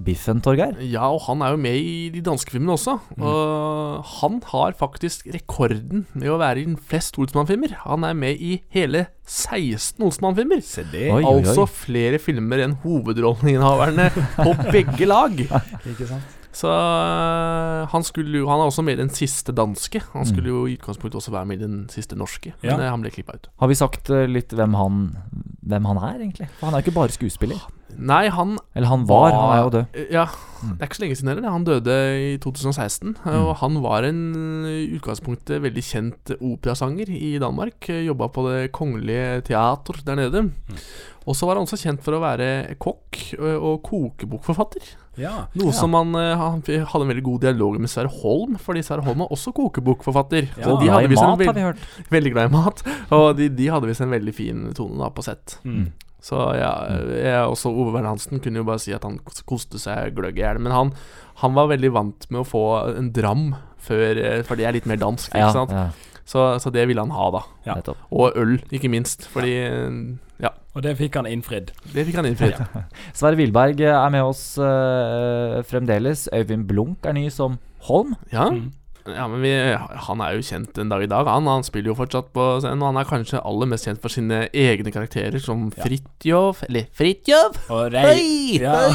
Biffen, 0.05 0.41
Torgeir. 0.45 0.77
Ja, 0.85 1.07
og 1.09 1.23
han 1.27 1.41
er 1.43 1.55
jo 1.55 1.61
med 1.61 1.77
i 1.81 2.09
de 2.13 2.21
danske 2.21 2.53
filmene 2.53 2.75
også. 2.77 2.99
Og 3.17 4.05
han 4.21 4.41
har 4.53 4.75
faktisk 4.77 5.27
rekorden 5.35 6.05
med 6.13 6.29
å 6.29 6.39
være 6.41 6.63
i 6.63 6.77
flest 6.91 7.17
Olsmann-filmer. 7.19 7.73
Han 7.87 8.05
er 8.05 8.13
med 8.19 8.37
i 8.43 8.59
hele 8.77 9.07
16 9.27 10.05
Olsmann-filmer. 10.05 10.61
det. 10.93 11.07
Oi. 11.13 11.23
Altså 11.25 11.65
flere 11.67 12.19
filmer 12.23 12.65
enn 12.67 12.77
hovedrolleinnehaverne 12.85 14.11
på 14.37 14.53
begge 14.73 15.09
lag. 15.09 15.33
Ikke 15.91 16.07
sant? 16.13 16.35
Så 16.57 16.71
øh, 16.73 17.83
han 17.93 18.03
skulle 18.07 18.39
jo 18.39 18.47
Han 18.49 18.63
er 18.63 18.71
også 18.71 18.81
med 18.83 18.95
i 18.97 19.03
den 19.03 19.11
siste 19.13 19.53
danske. 19.53 20.01
Han 20.15 20.25
skulle 20.25 20.49
jo 20.49 20.63
i 20.67 20.77
utgangspunktet 20.79 21.19
også 21.21 21.31
være 21.35 21.45
med 21.51 21.61
i 21.61 21.65
den 21.67 21.83
siste 21.93 22.17
norske, 22.17 22.55
men 22.63 22.71
Ja. 22.71 22.79
øh, 22.81 22.91
han 22.95 23.03
ble 23.05 23.11
klippa 23.13 23.35
ut. 23.37 23.49
Har 23.61 23.69
vi 23.69 23.75
sagt 23.77 24.09
eh, 24.09 24.25
litt 24.27 24.55
hvem 24.57 24.73
han, 24.75 25.03
hvem 25.63 25.85
han 25.85 25.97
er, 26.01 26.15
egentlig? 26.25 26.49
For 26.57 26.67
han 26.71 26.75
er 26.75 26.81
jo 26.81 26.87
ikke 26.89 26.97
bare 26.97 27.13
skuespiller. 27.13 27.61
Nei, 27.97 28.27
han 28.29 28.59
Eller 28.75 28.89
han 28.91 29.07
var, 29.09 29.31
han 29.33 29.53
er 29.55 29.63
jo 29.63 29.71
død. 29.77 30.01
Ja, 30.13 30.25
det 30.67 30.83
er 30.83 30.87
ikke 30.89 30.97
så 30.99 31.03
lenge 31.05 31.17
siden 31.17 31.31
heller. 31.33 31.49
Han 31.55 31.65
døde 31.65 31.95
i 32.19 32.37
2016. 32.43 33.15
Og 33.25 33.51
han 33.63 33.79
var 33.85 34.05
en 34.09 34.21
i 34.69 34.81
utgangspunktet 34.99 35.63
veldig 35.65 35.85
kjent 35.87 36.33
operasanger 36.41 37.09
i 37.15 37.37
Danmark. 37.43 37.87
Jobba 37.89 38.29
på 38.35 38.45
Det 38.51 38.73
Kongelige 38.77 39.43
Teater 39.49 40.03
der 40.05 40.19
nede. 40.19 40.45
Og 41.27 41.35
så 41.35 41.47
var 41.49 41.57
han 41.59 41.67
også 41.67 41.79
kjent 41.81 42.03
for 42.05 42.15
å 42.19 42.23
være 42.23 42.77
kokk 42.79 43.23
og 43.59 43.81
kokebokforfatter. 43.87 44.93
Ja. 45.17 45.47
Noe 45.57 45.73
Ja. 45.73 45.77
som 45.79 45.95
han, 45.97 46.13
han 46.15 46.61
hadde 46.63 47.03
en 47.03 47.09
veldig 47.11 47.25
god 47.25 47.41
dialog 47.47 47.79
med 47.81 47.89
Sverre 47.91 48.13
Holm, 48.21 48.59
fordi 48.61 48.83
Sverre 48.85 49.03
Holm 49.07 49.23
er 49.25 49.33
også 49.33 49.55
kokebokforfatter. 49.57 50.51
Ja. 50.59 50.69
Og 50.75 50.83
glad 50.85 51.07
i 51.09 51.15
mat, 51.15 51.41
en 51.41 51.47
har 51.49 51.57
vi 51.57 51.65
hørt. 51.65 51.87
Veldig 52.13 52.33
glad 52.35 52.51
i 52.51 52.53
mat. 52.55 52.83
Og 53.17 53.31
de, 53.39 53.49
de 53.49 53.71
hadde 53.73 53.89
visst 53.89 54.05
en 54.05 54.13
veldig 54.13 54.35
fin 54.37 54.67
tone 54.77 55.01
da 55.01 55.09
på 55.11 55.25
sett. 55.25 55.57
Mm. 55.65 55.89
Så 56.23 56.39
ja, 56.59 56.71
jeg, 57.13 57.43
også 57.47 57.71
Ove 57.71 57.93
Wern 57.95 58.09
Hansen 58.09 58.41
kunne 58.43 58.59
jo 58.63 58.67
bare 58.67 58.81
si 58.83 58.93
at 58.97 59.05
han 59.07 59.19
koste 59.47 59.79
seg 59.79 60.15
gløgg 60.17 60.39
i 60.41 60.43
hjel. 60.43 60.59
Men 60.65 60.73
han, 60.75 60.93
han 61.43 61.55
var 61.55 61.69
veldig 61.71 61.93
vant 61.95 62.27
med 62.33 62.41
å 62.43 62.49
få 62.49 62.63
en 62.97 63.13
dram 63.15 63.51
før 63.87 64.19
eh, 64.19 64.41
For 64.49 64.59
det 64.59 64.67
er 64.67 64.75
litt 64.75 64.89
mer 64.91 64.99
dansk, 64.99 65.31
ikke 65.31 65.45
Ja, 65.45 65.53
sant? 65.55 65.71
ja. 65.77 65.89
Så, 66.27 66.41
så 66.59 66.73
det 66.75 66.89
ville 66.91 66.99
han 67.05 67.13
ha, 67.15 67.27
da. 67.31 67.43
Ja. 67.69 67.77
Og 68.11 68.35
øl, 68.35 68.57
ikke 68.75 68.89
minst. 68.91 69.29
Fordi 69.31 69.53
Ja. 70.43 70.51
Og 70.75 70.83
det 70.83 70.97
fikk 70.99 71.15
han 71.17 71.29
innfridd. 71.31 71.71
Det 71.95 72.03
fikk 72.09 72.19
han 72.19 72.27
innfridd. 72.29 72.59
Sverre 73.17 73.39
Wilberg 73.39 73.79
er 73.87 74.11
med 74.11 74.27
oss 74.27 74.59
eh, 74.59 75.61
fremdeles. 75.71 76.27
Øyvind 76.35 76.67
Blunk 76.69 77.07
er 77.07 77.15
ny 77.17 77.29
som 77.31 77.61
Holm. 77.87 78.17
Ja. 78.35 78.49
Ja, 79.15 79.27
men 79.31 79.41
vi, 79.45 79.51
Han 80.07 80.21
er 80.25 80.35
jo 80.37 80.43
kjent 80.43 80.79
en 80.83 80.89
dag 80.91 81.03
i 81.05 81.09
dag. 81.11 81.27
Han, 81.31 81.47
han 81.47 81.63
spiller 81.67 81.93
jo 81.93 81.97
fortsatt 81.99 82.33
på 82.35 82.47
scenen. 82.63 82.83
Og 82.83 82.89
han 82.93 83.01
er 83.01 83.09
kanskje 83.09 83.41
aller 83.47 83.67
mest 83.71 83.87
kjent 83.87 84.01
for 84.03 84.13
sine 84.13 84.45
egne 84.53 84.93
karakterer, 84.95 85.39
som 85.43 85.69
Fridtjof 85.75 86.63
Eller 86.69 86.89
Fridtjof! 86.97 87.59
Og 87.71 87.93
Rei-! 87.95 88.59
Ja. 88.63 88.77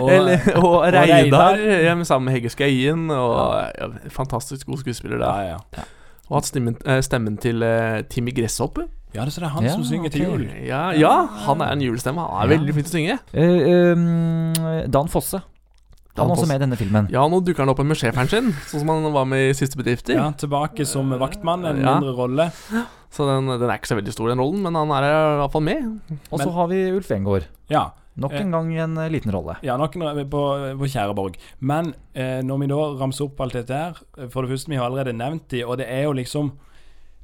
Og- 0.00 0.10
Eller, 0.14 0.44
og, 0.56 0.64
og 0.68 0.92
Reidar, 0.92 1.56
ja, 1.58 1.94
sammen 2.04 2.28
med 2.28 2.34
Hegge 2.38 2.50
Skøyen. 2.52 3.08
Og 3.10 3.72
ja, 3.78 3.88
Fantastisk 4.14 4.66
god 4.68 4.82
skuespiller, 4.84 5.18
da. 5.22 5.32
Ja, 5.48 5.56
ja. 5.78 5.86
Og 6.28 6.36
hatt 6.42 6.50
stemmen, 6.50 6.76
eh, 6.84 7.00
stemmen 7.02 7.38
til 7.40 7.62
uh, 7.64 8.02
Timmy 8.12 8.34
Gresshoppe. 8.36 8.84
Ja, 9.16 9.24
det 9.24 9.32
er 9.40 9.46
han 9.48 9.64
han 9.64 9.70
som 9.72 9.84
synger 9.88 10.12
til 10.12 10.26
jul. 10.26 10.42
Ja, 10.66 10.90
ja, 10.92 11.12
han 11.46 11.62
er 11.64 11.72
en 11.72 11.80
julestemme. 11.80 12.20
Han 12.20 12.42
er 12.44 12.52
Ja. 12.52 12.58
veldig 12.58 12.74
flink 12.76 12.90
til 12.90 12.92
å 12.92 12.98
synge. 12.98 13.16
Uh, 13.32 13.94
um, 13.96 14.90
Dan 14.92 15.08
Fosse. 15.08 15.40
Han 16.18 16.30
er 16.30 16.36
også 16.36 16.48
med 16.50 16.60
i 16.60 16.64
denne 16.66 16.76
filmen. 16.80 17.08
Ja, 17.12 17.22
nå 17.28 17.40
dukker 17.44 17.64
han 17.64 17.72
opp 17.72 17.82
med 17.84 17.96
schæferen 18.00 18.28
sin, 18.30 18.52
sånn 18.70 18.80
som 18.84 18.88
han 18.94 19.12
var 19.14 19.24
med 19.28 19.50
i 19.50 19.54
Siste 19.56 19.78
bedrifter. 19.80 20.14
Ja, 20.18 20.30
tilbake 20.32 20.86
som 20.86 21.10
vaktmann, 21.20 21.64
en 21.68 21.80
Ja. 21.82 21.94
mindre 21.98 22.14
rolle. 22.16 22.50
Så 23.10 23.24
den, 23.24 23.46
den 23.48 23.68
er 23.70 23.78
ikke 23.78 23.88
så 23.88 23.96
veldig 23.96 24.12
stor, 24.12 24.28
den 24.28 24.38
rollen, 24.42 24.60
men 24.62 24.74
han 24.74 24.90
er 24.92 25.06
i 25.08 25.38
hvert 25.40 25.52
fall 25.52 25.62
med. 25.64 26.00
Og 26.30 26.38
så 26.42 26.50
har 26.52 26.68
vi 26.68 26.82
Ulf 26.92 27.10
Engård. 27.10 27.46
Ja. 27.70 27.90
Nok 28.18 28.32
Eh, 28.34 28.40
en 28.42 28.50
gang 28.50 28.72
en 28.74 28.96
eh, 28.98 29.08
liten 29.14 29.30
rolle. 29.30 29.54
Ja, 29.62 29.76
nok 29.78 29.94
en 29.94 30.24
på, 30.28 30.40
på 30.80 30.88
Kjæreborg. 30.90 31.36
Men 31.60 31.94
eh, 32.14 32.40
når 32.42 32.58
vi 32.58 32.66
da 32.66 32.78
ramser 32.98 33.28
opp 33.28 33.38
alt 33.40 33.52
dette 33.54 33.70
her 33.70 33.94
For 34.28 34.42
det 34.42 34.50
første, 34.50 34.68
vi 34.72 34.74
har 34.74 34.88
allerede 34.90 35.14
nevnt 35.14 35.46
de, 35.52 35.60
og 35.64 35.78
det 35.78 35.86
er 35.86 36.02
jo 36.08 36.16
liksom 36.18 36.50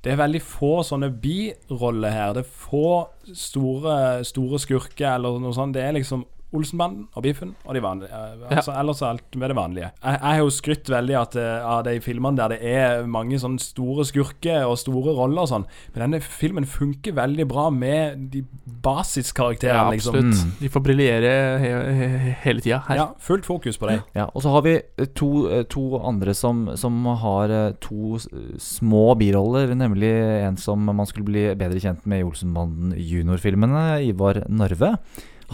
Det 0.05 0.13
er 0.13 0.21
veldig 0.21 0.41
få 0.41 0.85
sånne 0.87 1.09
biroller 1.19 2.13
her. 2.15 2.33
Det 2.37 2.45
er 2.45 2.49
få 2.69 3.09
store, 3.35 4.23
store 4.25 4.59
skurker 4.63 5.17
eller 5.17 5.41
noe 5.43 5.53
sånt. 5.57 5.75
Det 5.75 5.83
er 5.83 5.97
liksom 5.97 6.23
Olsenbanden 6.55 7.07
og 7.15 7.25
Biffen 7.25 7.55
og 7.65 7.75
de 7.75 7.83
vanlige. 7.83 8.11
Altså, 8.51 8.73
ja. 8.73 8.81
Ellers 8.81 9.03
er 9.03 9.09
alt 9.09 9.39
med 9.41 9.51
det 9.51 9.57
vanlige. 9.59 9.89
Jeg, 9.99 10.19
jeg 10.21 10.31
har 10.31 10.41
jo 10.41 10.53
skrytt 10.55 10.91
veldig 10.93 11.17
at, 11.19 11.37
eh, 11.41 11.67
av 11.75 11.83
de 11.89 11.95
filmene 12.05 12.39
der 12.39 12.55
det 12.55 12.73
er 12.75 13.07
mange 13.11 13.39
sånne 13.43 13.63
store 13.63 14.07
skurker 14.09 14.69
og 14.69 14.77
store 14.81 15.15
roller 15.17 15.43
og 15.45 15.51
sånn. 15.51 15.67
Men 15.95 16.05
denne 16.07 16.21
filmen 16.25 16.69
funker 16.69 17.17
veldig 17.17 17.47
bra 17.51 17.67
med 17.75 18.29
de 18.33 18.45
basiskarakterene, 18.85 19.75
Ja, 19.75 19.91
liksom. 19.91 20.19
Mm. 20.31 20.55
De 20.61 20.71
får 20.71 20.85
briljere 20.85 21.35
he 21.63 21.73
he 21.99 22.09
hele 22.45 22.65
tida 22.65 22.83
her. 22.89 23.01
Ja, 23.01 23.09
fullt 23.19 23.49
fokus 23.49 23.79
på 23.81 23.91
dem. 23.91 24.05
Ja, 24.15 24.29
og 24.31 24.45
så 24.45 24.55
har 24.55 24.65
vi 24.67 24.77
eh, 24.79 25.11
to, 25.17 25.33
eh, 25.51 25.65
to 25.71 25.99
andre 25.99 26.35
som, 26.35 26.69
som 26.81 27.05
har 27.25 27.55
to 27.83 28.19
små 28.61 29.05
biroller. 29.19 29.75
Nemlig 29.75 30.13
en 30.45 30.57
som 30.61 30.85
man 30.85 31.07
skulle 31.07 31.27
bli 31.27 31.47
bedre 31.59 31.81
kjent 31.83 32.07
med 32.07 32.23
i 32.23 32.27
Olsenbanden 32.27 32.95
junior-filmene, 32.99 34.05
Ivar 34.07 34.45
Narve. 34.49 34.95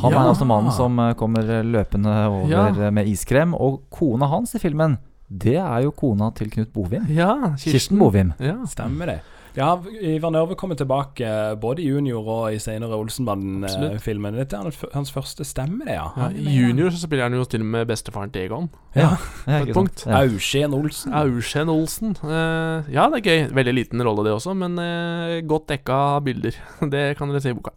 Han 0.02 0.12
Ja. 0.12 0.22
er 0.24 0.28
altså 0.34 0.46
mannen 0.46 0.72
som 0.72 0.98
eh, 0.98 1.14
kommer 1.14 1.42
løpende 1.64 2.14
over 2.28 2.48
Ja. 2.48 2.68
eh, 2.68 2.90
med 2.90 3.06
iskrem. 3.06 3.54
Og 3.54 3.82
kona 3.90 4.26
hans 4.26 4.54
i 4.54 4.58
filmen, 4.58 4.98
det 5.30 5.56
er 5.56 5.82
jo 5.84 5.90
kona 5.92 6.30
til 6.34 6.50
Knut 6.50 6.72
Bovim. 6.72 7.06
Ja, 7.08 7.54
Kirsten 7.58 7.98
Bovim. 7.98 8.32
Ja. 8.40 8.56
Stemmer 8.66 9.06
det. 9.06 9.20
Ja, 9.56 9.72
Ivar 10.00 10.30
Nørve 10.30 10.54
kommer 10.54 10.76
tilbake 10.78 11.26
eh, 11.26 11.54
både 11.58 11.82
i 11.82 11.88
Junior 11.88 12.22
og 12.22 12.52
i 12.54 12.58
senere. 12.62 12.94
Olsenbanden-filmen. 12.94 14.34
Dette 14.38 14.54
er 14.56 14.62
hans- 14.62 14.84
hans 14.94 15.10
første 15.10 15.44
stemme, 15.44 15.84
det, 15.84 15.94
ja. 15.96 16.04
Ja, 16.16 16.28
I 16.30 16.54
junior 16.60 16.90
så 16.90 17.00
spiller 17.02 17.24
han 17.24 17.34
jo 17.34 17.42
til 17.44 17.60
og 17.60 17.66
med 17.66 17.86
bestefaren 17.88 18.30
til 18.30 18.42
Egon. 18.46 18.68
Ja, 18.94 19.08
på 19.46 19.58
ikke 19.64 19.70
et 19.70 19.74
punkt. 19.74 20.04
Ja. 20.06 20.22
Auskjen 20.22 20.72
Olsen. 20.72 21.12
Auskjen 21.12 21.68
Olsen. 21.68 22.16
Uh, 22.22 22.86
ja, 22.94 23.08
det 23.10 23.26
er 23.26 23.26
gøy. 23.26 23.50
Veldig 23.54 23.74
liten 23.74 24.02
rolle, 24.06 24.24
det 24.24 24.32
også, 24.38 24.54
men 24.56 24.78
uh, 24.78 25.40
godt 25.48 25.66
dekka 25.68 26.20
bilder. 26.24 26.54
Det 26.90 27.16
kan 27.18 27.28
dere 27.28 27.40
se 27.42 27.50
i 27.50 27.58
boka. 27.58 27.74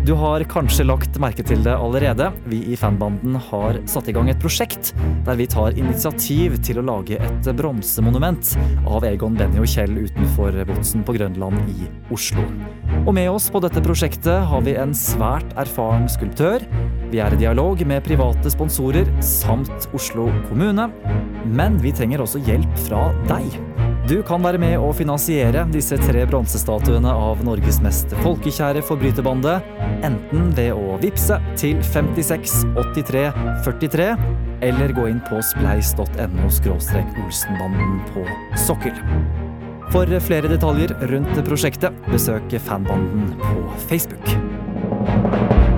Du 0.00 0.14
har 0.16 0.40
kanskje 0.48 0.86
lagt 0.88 1.18
merke 1.20 1.44
til 1.44 1.60
det 1.60 1.74
allerede. 1.76 2.30
Vi 2.48 2.62
i 2.72 2.76
fanbanden 2.78 3.34
har 3.50 3.76
satt 3.90 4.08
i 4.08 4.14
gang 4.16 4.30
et 4.32 4.40
prosjekt 4.40 4.94
der 5.26 5.36
vi 5.36 5.44
tar 5.50 5.76
initiativ 5.76 6.56
til 6.64 6.80
å 6.80 6.84
lage 6.86 7.18
et 7.20 7.50
bronsemonument 7.58 8.54
av 8.88 9.04
Egon, 9.04 9.36
Benny 9.36 9.60
og 9.60 9.68
Kjell 9.68 9.98
utenfor 10.00 10.56
Botsen 10.70 11.04
på 11.04 11.18
Grønland 11.18 11.60
i 11.68 11.90
Oslo. 12.16 12.46
Og 13.04 13.12
med 13.16 13.28
oss 13.28 13.50
på 13.52 13.60
dette 13.60 13.84
prosjektet 13.84 14.48
har 14.48 14.64
vi 14.64 14.78
en 14.80 14.96
svært 14.96 15.52
erfaren 15.60 16.08
skulptør. 16.08 16.64
Vi 17.12 17.20
er 17.20 17.36
i 17.36 17.42
dialog 17.44 17.84
med 17.84 18.04
private 18.08 18.56
sponsorer 18.56 19.10
samt 19.20 19.90
Oslo 19.92 20.30
kommune. 20.48 20.88
Men 21.44 21.76
vi 21.84 21.92
trenger 21.92 22.24
også 22.24 22.40
hjelp 22.48 22.84
fra 22.88 23.10
deg. 23.28 23.89
Du 24.10 24.16
kan 24.26 24.42
være 24.42 24.58
med 24.58 24.72
å 24.82 24.88
finansiere 24.90 25.60
disse 25.70 25.94
tre 26.00 26.24
bronsestatuene 26.26 27.12
av 27.14 27.44
Norges 27.46 27.76
mest 27.84 28.10
folkekjære 28.24 28.82
forbryterbande, 28.88 29.52
enten 30.02 30.48
ved 30.56 30.72
å 30.74 30.96
vippse 30.98 31.36
til 31.54 31.78
56 31.92 32.56
83 32.74 33.22
43, 33.62 34.08
eller 34.66 34.96
gå 34.98 35.06
inn 35.12 35.22
på 35.30 35.38
spleis.no 35.52 36.50
olsenbanden 36.50 38.00
på 38.10 38.26
sokkel. 38.58 38.98
For 39.94 40.18
flere 40.26 40.50
detaljer 40.50 40.96
rundt 41.14 41.44
prosjektet, 41.46 41.94
besøk 42.10 42.58
fanbanden 42.66 43.36
på 43.38 43.78
Facebook. 43.86 45.69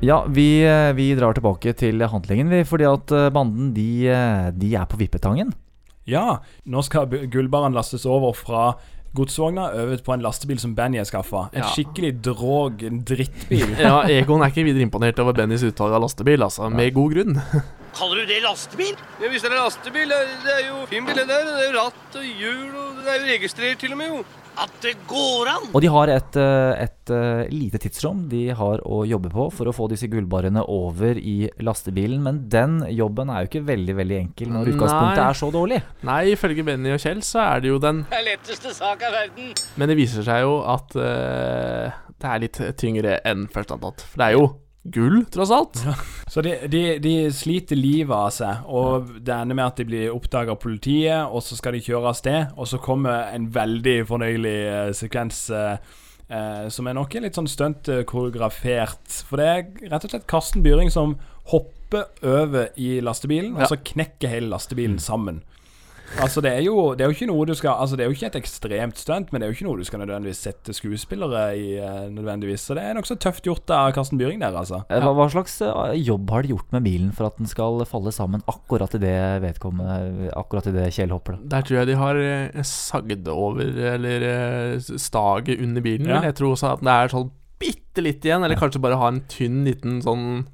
Ja, 0.00 0.24
vi, 0.28 0.62
eh, 0.62 0.92
vi 0.94 1.14
drar 1.18 1.34
tilbake 1.34 1.72
til 1.74 1.98
handlingen, 2.06 2.50
vi, 2.52 2.60
fordi 2.68 2.86
at 2.86 3.10
eh, 3.14 3.30
banden 3.34 3.72
de, 3.74 3.86
eh, 4.06 4.50
de 4.54 4.74
er 4.78 4.86
på 4.86 4.98
vippetangen. 5.00 5.50
Ja, 6.08 6.38
nå 6.70 6.84
skal 6.86 7.10
gullbaren 7.28 7.74
lastes 7.76 8.06
over 8.08 8.32
fra 8.38 8.68
godsvogna 9.18 9.66
over 9.74 9.98
på 10.04 10.14
en 10.14 10.22
lastebil 10.22 10.60
som 10.62 10.76
Benny 10.76 11.00
har 11.00 11.08
skaffa. 11.08 11.48
En 11.52 11.64
Ja. 11.64 11.72
skikkelig 11.74 12.12
drog 12.22 12.78
drittbil. 13.08 13.74
Ja, 13.82 14.04
Egon 14.06 14.40
er 14.44 14.52
ikke 14.52 14.64
videre 14.68 14.86
imponert 14.86 15.18
over 15.18 15.34
Bennys 15.34 15.64
uttak 15.66 15.90
av 15.90 16.00
lastebil, 16.06 16.46
altså. 16.46 16.70
Med 16.70 16.94
god 16.94 17.16
grunn. 17.16 17.34
Kaller 17.98 18.22
du 18.22 18.26
det 18.30 18.38
lastebil? 18.44 18.94
Ja, 19.18 19.28
Hvis 19.32 19.42
det 19.42 19.50
er 19.50 19.58
lastebil, 19.58 20.08
det 20.14 20.54
er 20.54 20.66
jo 20.68 20.84
fin 20.86 21.04
bil 21.08 21.18
det 21.18 21.26
der. 21.26 21.42
Det 21.48 21.64
er 21.66 21.72
jo 21.72 21.78
ratt 21.80 22.18
og 22.20 22.28
hjul, 22.38 22.68
og 22.78 23.02
det 23.02 23.10
er 23.10 23.18
jo 23.24 23.30
registrert 23.34 23.80
til 23.82 23.96
og 23.96 23.98
med, 23.98 24.12
jo. 24.14 24.22
At 24.58 24.72
det 24.82 24.94
går 25.06 25.48
an! 25.52 25.66
Og 25.70 25.82
de 25.84 25.90
har 25.92 26.10
et, 26.10 26.36
eh, 26.40 26.82
et 26.84 27.12
eh, 27.14 27.50
lite 27.52 27.78
tidsrom 27.82 28.24
de 28.30 28.48
har 28.58 28.82
å 28.82 29.04
jobbe 29.06 29.30
på 29.30 29.48
for 29.54 29.70
å 29.70 29.74
få 29.74 29.86
disse 29.92 30.08
gullbarene 30.10 30.64
over 30.66 31.20
i 31.20 31.50
lastebilen, 31.62 32.18
men 32.24 32.42
den 32.50 32.80
jobben 32.96 33.30
er 33.30 33.44
jo 33.44 33.52
ikke 33.52 33.64
veldig 33.68 33.96
veldig 34.00 34.18
enkel 34.18 34.52
når 34.54 34.72
utgangspunktet 34.74 35.22
Nei. 35.22 35.28
er 35.28 35.40
så 35.42 35.50
dårlig. 35.54 35.80
Nei, 36.08 36.20
ifølge 36.34 36.66
Benny 36.66 36.94
og 36.96 37.02
Kjell 37.02 37.22
så 37.26 37.44
er 37.46 37.62
det 37.62 37.72
jo 37.72 37.80
den 37.82 38.04
Det 38.10 38.22
letteste 38.26 38.74
sak 38.74 39.04
av 39.06 39.14
verden. 39.20 39.52
Men 39.78 39.92
det 39.92 39.98
viser 40.00 40.26
seg 40.26 40.42
jo 40.42 40.58
at 40.66 40.96
uh, 40.98 41.98
det 42.18 42.32
er 42.32 42.42
litt 42.42 42.62
tyngre 42.80 43.20
enn 43.28 43.46
først 43.52 43.76
antatt. 43.76 44.02
For 44.10 44.20
det 44.20 44.30
er 44.30 44.38
jo 44.40 44.48
gull, 44.94 45.22
tross 45.32 45.52
alt. 45.54 45.80
Så 46.28 46.42
de, 46.44 46.54
de, 46.70 46.82
de 47.02 47.14
sliter 47.34 47.78
livet 47.78 48.14
av 48.14 48.32
seg, 48.34 48.66
og 48.68 49.14
det 49.24 49.32
ender 49.34 49.56
med 49.58 49.64
at 49.66 49.80
de 49.80 49.86
blir 49.88 50.12
oppdaga 50.14 50.52
av 50.54 50.60
politiet, 50.62 51.24
og 51.24 51.40
så 51.44 51.56
skal 51.58 51.76
de 51.76 51.84
kjøre 51.84 52.10
av 52.12 52.18
sted, 52.18 52.52
og 52.56 52.68
så 52.68 52.80
kommer 52.82 53.30
en 53.32 53.48
veldig 53.54 53.96
fornøyelig 54.10 54.58
uh, 54.68 54.92
sekvens 54.96 55.46
Uh, 55.48 55.78
eh, 56.28 56.66
som 56.68 56.84
er 56.84 56.92
nok 56.92 57.14
litt 57.22 57.38
sånn 57.38 57.48
stunt 57.48 57.88
koreografert. 58.08 59.22
For 59.24 59.40
det 59.40 59.46
er 59.48 59.92
rett 59.94 60.04
og 60.04 60.12
slett 60.12 60.26
Karsten 60.28 60.60
Byring 60.66 60.90
som 60.92 61.14
hopper 61.48 62.10
over 62.20 62.68
i 62.76 62.98
lastebilen, 63.00 63.54
Ja. 63.56 63.64
og 63.64 63.72
så 63.72 63.78
knekker 63.80 64.28
hele 64.28 64.50
lastebilen 64.52 64.98
sammen. 65.00 65.40
Altså, 66.16 66.40
det 66.40 66.50
er, 66.56 66.62
jo, 66.64 66.94
det 66.96 67.04
er 67.04 67.10
jo 67.10 67.16
ikke 67.16 67.28
noe 67.28 67.44
du 67.46 67.52
skal 67.58 67.76
Altså, 67.82 67.96
det 67.98 68.04
er 68.04 68.08
jo 68.08 68.16
ikke 68.16 68.30
et 68.30 68.38
ekstremt 68.40 68.98
stunt, 68.98 69.28
men 69.30 69.40
det 69.40 69.46
er 69.46 69.52
jo 69.52 69.56
ikke 69.58 69.66
noe 69.68 69.78
du 69.80 69.84
skal 69.86 70.00
nødvendigvis 70.02 70.40
sette 70.48 70.74
skuespillere 70.74 71.42
i, 71.58 71.66
eh, 71.76 72.08
nødvendigvis. 72.14 72.64
Så 72.64 72.76
det 72.78 72.84
er 72.86 72.96
nokså 72.96 73.18
tøft 73.20 73.44
gjort 73.46 73.70
av 73.74 73.92
Karsten 73.96 74.18
Byring 74.20 74.40
der, 74.40 74.56
altså. 74.56 74.80
Eh, 74.88 75.02
Hva, 75.04 75.12
hva 75.18 75.28
slags 75.32 75.58
eh, 75.62 75.94
jobb 76.00 76.32
har 76.34 76.42
de 76.46 76.54
gjort 76.54 76.72
med 76.74 76.86
bilen 76.88 77.12
for 77.14 77.28
at 77.28 77.36
den 77.38 77.50
skal 77.50 77.84
falle 77.88 78.14
sammen 78.14 78.42
akkurat 78.48 78.96
i 78.96 79.02
det 79.02 79.16
vedkommende 79.44 80.32
Akkurat 80.38 80.66
i 80.70 80.74
det 80.74 80.88
Kjell 80.96 81.12
hopper, 81.12 81.36
da? 81.36 81.58
Der 81.58 81.66
tror 81.68 81.80
jeg 81.82 81.90
de 81.92 81.98
har 82.00 82.22
sagd 82.66 83.28
over, 83.28 83.60
eller 83.94 84.78
staget 84.80 85.60
under 85.60 85.84
bilen. 85.84 86.08
Ja. 86.08 86.22
Jeg 86.24 86.38
tror 86.40 86.56
også 86.56 86.72
at 86.76 86.84
det 86.84 86.94
er 86.94 87.12
sånn 87.12 87.30
bitte 87.58 88.02
litt 88.02 88.24
igjen, 88.24 88.44
eller 88.44 88.56
kanskje 88.56 88.80
bare 88.80 88.96
ha 89.00 89.08
en 89.10 89.20
tynn 89.28 89.64
liten 89.66 90.00
sånn 90.04 90.46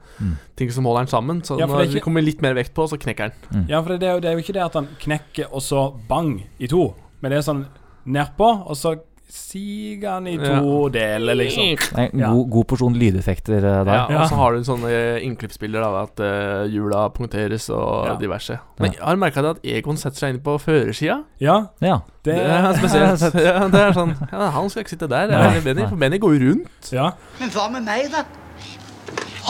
ting 0.57 0.71
som 0.73 0.85
holder 0.89 1.05
den 1.05 1.13
sammen. 1.13 1.43
Så 1.45 1.59
Ja, 1.61 1.67
når 1.67 1.79
det 1.85 1.89
ikke- 1.95 2.05
kommer 2.05 2.23
litt 2.25 2.41
mer 2.43 2.55
vekt 2.55 2.73
på, 2.75 2.87
så 2.89 2.97
knekker 2.99 3.33
den. 3.51 3.67
Ja, 3.69 3.83
for 3.83 3.97
det 3.99 4.03
er, 4.09 4.15
jo, 4.15 4.21
det 4.21 4.31
er 4.31 4.37
jo 4.39 4.43
ikke 4.43 4.55
det 4.55 4.63
at 4.65 4.73
han 4.75 4.89
knekker 4.99 5.53
og 5.53 5.61
så 5.61 5.95
bang 6.09 6.45
i 6.59 6.67
to, 6.67 6.95
men 7.21 7.31
det 7.31 7.39
er 7.39 7.53
sånn 7.53 7.67
nedpå, 8.07 8.67
og 8.69 8.77
så 8.77 8.99
siger 9.35 10.01
den 10.05 10.27
i 10.31 10.35
to 10.39 10.89
deler, 10.95 11.35
liksom. 11.35 11.97
Nei, 11.97 12.05
En 12.13 12.21
god, 12.23 12.51
god 12.55 12.67
porsjon 12.71 12.95
lydeffekter 12.99 13.57
eh, 13.59 13.81
der. 13.89 13.91
Ja, 14.15 14.21
og 14.23 14.29
så 14.31 14.39
har 14.39 14.55
du 14.55 14.63
sånne 14.67 14.93
innklippsbilder 15.27 15.83
av 15.83 15.97
at 16.05 16.23
uh, 16.23 16.65
hjula 16.71 17.09
punkteres 17.17 17.67
og 17.75 18.07
Ja. 18.09 18.15
diverse. 18.21 18.59
Men 18.79 18.93
jeg 18.95 19.03
har 19.03 19.17
merka 19.21 19.43
at 19.51 19.59
Egon 19.65 19.99
setter 19.99 20.19
seg 20.23 20.35
inn 20.37 20.41
på 20.47 20.55
førersida. 20.63 21.21
Ja. 21.43 21.59
Ja. 21.83 21.99
Det, 22.25 22.37
Det- 22.39 22.47
er 22.47 22.73
spesielt. 22.79 23.27
ja, 23.49 23.67
det 23.69 23.81
er 23.83 23.93
sånn 23.99 24.15
ja, 24.31 24.51
Han 24.55 24.71
skal 24.71 24.85
ikke 24.87 24.95
sitte 24.95 25.09
der. 25.11 25.27
Det 25.27 25.37
er 25.37 25.51
Nei. 25.51 25.61
Benny, 25.67 25.89
for 25.91 25.97
Benny 25.97 26.19
går 26.23 26.39
jo 26.39 26.49
rundt. 26.53 26.93
Ja. 26.95 27.11
Men 27.41 27.51
hva 27.51 27.69
med 27.75 27.83
meg, 27.91 28.09
da? 28.15 28.23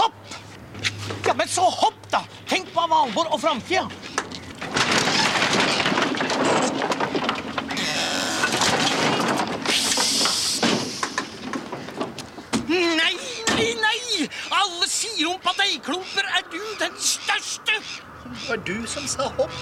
Hopp! 0.00 0.16
Ja, 1.26 1.32
men 1.38 1.46
så 1.48 1.62
hopp, 1.68 2.00
da! 2.12 2.24
Tenk 2.48 2.72
på 2.74 2.88
Valborg 2.90 3.32
og 3.32 3.40
framtida. 3.40 3.84
Nei, 12.74 13.14
nei, 13.54 13.70
nei! 13.78 14.28
Alle 14.54 14.88
sier 14.90 15.28
om 15.30 15.38
padeigklumper 15.44 16.26
er 16.38 16.46
du 16.52 16.60
den 16.80 16.96
største! 16.98 17.78
Det 18.24 18.48
var 18.48 18.62
du 18.66 18.74
som 18.88 19.04
sa 19.08 19.28
hopp. 19.36 19.52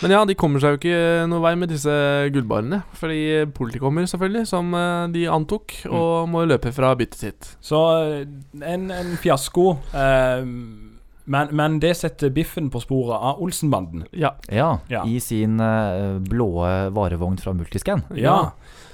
Men 0.00 0.12
ja, 0.14 0.20
de 0.26 0.34
kommer 0.38 0.62
seg 0.62 0.76
jo 0.76 0.78
ikke 0.78 1.26
noe 1.30 1.42
vei 1.42 1.52
med 1.58 1.70
disse 1.72 1.92
gullbarene. 2.34 2.80
Fordi 2.98 3.18
politiet 3.54 3.82
kommer, 3.82 4.06
selvfølgelig, 4.10 4.44
som 4.50 4.70
eh, 4.78 5.06
de 5.14 5.24
antok, 5.30 5.74
og 5.90 6.28
må 6.30 6.44
løpe 6.46 6.70
fra 6.74 6.92
byttet 6.98 7.18
sitt. 7.24 7.48
Så 7.64 7.80
eh, 8.06 8.22
en, 8.62 8.88
en 8.94 9.14
fiasko. 9.22 9.72
eh, 9.92 10.44
men, 11.28 11.50
men 11.52 11.76
det 11.82 11.90
setter 11.98 12.30
Biffen 12.32 12.70
på 12.72 12.80
sporet 12.80 13.18
av 13.18 13.42
Olsenbanden. 13.44 14.06
Ja. 14.16 14.30
Ja, 14.48 14.70
Ja. 14.88 15.02
i 15.04 15.18
sin 15.20 15.58
eh, 15.60 16.16
blå 16.24 16.48
varevogn 16.96 17.36
fra 17.42 17.52
Multiscan. 17.58 18.06
Ja. 18.16 18.38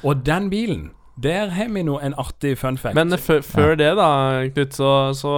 Og 0.02 0.24
den 0.26 0.48
bilen, 0.50 0.88
der 1.22 1.52
har 1.54 1.68
vi 1.70 1.82
nå 1.86 1.94
en 2.02 2.14
artig 2.18 2.56
fun 2.58 2.78
fact. 2.80 2.96
Men 2.98 3.14
før, 3.18 3.42
ja. 3.70 3.74
det, 3.78 3.90
da, 4.00 4.08
Knut, 4.50 4.74
så, 4.74 4.90
så, 5.14 5.34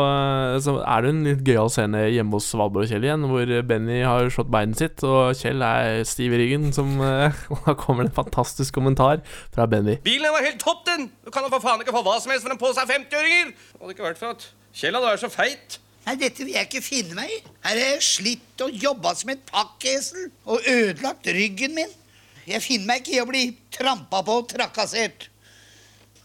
så 0.65 0.77
er 0.81 1.05
det 1.05 1.11
en 1.13 1.23
litt 1.27 1.43
gøyal 1.45 1.69
scene 1.73 2.07
hjemme 2.09 2.39
hos 2.39 2.49
Valborg 2.57 2.87
og 2.87 2.93
Kjell 2.95 3.05
igjen, 3.05 3.27
hvor 3.29 3.53
Benny 3.69 4.01
har 4.01 4.31
slått 4.33 4.53
beinet 4.53 4.81
sitt, 4.81 5.05
og 5.05 5.37
Kjell 5.37 5.65
er 5.67 6.01
stiv 6.09 6.33
i 6.33 6.41
ryggen, 6.41 6.71
som 6.77 6.97
Og 7.53 7.61
da 7.67 7.77
kommer 7.79 8.07
det 8.07 8.13
en 8.15 8.19
fantastisk 8.23 8.75
kommentar 8.77 9.21
fra 9.55 9.67
Benny. 9.71 9.99
Bilen 10.07 10.33
var 10.33 10.47
helt 10.47 10.63
topp, 10.63 10.87
den! 10.89 11.11
Du 11.27 11.33
kan 11.35 11.45
da 11.45 11.53
for 11.53 11.65
faen 11.65 11.85
ikke 11.85 11.95
få 11.97 12.05
hva 12.07 12.17
som 12.23 12.33
helst 12.33 12.47
for 12.47 12.57
en 12.57 12.61
pose 12.61 12.81
av 12.81 12.91
50-åringer! 12.91 13.53
Hadde 13.81 13.97
ikke 13.97 14.09
vært 14.09 14.23
for 14.23 14.33
at 14.37 14.49
Kjell 14.77 14.97
hadde 14.97 15.13
vært 15.13 15.25
så 15.27 15.33
feit. 15.33 15.79
Nei, 16.07 16.15
dette 16.21 16.45
vil 16.45 16.55
jeg 16.55 16.69
ikke 16.69 16.85
finne 16.85 17.17
meg 17.19 17.31
i. 17.33 17.39
Her 17.67 17.79
har 17.81 17.95
jeg 17.97 18.03
slitt 18.07 18.63
og 18.63 18.75
jobba 18.85 19.13
som 19.19 19.33
et 19.33 19.41
pakkesel 19.49 20.29
og 20.47 20.69
ødelagt 20.71 21.27
ryggen 21.35 21.75
min. 21.77 21.97
Jeg 22.47 22.63
finner 22.63 22.93
meg 22.93 23.03
ikke 23.03 23.17
i 23.17 23.23
å 23.25 23.27
bli 23.27 23.47
trampa 23.75 24.21
på 24.23 24.37
og 24.43 24.53
trakassert. 24.53 25.27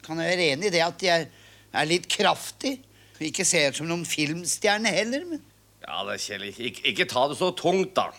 Kan 0.06 0.22
jeg 0.22 0.34
være 0.34 0.50
enig 0.56 0.70
i 0.70 0.74
det 0.74 0.82
at 0.86 1.06
jeg 1.06 1.28
er 1.72 1.90
litt 1.90 2.08
kraftig? 2.12 2.80
Ikke 3.22 3.46
ser 3.46 3.70
ut 3.70 3.78
som 3.78 3.90
noen 3.90 4.06
filmstjerne 4.08 4.92
heller, 4.96 5.26
men 5.30 5.42
Ja 5.82 6.04
da, 6.06 6.14
Kjell, 6.22 6.44
ikke, 6.52 6.84
ikke 6.92 7.08
ta 7.10 7.24
det 7.30 7.40
så 7.40 7.50
tungt, 7.58 7.96
da. 7.98 8.12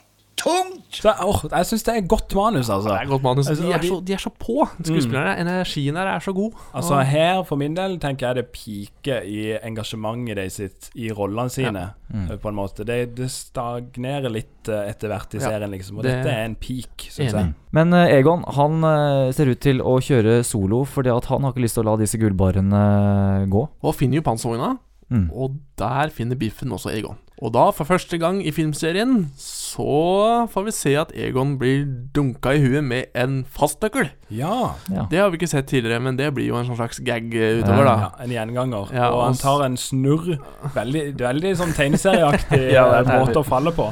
Tungt! 0.43 0.79
Så, 0.93 1.13
åh, 1.25 1.39
jeg 1.51 1.67
syns 1.69 1.85
det 1.87 1.93
er 1.97 2.07
godt 2.11 2.35
manus, 2.37 2.69
altså. 2.69 2.91
Det 2.91 2.99
er 3.01 3.09
godt 3.11 3.23
manus. 3.23 3.49
Altså, 3.49 3.63
De 3.65 3.73
er 3.73 3.83
så, 3.87 3.99
de 4.05 4.13
er 4.13 4.21
så 4.23 4.31
på, 4.39 4.67
skuespillerne. 4.83 5.37
Energien 5.41 5.95
der 5.95 6.11
er 6.13 6.19
så 6.21 6.33
god. 6.37 6.53
Altså 6.75 6.95
Og- 6.99 7.07
Her, 7.07 7.43
for 7.49 7.57
min 7.57 7.75
del, 7.77 7.99
tenker 8.03 8.27
jeg 8.27 8.35
det 8.37 8.47
piker 8.53 9.23
i 9.23 9.57
engasjementet 9.63 10.37
de 10.37 10.47
sitt 10.51 10.91
i 10.95 11.11
rollene 11.13 11.51
sine. 11.51 11.85
Mm. 12.13 12.27
eh, 12.31 12.37
På 12.43 12.49
en 12.51 12.55
måte 12.59 12.85
Det, 12.85 13.15
det 13.17 13.31
stagnerer 13.31 14.29
litt 14.31 14.69
eh, 14.69 14.91
etter 14.91 15.09
hvert 15.09 15.33
i 15.35 15.39
Ja, 15.41 15.49
serien, 15.49 15.71
liksom. 15.71 15.99
Og 15.99 16.03
det- 16.05 16.13
dette 16.25 16.35
er 16.35 16.45
en 16.45 16.55
peak, 16.57 17.09
syns 17.09 17.33
jeg. 17.33 17.55
Men 17.73 17.93
eh, 17.95 18.19
Egon 18.19 18.45
han 18.57 18.83
eh, 18.85 19.33
ser 19.33 19.47
ut 19.49 19.61
til 19.61 19.81
å 19.81 19.97
kjøre 20.01 20.45
solo, 20.45 20.85
fordi 20.85 21.09
at 21.17 21.25
han 21.27 21.43
har 21.43 21.53
ikke 21.53 21.65
lyst 21.65 21.75
til 21.79 21.85
å 21.85 21.91
la 21.93 21.97
disse 21.97 22.19
gullbarene 22.19 23.49
gå. 23.49 23.69
Og 23.83 23.95
finner 23.95 24.17
jo 24.21 24.23
panservogna, 24.23 24.79
Mm. 25.13 25.29
og 25.35 25.57
der 25.77 26.09
finner 26.09 26.37
Biffen 26.37 26.71
også 26.73 26.89
Egon. 26.97 27.19
Og 27.43 27.51
da, 27.51 27.65
for 27.75 27.89
første 27.89 28.19
gang 28.23 28.37
i 28.47 28.53
filmserien, 28.55 29.25
så 29.41 30.47
får 30.53 30.67
vi 30.69 30.75
se 30.77 30.93
at 31.01 31.11
Egon 31.19 31.57
blir 31.59 31.89
dunka 32.15 32.53
i 32.55 32.63
huet 32.63 32.87
med 32.87 33.11
en 33.19 33.41
fastnøkkel. 33.51 34.13
Ja. 34.31 34.77
Ja. 34.93 35.09
Det 35.11 35.19
har 35.19 35.33
vi 35.33 35.41
ikke 35.41 35.51
sett 35.51 35.67
tidligere, 35.73 35.99
men 36.07 36.21
det 36.21 36.31
blir 36.37 36.53
jo 36.53 36.61
en 36.61 36.71
sånn 36.71 36.79
slags 36.79 37.03
gag 37.03 37.35
eh, 37.35 37.59
utover, 37.59 37.89
da. 37.89 37.97
Ja, 38.05 38.11
en 38.23 38.37
gjenganger. 38.37 38.95
Ja, 38.95 39.11
og 39.11 39.27
han 39.27 39.41
tar 39.43 39.67
en 39.67 39.79
snurr. 39.81 40.37
Veldig, 40.77 41.07
veldig 41.19 41.55
sånn 41.59 41.75
tegneserieaktig 41.75 42.63
Ja, 42.77 42.87
er 43.01 43.09
eh, 43.09 43.15
måte 43.19 43.43
å 43.43 43.47
falle 43.47 43.75
på. 43.75 43.91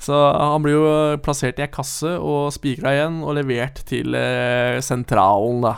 Så 0.00 0.16
han 0.16 0.62
blir 0.64 0.78
jo 0.78 0.92
plassert 1.20 1.58
i 1.60 1.64
ei 1.66 1.70
kasse 1.72 2.14
og 2.16 2.48
spikra 2.56 2.94
igjen 2.96 3.18
og 3.20 3.34
levert 3.36 3.82
til 3.88 4.16
eh, 4.16 4.78
sentralen, 4.84 5.60
da. 5.66 5.74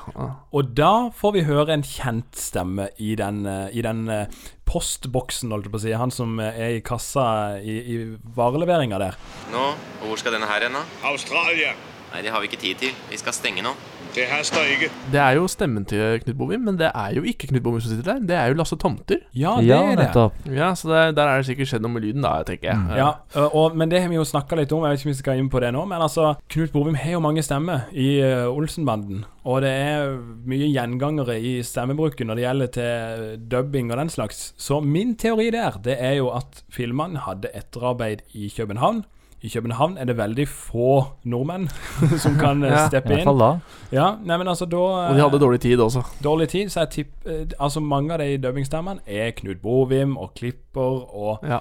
Og 0.54 0.70
da 0.78 0.92
får 1.18 1.34
vi 1.34 1.46
høre 1.48 1.74
en 1.74 1.82
kjent 1.86 2.38
stemme 2.38 2.86
i 3.02 3.16
den, 3.18 3.42
eh, 3.50 3.66
i 3.74 3.82
den 3.82 4.04
eh, 4.12 4.28
postboksen, 4.68 5.52
holdt 5.52 5.68
jeg 5.68 5.74
på 5.74 5.80
å 5.80 5.84
si. 5.84 5.94
Han 5.98 6.14
som 6.14 6.36
eh, 6.42 6.60
er 6.66 6.76
i 6.78 6.84
kassa 6.84 7.24
i, 7.60 7.78
i 7.94 7.96
vareleveringa 8.36 9.00
der. 9.02 9.18
Nå, 9.52 9.64
og 10.02 10.10
hvor 10.10 10.20
skal 10.20 10.36
denne 10.36 10.50
her 10.50 10.68
hen, 10.68 10.78
da? 10.78 10.84
Australia. 11.12 11.74
Nei, 12.12 12.20
det 12.22 12.30
har 12.34 12.40
vi 12.44 12.48
ikke 12.50 12.60
tid 12.60 12.76
til. 12.82 12.94
Vi 13.10 13.16
skal 13.20 13.32
stenge 13.32 13.62
nå. 13.64 13.70
Det 14.12 14.26
haster 14.28 14.66
ikke. 14.68 14.90
Det 15.08 15.16
er 15.24 15.38
jo 15.38 15.46
stemmen 15.48 15.86
til 15.88 16.18
Knut 16.20 16.36
Bovim, 16.36 16.60
men 16.66 16.76
det 16.76 16.90
er 16.92 17.14
jo 17.16 17.22
ikke 17.24 17.46
Knut 17.48 17.62
Bovim 17.64 17.80
som 17.80 17.94
sitter 17.94 18.10
der. 18.10 18.26
Det 18.28 18.34
er 18.36 18.50
jo 18.52 18.58
Lasse 18.58 18.76
Tomter. 18.76 19.22
Ja, 19.32 19.54
det 19.56 19.70
Ja, 19.70 19.78
er 19.80 19.96
det. 19.96 20.02
nettopp. 20.02 20.34
Ja, 20.52 20.74
Så 20.76 20.90
der, 20.90 21.14
der 21.16 21.30
er 21.30 21.36
det 21.40 21.46
sikkert 21.48 21.70
skjedd 21.70 21.80
noe 21.86 21.94
med 21.94 22.04
lyden, 22.04 22.20
da, 22.26 22.34
tenker 22.44 22.68
jeg. 22.74 22.98
Ja, 23.00 23.06
ø, 23.40 23.46
og, 23.56 23.76
men 23.80 23.88
det 23.88 24.02
har 24.02 24.10
vi 24.12 24.18
jo 24.20 24.26
snakka 24.28 24.58
litt 24.60 24.74
om. 24.76 24.84
Jeg 24.84 24.90
vet 24.92 25.00
ikke 25.00 25.08
om 25.08 25.14
vi 25.14 25.22
skal 25.22 25.40
inn 25.40 25.48
på 25.48 25.62
det 25.64 25.70
nå. 25.72 25.86
Men 25.88 26.04
altså, 26.04 26.34
Knut 26.52 26.74
Bovim 26.76 26.98
har 27.00 27.14
jo 27.16 27.22
mange 27.24 27.42
stemmer 27.46 27.86
i 27.96 28.10
Olsenbanden. 28.52 29.24
Og 29.48 29.62
det 29.64 29.72
er 29.72 30.12
mye 30.46 30.68
gjengangere 30.68 31.38
i 31.40 31.54
stemmebruken 31.64 32.28
når 32.28 32.36
det 32.38 32.44
gjelder 32.44 32.72
til 32.76 33.40
dubbing 33.48 33.90
og 33.90 33.96
den 34.02 34.12
slags. 34.12 34.52
Så 34.60 34.82
min 34.84 35.16
teori 35.16 35.48
der, 35.56 35.80
det 35.82 35.96
er 35.98 36.18
jo 36.20 36.28
at 36.36 36.60
filmene 36.70 37.24
hadde 37.24 37.48
etterarbeid 37.56 38.22
i 38.36 38.52
København. 38.54 39.04
I 39.42 39.48
København 39.50 39.96
er 39.98 40.04
det 40.06 40.14
veldig 40.16 40.44
få 40.48 40.90
nordmenn 41.26 41.64
som 42.24 42.36
kan 42.38 42.62
ø, 42.62 42.68
Ja, 42.70 42.84
steppe 42.88 43.10
i 43.10 43.16
hvert 43.16 43.24
fall 43.26 43.38
da. 43.42 43.48
Ja, 43.90 44.06
nei, 44.22 44.36
men 44.38 44.46
altså 44.52 44.68
da 44.70 44.78
Og 45.10 45.16
de 45.18 45.22
hadde 45.24 45.40
dårlig 45.42 45.60
tid 45.64 45.80
også. 45.82 46.04
Dårlig 46.22 46.48
tid, 46.52 46.70
så 46.70 46.84
jeg 46.84 46.90
tipper 46.94 47.30
eh, 47.40 47.56
Altså 47.58 47.80
mange 47.82 48.14
av 48.14 48.22
de 48.22 48.36
dubbingstemmene 48.38 49.02
er 49.06 49.32
Knut 49.40 49.58
Bovim 49.64 50.14
og 50.16 50.34
Klipper 50.38 51.02
og 51.10 51.42
Ja. 51.48 51.58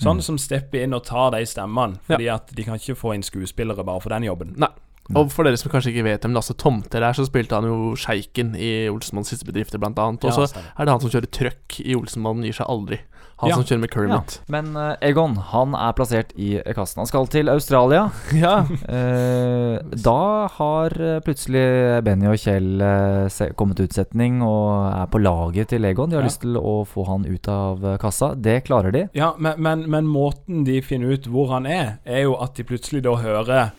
sånn 0.00 0.16
Mm. 0.18 0.22
som 0.22 0.38
stepper 0.38 0.82
inn 0.82 0.94
og 0.96 1.04
tar 1.04 1.30
de 1.30 1.44
stemmene. 1.46 1.98
Fordi 2.08 2.26
at 2.32 2.50
de 2.56 2.64
kan 2.64 2.74
ikke 2.80 2.96
få 2.96 3.14
inn 3.14 3.22
skuespillere 3.22 3.84
bare 3.84 4.00
for 4.00 4.08
den 4.08 4.24
jobben. 4.24 4.54
Nei. 4.58 4.68
Og 5.14 5.30
for 5.30 5.42
dere 5.44 5.56
som 5.58 5.70
kanskje 5.70 5.90
ikke 5.92 6.04
vet 6.06 6.22
hvem 6.22 6.32
Lasse 6.34 6.54
Tomter 6.54 7.02
er, 7.02 7.12
så 7.12 7.26
spilte 7.26 7.52
han 7.58 7.64
jo 7.66 7.94
sjeiken 7.98 8.54
i 8.56 8.86
Olsenmanns 8.88 9.28
siste 9.28 9.44
bedrifter, 9.44 9.76
blant 9.82 9.98
annet. 9.98 10.24
Og 10.24 10.32
så 10.32 10.44
er 10.56 10.84
det 10.86 10.88
han 10.94 11.00
som 11.02 11.10
kjører 11.10 11.30
trøkk 11.34 11.80
i 11.84 11.94
Olsenmannen 11.98 12.44
gir 12.46 12.54
seg 12.54 12.66
aldri. 12.70 13.00
Han 13.40 13.48
Ja. 13.50 13.56
som 13.56 13.64
kjører 13.64 13.80
med 13.80 13.90
Kermit. 13.94 14.34
Ja. 14.36 14.44
Men 14.52 14.66
uh, 14.76 14.96
Egon 15.00 15.36
han 15.50 15.74
er 15.74 15.94
plassert 15.96 16.32
i 16.36 16.50
kassen. 16.76 17.00
Han 17.00 17.08
skal 17.08 17.26
til 17.32 17.48
Australia. 17.48 18.10
Ja. 18.36 18.58
uh, 18.68 19.78
da 20.10 20.16
har 20.58 20.94
eh, 21.00 21.20
plutselig 21.24 21.64
Benny 22.04 22.28
og 22.28 22.36
Kjell 22.40 22.80
uh, 22.84 23.54
kommet 23.56 23.80
til 23.80 23.88
utsetning 23.88 24.42
og 24.44 24.90
er 24.92 25.08
på 25.12 25.20
laget 25.24 25.72
til 25.72 25.84
Egon. 25.88 26.10
De 26.12 26.18
har 26.18 26.24
Ja. 26.26 26.28
lyst 26.28 26.42
til 26.44 26.56
å 26.60 26.84
få 26.84 27.06
han 27.08 27.24
ut 27.24 27.48
av 27.48 27.86
kassa. 28.02 28.34
Det 28.36 28.58
klarer 28.68 28.92
de. 28.92 29.06
Ja, 29.16 29.32
men, 29.38 29.56
men, 29.62 29.86
men 29.90 30.04
måten 30.10 30.64
de 30.68 30.80
finner 30.84 31.16
ut 31.16 31.24
hvor 31.30 31.48
han 31.54 31.66
er, 31.66 31.96
er 32.04 32.26
jo 32.28 32.36
at 32.40 32.54
de 32.60 32.64
plutselig 32.68 33.02
da 33.08 33.16
hører 33.20 33.72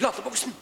Lateboksen! 0.00 0.52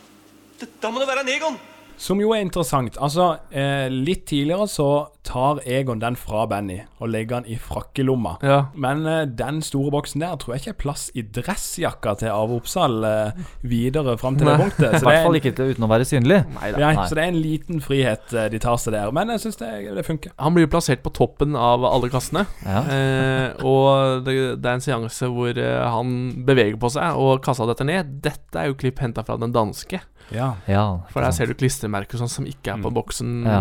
Da 0.82 0.90
må 0.90 0.98
det 0.98 1.06
være 1.06 1.22
en 1.22 1.28
Egon! 1.30 1.58
Som 1.98 2.20
jo 2.22 2.30
er 2.32 2.44
interessant. 2.44 2.94
Altså, 3.02 3.38
eh, 3.50 3.88
litt 3.90 4.26
tidligere 4.30 4.68
så 4.70 4.88
tar 5.28 5.58
Egon 5.68 5.98
den 6.00 6.14
fra 6.16 6.44
Benny 6.48 6.78
og 7.02 7.10
legger 7.12 7.42
den 7.42 7.50
i 7.52 7.56
frakkelomma. 7.60 8.36
Ja. 8.46 8.58
Men 8.78 9.02
eh, 9.06 9.24
den 9.26 9.58
store 9.66 9.90
boksen 9.92 10.22
der 10.22 10.36
tror 10.40 10.54
jeg 10.54 10.62
ikke 10.62 10.72
er 10.76 10.78
plass 10.84 11.08
i 11.18 11.24
dressjakka 11.26 12.14
til 12.22 12.30
Arve 12.32 12.56
Oppsal 12.60 12.94
eh, 13.04 13.42
videre 13.66 14.14
fram 14.20 14.38
til 14.38 14.46
det 14.48 14.54
punktet. 14.60 14.94
I 15.00 15.02
hvert 15.04 15.26
fall 15.26 15.38
ikke 15.40 15.52
til- 15.58 15.74
uten 15.74 15.84
å 15.84 15.90
være 15.90 16.06
synlig. 16.08 16.38
Nei, 16.54 16.70
Nei. 16.78 16.92
Så 17.10 17.18
det 17.18 17.24
er 17.26 17.32
en 17.34 17.40
liten 17.42 17.82
frihet 17.84 18.32
eh, 18.32 18.46
de 18.54 18.62
tar 18.62 18.78
seg 18.80 18.94
der. 18.96 19.10
Men 19.18 19.34
jeg 19.34 19.42
syns 19.48 19.58
det, 19.60 19.72
det 19.98 20.06
funker. 20.06 20.32
Han 20.38 20.56
blir 20.56 20.70
plassert 20.70 21.02
på 21.04 21.12
toppen 21.18 21.58
av 21.58 21.84
alle 21.90 22.12
kassene. 22.14 22.46
Ja. 22.64 22.84
Eh, 22.98 23.58
og 23.68 24.24
det, 24.26 24.32
det 24.62 24.68
er 24.68 24.76
en 24.78 24.82
seanse 24.82 25.28
hvor 25.30 25.56
eh, 25.60 25.82
han 25.92 26.10
beveger 26.46 26.78
på 26.80 26.88
seg, 26.92 27.16
og 27.20 27.42
kassa 27.44 27.66
detter 27.68 27.86
ned. 27.88 28.14
Dette 28.24 28.58
er 28.62 28.70
jo 28.72 28.76
klipp 28.80 28.98
henta 29.02 29.22
fra 29.26 29.36
den 29.40 29.52
danske. 29.54 30.00
Ja. 30.34 30.48
Ja, 30.68 30.84
For 31.12 31.24
der 31.24 31.32
ser 31.36 31.48
du 31.50 31.56
klistremerker 31.58 32.20
sånn 32.20 32.30
som 32.32 32.46
ikke 32.48 32.74
er 32.74 32.82
på 32.84 32.92
boksen. 32.94 33.30
Ja. 33.48 33.60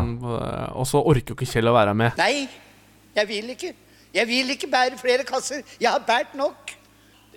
Og 0.76 0.88
så 0.90 1.00
orker 1.00 1.34
jo 1.34 1.38
ikke 1.38 1.48
Kjell 1.50 1.70
å 1.72 1.76
være 1.76 1.94
med. 1.98 2.18
Nei, 2.20 2.48
jeg 3.18 3.30
vil 3.30 3.54
ikke. 3.56 3.74
Jeg 4.16 4.28
vil 4.30 4.56
ikke 4.56 4.70
bære 4.72 4.98
flere 5.00 5.26
kasser. 5.28 5.64
Jeg 5.80 5.92
har 5.92 6.04
båret 6.08 6.36
nok. 6.38 6.74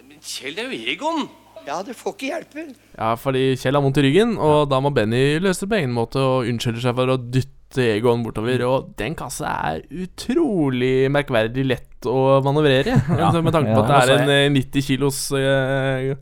Men 0.01 0.19
Kjell, 0.25 0.59
er 0.59 0.71
jo 0.71 0.83
Egon. 0.95 1.29
Ja, 1.67 1.83
det 1.85 1.95
får 1.99 2.15
ikke 2.17 2.31
hjelpe. 2.31 2.67
Ja, 2.97 3.15
fordi 3.21 3.43
Kjell 3.61 3.77
har 3.77 3.85
vondt 3.85 4.01
i 4.01 4.05
ryggen, 4.07 4.37
og 4.41 4.69
da 4.73 4.79
må 4.83 4.93
Benny 4.97 5.39
løse 5.43 5.67
det 5.67 5.71
på 5.73 5.79
egen 5.83 5.93
måte 5.95 6.23
og 6.25 6.49
unnskylder 6.49 6.87
seg 6.87 6.97
for 6.97 7.13
å 7.15 7.19
dytte 7.21 7.60
Egon 7.79 8.25
bortover. 8.25 8.65
Og 8.67 8.91
den 8.99 9.15
kassa 9.19 9.53
er 9.71 9.85
utrolig 9.91 11.11
merkverdig 11.13 11.67
lett 11.69 11.87
å 12.09 12.41
manøvrere. 12.45 12.97
Ja. 13.21 13.29
Med 13.43 13.53
tanke 13.53 13.75
på 13.75 13.83
at 13.83 13.91
det 13.91 14.15
er 14.17 14.23
en 14.23 14.31
eh, 14.33 14.53
90 14.55 14.85
kilos 14.87 15.19
eh, 15.37 16.15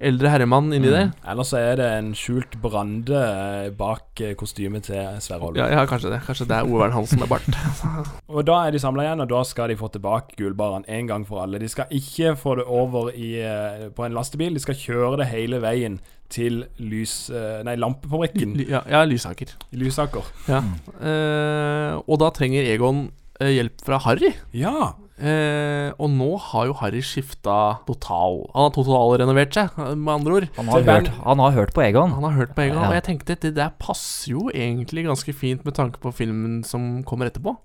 eldre 0.00 0.30
herremann 0.32 0.70
inni 0.72 0.88
der. 0.88 1.10
Eller 1.28 1.44
så 1.44 1.58
er 1.60 1.76
det 1.80 1.88
en 1.98 2.08
skjult 2.16 2.56
brande 2.62 3.18
eh, 3.18 3.68
bak 3.76 4.22
eh, 4.24 4.32
kostymet 4.38 4.86
til 4.88 5.20
Sverre 5.20 5.44
Holm. 5.44 5.58
Ja, 5.60 5.68
ja, 5.74 5.84
kanskje 5.88 6.14
det. 6.14 6.22
Kanskje 6.24 6.48
det 6.48 6.56
er 6.56 6.70
Ove 6.70 6.80
Vern 6.80 6.96
Hansen 6.96 7.20
med 7.20 7.28
bart. 7.28 7.46
Og 8.32 8.46
da 8.48 8.62
er 8.64 8.72
de 8.72 8.80
samla 8.80 9.04
igjen, 9.04 9.24
og 9.26 9.30
da 9.34 9.42
skal 9.48 9.72
de 9.72 9.78
få 9.80 9.90
tilbake 9.92 10.38
gullbaren 10.40 10.86
en 10.88 11.10
gang 11.10 11.26
for 11.28 11.44
alle. 11.44 11.60
De 11.60 11.68
skal 11.68 11.92
ikke 11.92 12.36
få 12.40 12.56
det 12.62 12.66
over 12.66 13.12
i, 13.12 13.34
eh, 13.44 13.88
på 13.96 14.06
en 14.06 14.16
lastebil, 14.16 14.56
de 14.56 14.64
skal 14.64 14.78
kjøre 14.80 15.20
det 15.20 15.30
hele 15.34 15.60
veien 15.64 16.00
til 16.32 16.64
lys... 16.82 17.28
eh, 17.30 17.62
Nei, 17.66 17.76
lampefabrikken. 17.80 18.56
Ja, 18.68 18.82
ja 18.90 19.04
Lysaker. 19.06 19.52
Lysaker. 19.72 20.26
Ja. 20.50 20.62
Eh, 21.00 21.96
og 22.06 22.18
da 22.22 22.30
trenger 22.34 22.66
Egon 22.72 23.08
eh, 23.40 23.52
hjelp 23.56 23.82
fra 23.86 23.98
Harry. 24.06 24.32
Ja. 24.56 24.94
Eh, 25.16 25.92
og 25.96 26.10
nå 26.12 26.28
har 26.50 26.66
jo 26.68 26.74
Harry 26.76 27.00
skifta 27.00 27.54
total 27.88 28.42
Han 28.52 28.66
har 28.66 28.72
totalrenovert 28.74 29.54
seg, 29.56 29.78
med 29.96 30.10
andre 30.12 30.34
ord. 30.42 30.48
Han 30.58 30.68
har, 30.74 30.82
hørt, 30.84 31.08
han 31.24 31.40
har 31.40 31.54
hørt 31.56 31.72
på 31.76 31.84
Egon. 31.86 32.12
Han 32.18 32.26
har 32.28 32.34
hørt 32.36 32.52
på 32.58 32.66
Egon, 32.66 32.82
Ja. 32.82 32.88
og 32.90 32.98
jeg 32.98 33.06
tenkte 33.08 33.32
at 33.38 33.46
det 33.46 33.54
der 33.56 33.72
passer 33.80 34.34
jo 34.34 34.50
egentlig 34.52 35.06
ganske 35.08 35.32
fint 35.32 35.64
med 35.64 35.78
tanke 35.78 36.02
på 36.02 36.12
filmen 36.12 36.60
som 36.68 37.02
kommer 37.08 37.30
etterpå. 37.30 37.56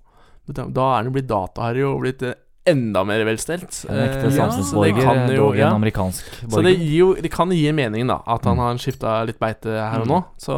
Da 0.48 0.64
da 0.66 0.86
er 0.88 0.96
han 1.02 1.06
jo 1.10 1.12
blitt 1.14 1.28
data-Harry 1.30 1.84
og 1.86 2.00
blitt 2.06 2.22
eh, 2.26 2.38
enda 2.66 3.02
mer 3.04 3.24
velstelt. 3.26 3.84
En 3.90 3.98
ekte 4.04 4.30
samfunnsborger, 4.36 5.02
ja, 5.02 5.14
det 5.26 5.34
jo- 5.36 5.48
dog 5.48 5.56
en 5.58 5.72
amerikansk 5.80 6.24
Så 6.24 6.40
det, 6.42 6.50
borger. 6.52 6.76
gir 6.78 6.98
jo, 6.98 7.14
det 7.14 7.30
kan 7.32 7.50
gi 7.50 7.72
mening, 7.72 8.06
da, 8.06 8.20
at 8.26 8.44
han 8.44 8.56
Mm. 8.56 8.62
har 8.62 8.74
skifta 8.78 9.26
litt 9.26 9.38
beite 9.40 9.66
her 9.66 10.00
og 10.00 10.06
Mm. 10.06 10.12
nå. 10.12 10.24
Så 10.38 10.52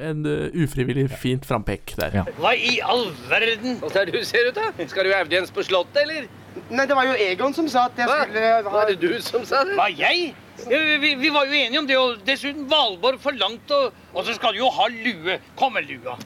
en 0.00 0.24
eh, 0.26 0.50
ufrivillig 0.64 1.10
fint 1.18 1.44
frampek 1.44 1.94
der. 1.98 2.10
Ja. 2.14 2.24
Hva 2.38 2.52
i 2.54 2.78
all 2.84 3.06
verden? 3.28 3.80
Hva 3.80 3.96
er 4.02 4.04
det 4.06 4.14
du 4.14 4.24
ser 4.24 4.48
ut, 4.48 4.54
da? 4.54 4.70
Skal 4.86 5.04
du 5.04 5.12
audiens 5.14 5.50
på 5.50 5.64
Slottet, 5.66 6.02
eller? 6.02 6.28
Nei, 6.70 6.86
det 6.86 6.94
var 6.96 7.04
jo 7.06 7.12
Egon 7.12 7.54
som 7.54 7.68
sa 7.68 7.84
at 7.86 7.96
jeg 7.96 8.06
Hva? 8.08 8.22
skulle 8.24 8.72
Var 8.72 8.86
det 8.86 9.00
du 9.00 9.20
som 9.22 9.44
sa 9.44 9.64
det? 9.64 9.76
Hva, 9.76 9.88
jeg? 9.96 10.34
Ja, 10.68 10.78
vi, 10.98 11.14
vi 11.14 11.28
var 11.30 11.46
jo 11.46 11.52
enige 11.52 11.78
om 11.78 11.86
det, 11.86 11.96
og 11.96 12.18
dessuten 12.26 12.68
Valborg 12.68 13.20
forlangte, 13.22 13.70
og, 13.70 13.92
og 14.14 14.24
så 14.26 14.34
skal 14.34 14.52
du 14.52 14.58
jo 14.58 14.68
ha 14.70 14.88
lue. 14.90 15.38
Kom 15.56 15.72
med 15.74 15.86
lua. 15.88 16.16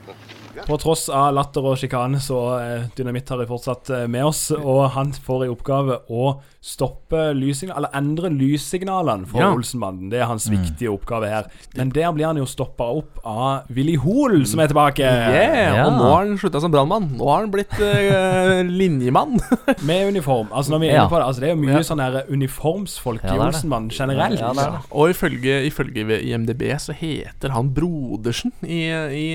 På 0.66 0.76
tross 0.80 1.09
av 1.09 1.32
latter 1.34 1.64
og 1.64 1.78
sjikane, 1.80 2.20
så 2.22 2.38
er 2.61 2.82
Dynamitt-Harry 2.96 3.46
fortsatt 3.48 3.90
eh, 3.90 4.07
med 4.11 4.24
oss. 4.28 4.50
Og 4.57 4.90
han 4.94 5.12
får 5.12 5.46
i 5.46 5.50
oppgave 5.53 6.00
å 6.12 6.34
stoppe 6.62 7.32
lyssignal, 7.34 7.80
eller 7.80 7.96
endre 7.98 8.28
lyssignalene 8.30 9.26
for 9.26 9.40
Ja. 9.42 9.48
Olsenbanden. 9.57 10.11
Det 10.12 10.20
er 10.20 10.28
hans 10.30 10.46
viktige 10.53 10.92
oppgave 10.92 11.26
her. 11.32 11.48
Men 11.76 11.90
der 11.90 12.12
blir 12.14 12.26
han 12.28 12.38
jo 12.38 12.44
stoppa 12.46 12.84
opp 13.00 13.18
av 13.26 13.66
Willy 13.74 13.96
Hoel, 13.98 14.44
som 14.46 14.61
er 14.62 14.70
tilbake. 14.70 15.03
Yeah, 15.03 15.86
Og 15.88 15.96
nå 15.98 16.07
har 16.12 16.26
han 16.26 16.38
slutta 16.38 16.61
som 16.62 16.70
brannmann. 16.70 17.09
Nå 17.18 17.26
har 17.32 17.42
han 17.46 17.50
blitt 17.50 17.74
uh, 17.80 18.62
linjemann. 18.80 19.40
Med 19.88 20.12
uniform. 20.12 20.53
Altså 20.53 20.74
når 20.76 20.84
vi 20.84 20.90
er 20.92 20.98
inne 21.00 21.09
på 21.11 21.18
Det 21.18 21.26
Altså 21.26 21.40
det 21.42 21.48
er 21.50 21.55
jo 21.57 21.61
mye 21.64 21.72
Ja. 21.80 21.82
sånn 21.88 22.03
her 22.05 22.20
uniformsfolk 22.30 23.24
Ja, 23.26 23.34
i. 23.34 23.42
Olsenbanden 23.48 23.90
generelt. 23.96 24.38
Ja, 24.40 24.53
det 24.55 24.68
det. 24.76 24.82
Og 24.92 25.11
ifølge, 25.11 25.59
ifølge 25.66 26.20
IMDb 26.22 26.62
så 26.78 26.94
heter 26.94 27.50
han 27.57 27.72
Brodersen 27.74 28.53
i, 28.62 28.84
i, 28.86 29.26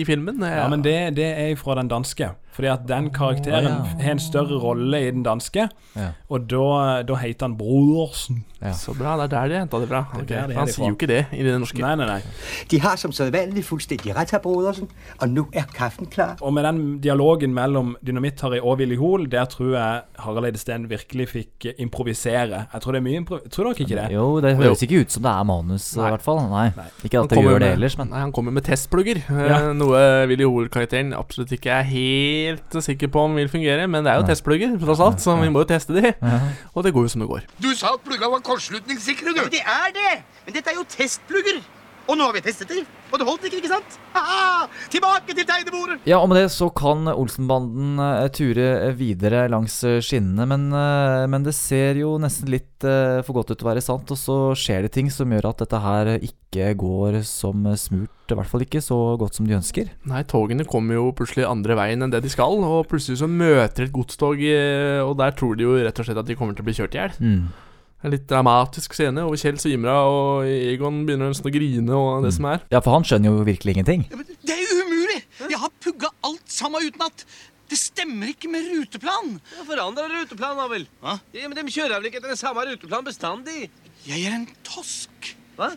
i 0.00 0.04
filmen. 0.08 0.42
Ja, 0.56 0.68
men 0.72 0.84
det, 0.84 0.96
det 1.16 1.26
er 1.26 1.56
fra 1.60 1.76
den 1.78 1.88
danske. 1.92 2.30
Fordi 2.56 2.70
at 2.72 2.86
den 2.88 3.10
karakteren 3.12 3.66
Å, 3.68 4.00
har 4.00 4.14
en 4.16 4.20
større 4.22 4.56
rolle 4.62 5.02
i 5.04 5.10
den 5.12 5.22
danske. 5.26 5.68
Ja. 5.96 6.10
Og 6.32 6.46
da, 6.48 7.02
da 7.06 7.18
heter 7.20 7.46
han 7.50 7.56
Brodersen. 7.58 8.42
Så 8.74 8.94
bra. 8.96 9.12
Det 9.20 9.26
er 9.26 9.32
der 9.34 9.50
de 9.52 9.58
henta 9.60 9.78
det 9.82 9.86
fra. 9.90 10.00
Det 10.26 10.32
er 10.34 10.46
Ok, 10.48 10.54
Han 10.56 10.62
er 10.64 10.66
de 10.66 10.72
sier 10.72 10.88
jo 10.88 10.94
ikke 10.96 11.06
det 11.10 11.18
i 11.36 11.42
det 11.44 11.52
norske. 11.60 11.82
Nei, 11.84 11.92
nei, 12.00 12.06
nei. 12.08 12.20
De 12.72 12.78
har 12.82 12.96
som 12.98 13.12
sedvanlig 13.14 13.62
fullstendig 13.68 14.14
rett, 14.16 14.32
herr 14.32 14.40
Brodersen, 14.42 14.88
og 15.20 15.28
nå 15.30 15.44
er 15.54 15.68
kaffen 15.76 16.08
klar. 16.10 16.38
Og 16.40 16.54
med 16.56 16.64
den 16.64 16.80
dialogen 17.04 17.52
mellom 17.54 17.92
Dynamitt-Harry 18.00 18.58
og 18.64 18.80
Willy 18.80 18.96
Hoel, 18.98 19.28
der 19.30 19.44
tror 19.52 19.74
jeg 19.76 20.00
Harald 20.24 20.48
Eide 20.48 20.58
Steen 20.62 20.88
virkelig 20.90 21.28
fikk 21.34 21.68
improvisere. 21.76 22.64
Jeg 22.72 22.82
tror 22.82 22.96
det 22.96 23.02
er 23.02 23.06
mye 23.06 23.20
impro... 23.20 23.38
Tror 23.52 23.68
dere 23.68 23.84
ikke 23.84 24.00
det? 24.00 24.08
Jo, 24.16 24.24
det 24.40 24.54
høres 24.58 24.82
ikke 24.88 25.02
ut 25.04 25.12
som 25.14 25.26
det 25.28 25.34
er 25.36 25.44
manus, 25.52 25.90
i 25.92 26.00
hvert 26.00 26.24
fall. 26.24 26.40
Nei. 26.50 26.66
Ikke 27.04 27.20
at 27.22 27.30
det 27.36 27.44
gjør 27.44 27.60
det 27.62 27.70
ellers, 27.76 27.98
men 28.00 28.10
Nei, 28.14 28.24
Han 28.24 28.32
kommer 28.32 28.56
med 28.56 28.64
testplugger. 28.66 29.20
eh, 29.28 29.46
Ja. 29.52 29.60
Noe 29.76 30.00
Willy 30.32 30.48
Hoel-karakteren 30.48 31.12
absolutt 31.14 31.52
ikke 31.52 31.70
er 31.76 31.82
helt 31.82 32.45
sikker 32.84 33.10
på 33.12 33.24
om 33.26 33.36
vil 33.38 33.48
fungere. 33.52 33.86
Men 33.90 34.06
det 34.06 34.12
er 34.12 34.20
jo 34.20 34.26
testplugger, 34.28 34.76
tross 34.82 35.02
alt, 35.04 35.22
så 35.22 35.36
vi 35.40 35.48
må 35.52 35.64
jo 35.64 35.70
teste 35.70 35.96
de. 35.96 36.12
Og 36.74 36.84
det 36.86 36.92
går 36.96 37.06
jo 37.08 37.14
som 37.14 37.24
det 37.24 37.30
går. 37.30 37.46
Du 37.62 37.70
sa 37.76 37.94
at 37.96 38.04
plugga 38.06 38.30
var 38.32 38.44
kortslutningssikre, 38.46 39.34
du. 39.36 39.42
det 39.52 39.62
er 39.62 39.96
det! 39.96 40.12
Men 40.46 40.58
dette 40.58 40.72
er 40.72 40.78
jo 40.78 40.86
testplugger. 40.96 41.62
Og 42.06 42.14
nå 42.14 42.26
har 42.28 42.34
vi 42.36 42.42
testet 42.44 42.70
det, 42.70 42.84
og 43.10 43.18
det 43.18 43.24
holdt 43.26 43.46
ikke, 43.48 43.58
ikke 43.58 43.70
sant? 43.72 43.96
Haha! 44.14 44.66
Tilbake 44.92 45.34
til 45.34 45.46
tegnebordet! 45.48 45.96
Ja, 46.06 46.20
og 46.22 46.28
med 46.30 46.38
det 46.38 46.52
så 46.54 46.68
kan 46.70 47.08
Olsenbanden 47.10 47.98
eh, 48.02 48.28
ture 48.34 48.92
videre 48.94 49.46
langs 49.50 49.80
eh, 49.86 49.98
skinnene, 50.04 50.46
men, 50.46 50.68
eh, 50.70 51.24
men 51.32 51.46
det 51.46 51.56
ser 51.58 51.98
jo 51.98 52.12
nesten 52.22 52.52
litt 52.52 52.86
eh, 52.86 53.18
for 53.26 53.40
godt 53.40 53.50
ut 53.50 53.58
til 53.58 53.66
å 53.66 53.72
være 53.72 53.82
sant, 53.82 54.14
og 54.14 54.20
så 54.20 54.38
skjer 54.54 54.86
det 54.86 54.92
ting 54.94 55.10
som 55.10 55.34
gjør 55.34 55.50
at 55.50 55.64
dette 55.64 55.82
her 55.82 56.12
ikke 56.20 56.70
går 56.78 57.20
som 57.26 57.66
smurt, 57.74 58.14
i 58.30 58.38
hvert 58.38 58.54
fall 58.54 58.66
ikke 58.68 58.84
så 58.86 59.00
godt 59.18 59.40
som 59.40 59.50
de 59.50 59.58
ønsker. 59.58 59.90
Nei, 60.06 60.22
togene 60.30 60.66
kommer 60.68 61.00
jo 61.00 61.10
plutselig 61.16 61.48
andre 61.50 61.74
veien 61.78 62.06
enn 62.06 62.14
det 62.14 62.22
de 62.22 62.30
skal, 62.30 62.62
og 62.62 62.86
plutselig 62.90 63.18
så 63.24 63.30
møter 63.30 63.88
et 63.88 63.94
godstog, 63.94 64.46
eh, 64.46 65.02
og 65.02 65.18
der 65.18 65.34
tror 65.34 65.58
de 65.58 65.66
jo 65.66 65.78
rett 65.82 65.98
og 65.98 66.06
slett 66.06 66.22
at 66.22 66.30
de 66.30 66.38
kommer 66.38 66.54
til 66.54 66.62
å 66.62 66.70
bli 66.70 66.78
kjørt 66.78 66.94
i 66.94 67.02
hjel. 67.02 67.18
Mm. 67.18 67.46
Er 68.04 68.12
litt 68.12 68.26
dramatisk 68.28 68.92
scene, 68.92 69.24
og 69.24 69.38
Kjell 69.40 69.56
svimra, 69.60 69.94
og 70.04 70.44
Egon 70.46 71.04
begynner 71.08 71.30
nesten 71.32 71.48
å 71.48 71.52
grine, 71.54 71.96
og 71.96 72.26
det 72.26 72.34
som 72.36 72.48
er. 72.52 72.60
Ja, 72.72 72.82
for 72.84 72.92
han 72.92 73.06
skjønner 73.08 73.32
jo 73.32 73.46
virkelig 73.46 73.72
ingenting. 73.76 74.04
Det 74.44 74.52
er 74.52 74.60
jo 74.60 74.82
umulig! 74.84 75.22
Jeg 75.46 75.60
har 75.62 75.72
pugga 75.80 76.10
alt 76.28 76.44
sammen 76.52 76.84
utenat. 76.84 77.24
Det 77.66 77.78
stemmer 77.80 78.30
ikke 78.30 78.50
med 78.52 78.68
ruteplan. 78.68 79.38
Ja, 79.56 79.64
Forandra 79.66 80.04
ruteplan, 80.12 80.60
da 80.60 80.68
vel? 80.70 80.84
Ja, 81.02 81.16
men 81.48 81.56
De 81.56 81.64
kjører 81.72 81.96
vel 81.96 82.10
ikke 82.10 82.20
etter 82.20 82.30
den 82.34 82.38
samme 82.38 82.62
ruteplan 82.68 83.08
bestandig? 83.08 83.66
Jeg 84.06 84.28
er 84.28 84.36
en 84.36 84.46
tosk. 84.68 85.32
Hva? 85.56 85.72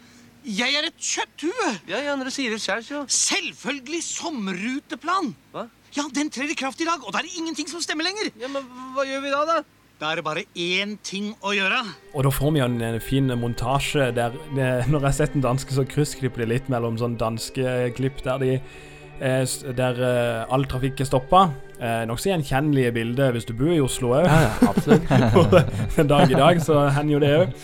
Jeg 0.46 0.76
er 0.76 0.86
et 0.92 1.00
kjøtthue. 1.02 1.72
Ja, 1.90 2.04
ja, 2.04 2.14
når 2.20 2.30
du 2.30 2.36
sier 2.36 2.54
det 2.54 2.62
selv, 2.62 2.84
så. 2.86 3.02
Selvfølgelig 3.10 4.04
sommerruteplan. 4.06 5.34
Hva? 5.56 5.66
Ja, 5.96 6.06
den 6.14 6.30
trer 6.30 6.52
i 6.52 6.58
kraft 6.58 6.84
i 6.84 6.88
dag, 6.88 7.02
og 7.02 7.16
da 7.16 7.24
er 7.24 7.28
det 7.32 7.40
ingenting 7.40 7.68
som 7.72 7.82
stemmer 7.82 8.06
lenger. 8.06 8.30
Ja, 8.38 8.52
men 8.52 8.68
hva 8.94 9.08
gjør 9.08 9.24
vi 9.26 9.34
da, 9.34 9.42
da? 9.50 9.58
Da 10.00 10.14
er 10.14 10.20
det 10.22 10.24
bare 10.24 10.46
én 10.56 10.94
ting 11.04 11.34
å 11.44 11.52
gjøre. 11.52 11.82
Og 12.16 12.24
da 12.24 12.30
får 12.32 12.54
vi 12.56 12.62
jo 12.62 12.68
en, 12.70 12.78
en 12.88 13.02
fin 13.04 13.26
montasje 13.36 14.06
der 14.16 14.38
eh, 14.56 14.88
Når 14.88 14.96
jeg 14.96 15.04
har 15.04 15.18
sett 15.18 15.34
den 15.36 15.44
danske, 15.44 15.76
så 15.76 15.84
kryssklipper 15.84 16.46
de 16.46 16.54
litt 16.54 16.70
mellom 16.72 16.96
sånn 17.02 17.18
danske 17.20 17.90
klipp 17.98 18.22
der 18.24 18.40
de 18.40 18.54
eh, 18.56 19.58
Der 19.76 20.00
eh, 20.00 20.54
all 20.56 20.64
trafikk 20.72 21.04
er 21.04 21.10
stoppa. 21.10 21.50
Eh, 21.84 22.06
Nokså 22.08 22.32
gjenkjennelige 22.32 22.96
bilder 22.96 23.36
hvis 23.36 23.50
du 23.50 23.52
bor 23.60 23.76
i 23.76 23.82
Oslo 23.84 24.16
òg. 24.22 24.30
Ja, 24.32 24.40
ja, 24.48 24.72
absolutt. 24.72 26.08
dag 26.14 26.32
i 26.32 26.40
dag 26.46 26.64
så 26.64 26.86
hender 26.96 27.18
jo 27.18 27.24
det 27.26 27.36
òg. 27.42 27.62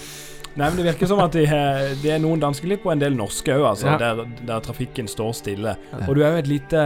Nei, 0.56 0.70
men 0.70 0.78
Det 0.80 0.86
virker 0.88 1.10
som 1.12 1.20
at 1.20 1.34
de, 1.36 1.42
det 2.02 2.12
er 2.16 2.22
noen 2.24 2.40
danske 2.40 2.64
klipp 2.64 2.86
og 2.88 2.94
en 2.94 3.02
del 3.02 3.16
norske 3.18 3.52
òg, 3.52 3.66
altså, 3.74 3.90
Ja. 3.92 3.98
der, 4.00 4.22
der 4.48 4.60
trafikken 4.64 5.08
står 5.12 5.34
stille. 5.36 5.76
Ja. 5.92 6.06
Og 6.08 6.16
du 6.16 6.22
har 6.24 6.32
jo 6.32 6.38
et 6.46 6.48
lite, 6.48 6.84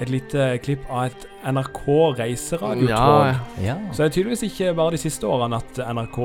et 0.00 0.08
lite 0.08 0.46
klipp 0.64 0.86
av 0.88 1.10
et 1.10 1.26
NRK 1.44 1.82
reiseradiotog. 2.16 2.88
Ja, 2.88 3.34
ja. 3.60 3.74
Så 3.92 4.02
det 4.02 4.06
er 4.08 4.14
tydeligvis 4.16 4.46
ikke 4.48 4.72
bare 4.78 4.96
de 4.96 5.02
siste 5.02 5.28
årene 5.28 5.60
at 5.60 5.82
NRK 5.92 6.18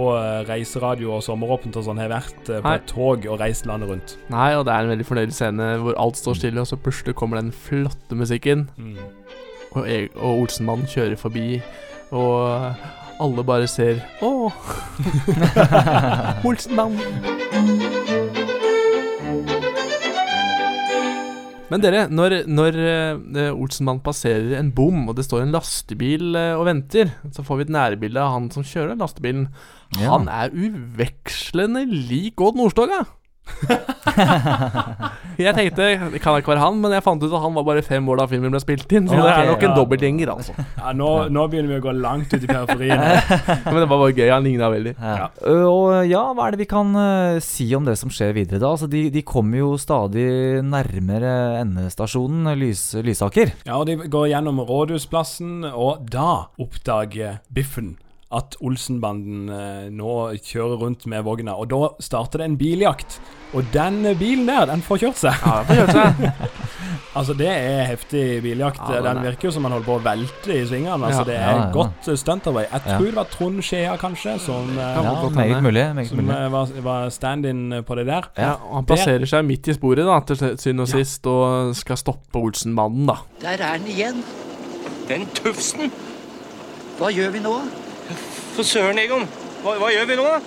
reiseradio 0.48 1.12
og 1.18 1.24
sommeråpent 1.28 1.76
og 1.76 1.84
sånn 1.90 2.00
har 2.00 2.14
vært 2.16 2.48
eh, 2.50 2.62
på 2.64 2.70
Nei. 2.72 2.76
et 2.80 2.88
tog 2.88 3.28
og 3.28 3.40
reist 3.44 3.68
landet 3.68 3.92
rundt. 3.92 4.16
Nei, 4.32 4.50
og 4.56 4.64
det 4.68 4.74
er 4.78 4.88
en 4.88 4.94
veldig 4.96 5.10
fornøyd 5.12 5.36
scene 5.36 5.72
hvor 5.84 6.00
alt 6.00 6.16
står 6.22 6.40
stille, 6.40 6.64
og 6.64 6.68
så 6.72 6.80
plutselig 6.80 7.16
kommer 7.20 7.42
den 7.42 7.52
flotte 7.52 8.16
musikken. 8.16 8.70
Mm. 8.80 8.96
Og, 9.76 9.82
jeg, 9.92 10.10
og 10.16 10.46
Olsenmannen 10.46 10.88
kjører 10.88 11.20
forbi, 11.20 11.60
og 12.16 12.72
alle 13.24 13.46
bare 13.48 13.68
ser 13.72 14.02
Å! 14.24 14.52
Olsenband. 16.48 17.00
Men 21.66 21.82
dere, 21.82 22.06
når, 22.14 22.44
når 22.46 22.78
uh, 22.78 23.50
Olsenmann 23.58 24.00
passerer 24.06 24.54
en 24.60 24.70
bom, 24.76 25.08
og 25.10 25.18
det 25.18 25.26
står 25.26 25.44
en 25.44 25.56
lastebil 25.56 26.36
uh, 26.38 26.54
og 26.60 26.68
venter, 26.70 27.16
så 27.34 27.44
får 27.46 27.58
vi 27.60 27.66
et 27.66 27.74
nærbilde 27.74 28.22
av 28.22 28.36
han 28.36 28.52
som 28.54 28.66
kjører 28.66 29.00
lastebilen. 29.00 29.48
Ja. 29.98 30.14
Han 30.14 30.30
er 30.30 30.54
uvekslende 30.54 31.88
lik 31.90 32.42
Odd 32.44 32.60
Nordstoga. 32.60 33.02
jeg 35.40 35.54
tenkte 35.56 35.86
det 35.86 36.20
kan 36.24 36.38
ikke 36.40 36.52
være 36.54 36.62
han, 36.64 36.78
men 36.82 36.94
jeg 36.96 37.04
fant 37.06 37.24
ut 37.24 37.32
at 37.32 37.44
han 37.44 37.56
var 37.58 37.66
bare 37.68 37.84
fem 37.86 38.08
år 38.12 38.22
da 38.22 38.28
filmen 38.30 38.54
ble 38.54 38.62
spilt 38.64 38.92
inn. 38.96 39.08
Så 39.10 39.16
okay, 39.16 39.26
det 39.26 39.32
er 39.34 39.40
ok, 39.42 39.50
nok 39.52 39.64
en 39.64 39.70
ja. 39.70 39.78
dobbeltgjenger, 39.80 40.32
altså. 40.34 40.54
Ja, 40.80 40.94
nå, 40.98 41.10
nå 41.34 41.46
begynner 41.52 41.74
vi 41.74 41.80
å 41.80 41.86
gå 41.86 41.94
langt 41.98 42.34
ut 42.34 42.42
i 42.42 42.50
periferien. 42.50 43.04
men 43.68 43.80
det 43.82 43.88
var 43.88 43.92
bare 43.96 44.14
gøy. 44.14 44.30
Han 44.32 44.48
ligna 44.48 44.70
veldig. 44.74 44.96
Ja. 45.00 45.28
Ø, 45.42 45.56
Og 45.72 45.88
ja, 46.10 46.24
hva 46.36 46.48
er 46.48 46.56
det 46.56 46.64
vi 46.64 46.70
kan 46.72 46.88
uh, 46.98 47.42
si 47.44 47.68
om 47.78 47.88
det 47.88 47.98
som 48.02 48.14
skjer 48.14 48.36
videre 48.38 48.62
da? 48.62 48.72
Altså, 48.76 48.90
de, 48.92 49.08
de 49.14 49.26
kommer 49.26 49.62
jo 49.62 49.74
stadig 49.82 50.28
nærmere 50.66 51.34
endestasjonen, 51.62 52.54
Lys, 52.60 52.88
Lysaker. 53.06 53.56
Ja, 53.68 53.80
og 53.80 53.86
De 53.90 54.00
går 54.12 54.32
gjennom 54.34 54.64
Rådhusplassen, 54.66 55.62
og 55.74 56.08
da 56.12 56.48
oppdager 56.62 57.42
Biffen 57.54 57.96
at 58.32 58.56
Olsenbanden 58.66 59.50
eh, 59.54 59.90
nå 59.94 60.34
kjører 60.42 60.80
rundt 60.82 61.06
med 61.08 61.24
vogna. 61.24 61.54
Og 61.56 61.70
da 61.70 61.90
starter 62.02 62.42
det 62.42 62.46
en 62.50 62.58
biljakt. 62.58 63.20
Og 63.56 63.64
den 63.72 64.02
bilen 64.20 64.48
der, 64.50 64.66
den 64.66 64.82
får 64.84 64.98
kjørt 65.06 65.20
seg. 65.22 65.34
Ja, 65.46 65.62
den 65.64 65.68
får 65.70 65.94
kjørt 65.94 66.18
seg. 66.18 66.50
altså, 67.22 67.36
det 67.38 67.48
er 67.48 67.86
heftig 67.88 68.24
biljakt. 68.44 68.82
Ja, 68.82 68.98
den 68.98 69.06
den 69.06 69.18
er- 69.22 69.30
virker 69.30 69.48
jo 69.48 69.52
som 69.56 69.64
han 69.64 69.72
holder 69.78 69.88
på 69.88 69.96
å 70.00 70.04
velte 70.04 70.52
i 70.58 70.66
svingene. 70.68 70.98
Altså, 71.06 71.22
Ja. 71.22 71.28
det 71.30 71.36
Ja, 71.38 71.46
er 71.54 71.60
ja. 71.62 71.70
godt 71.78 72.10
eh, 72.12 72.16
stuntarbeid. 72.20 72.68
Jeg 72.72 72.82
Ja. 72.86 72.98
tror 72.98 73.06
det 73.06 73.16
var 73.16 73.30
Trond 73.36 73.62
Skjea, 73.64 73.96
kanskje, 74.02 74.40
som, 74.40 74.70
eh, 74.78 74.82
Ja, 74.82 75.30
meget 75.30 75.64
mulig, 75.64 75.86
meget 75.96 76.08
som 76.10 76.18
mulig. 76.18 76.52
var, 76.52 76.66
var 76.90 77.10
stand-in 77.10 77.84
på 77.86 77.96
det 77.96 78.06
der. 78.08 78.24
Ja, 78.38 78.52
og 78.54 78.76
Han 78.82 78.86
plasserer 78.86 79.26
seg 79.26 79.46
midt 79.46 79.68
i 79.68 79.74
sporet 79.78 80.04
da 80.06 80.20
til 80.20 80.58
syvende 80.58 80.82
og 80.82 80.88
sist 80.90 81.26
og 81.28 81.76
skal 81.76 81.96
stoppe 81.98 82.42
Olsenbanden. 82.42 83.06
da 83.06 83.16
Der 83.42 83.64
er 83.64 83.78
den 83.78 83.88
igjen. 83.88 84.24
Den 85.08 85.28
tufsen. 85.38 85.92
Hva 86.98 87.12
gjør 87.14 87.32
vi 87.32 87.40
nå? 87.40 87.62
For 88.56 88.64
søren, 88.64 89.00
Egon. 89.02 89.26
Hva, 89.66 89.76
hva 89.82 89.92
gjør 89.92 90.08
vi 90.12 90.16
nå? 90.20 90.26
da? 90.32 90.40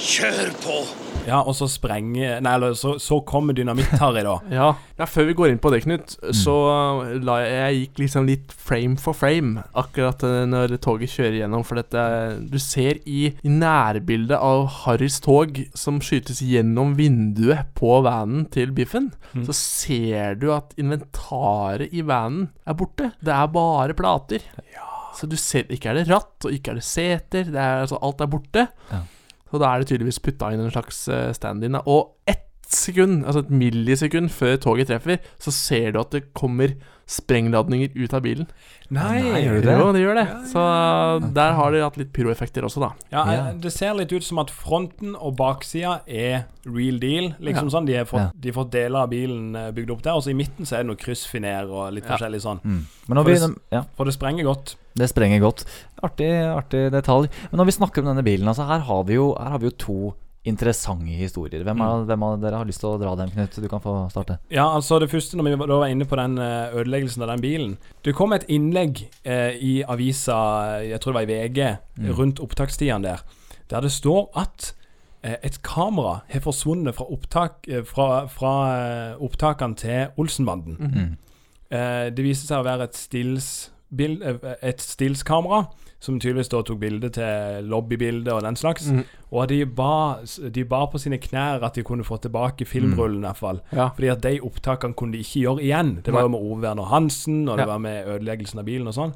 Kjør 0.00 0.52
på! 0.62 0.80
Ja, 1.26 1.42
og 1.44 1.52
så 1.52 1.66
sprenger 1.68 2.38
Nei, 2.40 2.52
eller 2.56 2.72
så, 2.78 2.94
så 3.02 3.18
kommer 3.28 3.52
Dynamitt-Harry, 3.54 4.22
da. 4.24 4.36
Ja. 4.56 4.68
ja, 4.96 5.06
Før 5.10 5.26
vi 5.28 5.34
går 5.36 5.50
inn 5.52 5.58
på 5.60 5.68
det, 5.74 5.82
Knut, 5.84 6.14
så 6.34 6.54
la 7.20 7.34
jeg, 7.42 7.50
jeg 7.58 7.80
gikk 7.82 8.00
liksom 8.04 8.28
litt 8.30 8.54
frame 8.56 8.96
for 9.02 9.12
frame 9.18 9.60
akkurat 9.76 10.24
eh, 10.24 10.46
når 10.48 10.78
toget 10.80 11.12
kjører 11.12 11.36
gjennom. 11.42 11.66
For 11.68 11.76
dette 11.82 12.04
Du 12.48 12.56
ser 12.62 13.02
i, 13.04 13.26
i 13.44 13.52
nærbildet 13.52 14.38
av 14.40 14.64
Harrys 14.86 15.20
tog 15.22 15.60
som 15.76 16.00
skytes 16.00 16.40
gjennom 16.46 16.94
vinduet 16.98 17.68
på 17.78 17.98
vanen 18.08 18.46
til 18.54 18.72
Biffen, 18.76 19.10
Mm. 19.30 19.44
så 19.46 19.54
ser 19.54 20.32
du 20.40 20.48
at 20.50 20.72
inventaret 20.82 21.92
i 21.94 22.00
vanen 22.02 22.48
er 22.66 22.74
borte. 22.74 23.12
Det 23.22 23.30
er 23.30 23.46
bare 23.54 23.94
plater. 23.94 24.42
Så 25.16 25.26
du 25.30 25.36
ser 25.40 25.70
Ikke 25.72 25.90
er 25.90 26.00
det 26.00 26.08
ratt, 26.10 26.36
og 26.46 26.54
ikke 26.54 26.72
er 26.72 26.80
det 26.80 26.86
seter. 26.86 27.48
Det 27.50 27.58
er, 27.58 27.82
altså, 27.84 27.98
alt 28.02 28.20
er 28.22 28.30
borte. 28.30 28.66
Ja. 28.90 29.00
Så 29.50 29.58
da 29.58 29.70
er 29.70 29.82
det 29.82 29.90
tydeligvis 29.90 30.20
putta 30.22 30.52
inn 30.54 30.62
en 30.62 30.70
slags 30.70 31.02
eh, 31.10 31.32
stand-in. 31.34 31.78
Og 31.82 32.14
ett 32.30 32.39
sekund, 32.80 33.24
altså 33.24 33.44
et 33.44 33.50
millisekund 33.52 34.30
før 34.34 34.56
toget 34.62 34.88
treffer, 34.90 35.20
så 35.38 35.52
ser 35.54 35.92
du 35.92 36.00
at 36.00 36.10
det 36.16 36.24
kommer 36.34 36.74
sprengladninger 37.10 37.90
ut 37.98 38.12
av 38.14 38.22
bilen. 38.22 38.46
Nei, 38.94 39.18
gjør 39.42 39.56
det 39.58 39.64
det? 39.66 39.72
Jo, 39.80 39.86
det 39.94 40.02
gjør 40.02 40.18
det. 40.20 40.24
Så 40.50 40.62
der 41.34 41.56
har 41.58 41.72
de 41.74 41.80
hatt 41.82 41.96
litt 41.98 42.12
pyroeffekter 42.14 42.62
også, 42.66 42.82
da. 42.84 42.90
Ja, 43.10 43.50
Det 43.58 43.72
ser 43.74 43.94
litt 43.98 44.12
ut 44.14 44.22
som 44.26 44.38
at 44.42 44.50
fronten 44.54 45.16
og 45.18 45.34
baksida 45.38 46.00
er 46.06 46.44
real 46.66 47.00
deal. 47.02 47.32
Liksom 47.40 47.66
Ja. 47.66 47.74
sånn, 47.74 47.86
De 47.86 47.94
har 47.98 48.04
fått, 48.04 48.20
Ja. 48.20 48.30
de 48.38 48.52
fått 48.52 48.70
deler 48.70 48.98
av 49.02 49.10
bilen 49.10 49.56
eh, 49.56 49.70
bygd 49.72 49.90
opp 49.90 50.02
der, 50.02 50.12
og 50.14 50.22
så 50.22 50.30
i 50.30 50.34
midten 50.38 50.64
så 50.64 50.74
er 50.78 50.82
det 50.84 50.86
noe 50.86 50.96
kryssfiner 50.96 51.68
og 51.68 51.92
litt 51.94 52.04
Ja. 52.06 52.16
forskjellig 52.16 52.40
sånn. 52.42 52.60
Mm. 52.62 52.86
Men 53.08 53.16
For 53.16 53.24
vi, 53.24 53.34
det, 53.34 53.56
ja, 53.72 53.82
for 53.96 54.04
det 54.04 54.14
sprenger 54.14 54.44
godt. 54.44 54.76
det 54.94 55.08
sprenger 55.08 55.40
godt. 55.40 55.64
Artig, 56.02 56.30
artig 56.30 56.90
detalj. 56.92 57.28
Men 57.50 57.58
når 57.58 57.64
vi 57.66 57.72
snakker 57.72 57.98
om 57.98 58.14
denne 58.16 58.24
bilen, 58.24 58.46
altså 58.46 58.66
her 58.66 58.78
har 58.80 59.02
vi 59.04 59.14
jo, 59.14 59.34
her 59.34 59.50
har 59.50 59.58
vi 59.58 59.66
jo 59.66 59.76
to 59.76 60.14
interessante 60.44 61.04
historier. 61.18 61.62
Hvem 61.64 61.80
av, 61.84 62.06
hvem 62.08 62.22
av 62.24 62.38
dere 62.40 62.56
har 62.56 62.64
lyst 62.68 62.80
til 62.80 62.88
å 62.94 62.98
dra 63.00 63.12
dem, 63.18 63.28
Knut? 63.34 63.58
Du 63.60 63.68
kan 63.68 63.80
få 63.84 63.92
starte. 64.10 64.38
Ja, 64.50 64.64
altså 64.76 64.98
det 65.00 65.10
første 65.12 65.36
når 65.36 65.44
vi 65.50 65.56
var- 65.60 65.86
inne 65.88 66.06
på 66.08 66.16
den 66.16 66.38
eh, 66.38 66.72
ødeleggelsen 66.72 67.22
av 67.22 67.28
den 67.28 67.40
bilen 67.40 67.78
Det 68.02 68.14
kom 68.14 68.32
et 68.32 68.46
innlegg 68.48 69.08
eh, 69.24 69.52
i 69.60 69.82
avisa, 69.84 70.80
jeg 70.82 71.00
tror 71.00 71.12
det 71.12 71.20
var 71.20 71.28
i 71.28 71.48
VG, 71.48 71.78
Mm. 72.00 72.12
rundt 72.16 72.40
opptakstidene 72.40 73.02
der, 73.02 73.18
der 73.68 73.80
det 73.82 73.90
står 73.92 74.30
at 74.34 74.72
eh, 75.22 75.36
et 75.42 75.60
kamera 75.62 76.22
har 76.32 76.40
forsvunnet 76.40 76.94
fra, 76.94 77.04
opptak, 77.04 77.68
eh, 77.68 77.82
fra, 77.84 78.26
fra 78.26 78.52
eh, 79.12 79.16
opptakene 79.20 79.76
til 79.76 80.06
Olsenbanden. 80.16 80.76
Mhm. 80.80 81.16
Eh, 81.70 82.08
det 82.10 82.24
viste 82.24 82.46
seg 82.48 82.58
å 82.62 82.64
være 82.64 82.84
et 82.88 82.94
stills, 82.96 83.70
bild, 83.94 84.22
et 84.62 84.80
stillskamera, 84.80 85.66
som 86.00 86.16
tydeligvis 86.20 86.48
da 86.48 86.62
tok 86.64 86.78
bilde 86.80 87.10
til 87.12 87.66
lobbybilder 87.68 88.32
og 88.38 88.42
den 88.46 88.56
slags. 88.56 88.86
Mm. 88.90 89.02
Og 89.30 89.48
de 89.50 89.58
ba, 89.66 89.90
de 90.54 90.64
ba 90.64 90.86
på 90.88 90.98
sine 90.98 91.18
knær 91.20 91.62
at 91.68 91.76
de 91.76 91.84
kunne 91.84 92.04
få 92.08 92.16
tilbake 92.24 92.64
filmrullen, 92.64 93.20
i 93.20 93.28
hvert 93.28 93.36
fall. 93.36 93.60
Ja. 93.76 93.90
Fordi 93.94 94.08
at 94.14 94.22
de 94.24 94.40
opptakene 94.40 94.96
kunne 94.96 95.12
de 95.12 95.20
ikke 95.20 95.42
gjøre 95.44 95.62
igjen. 95.68 95.92
Det 96.04 96.14
var 96.16 96.24
jo 96.24 96.32
med 96.32 96.40
Ove 96.40 96.62
Werner 96.64 96.88
Hansen, 96.88 97.42
og 97.48 97.58
det 97.58 97.66
Ja. 97.66 97.72
var 97.74 97.78
med 97.78 98.06
ødeleggelsen 98.08 98.58
av 98.58 98.64
bilen 98.64 98.88
og 98.88 98.94
sånn. 98.96 99.12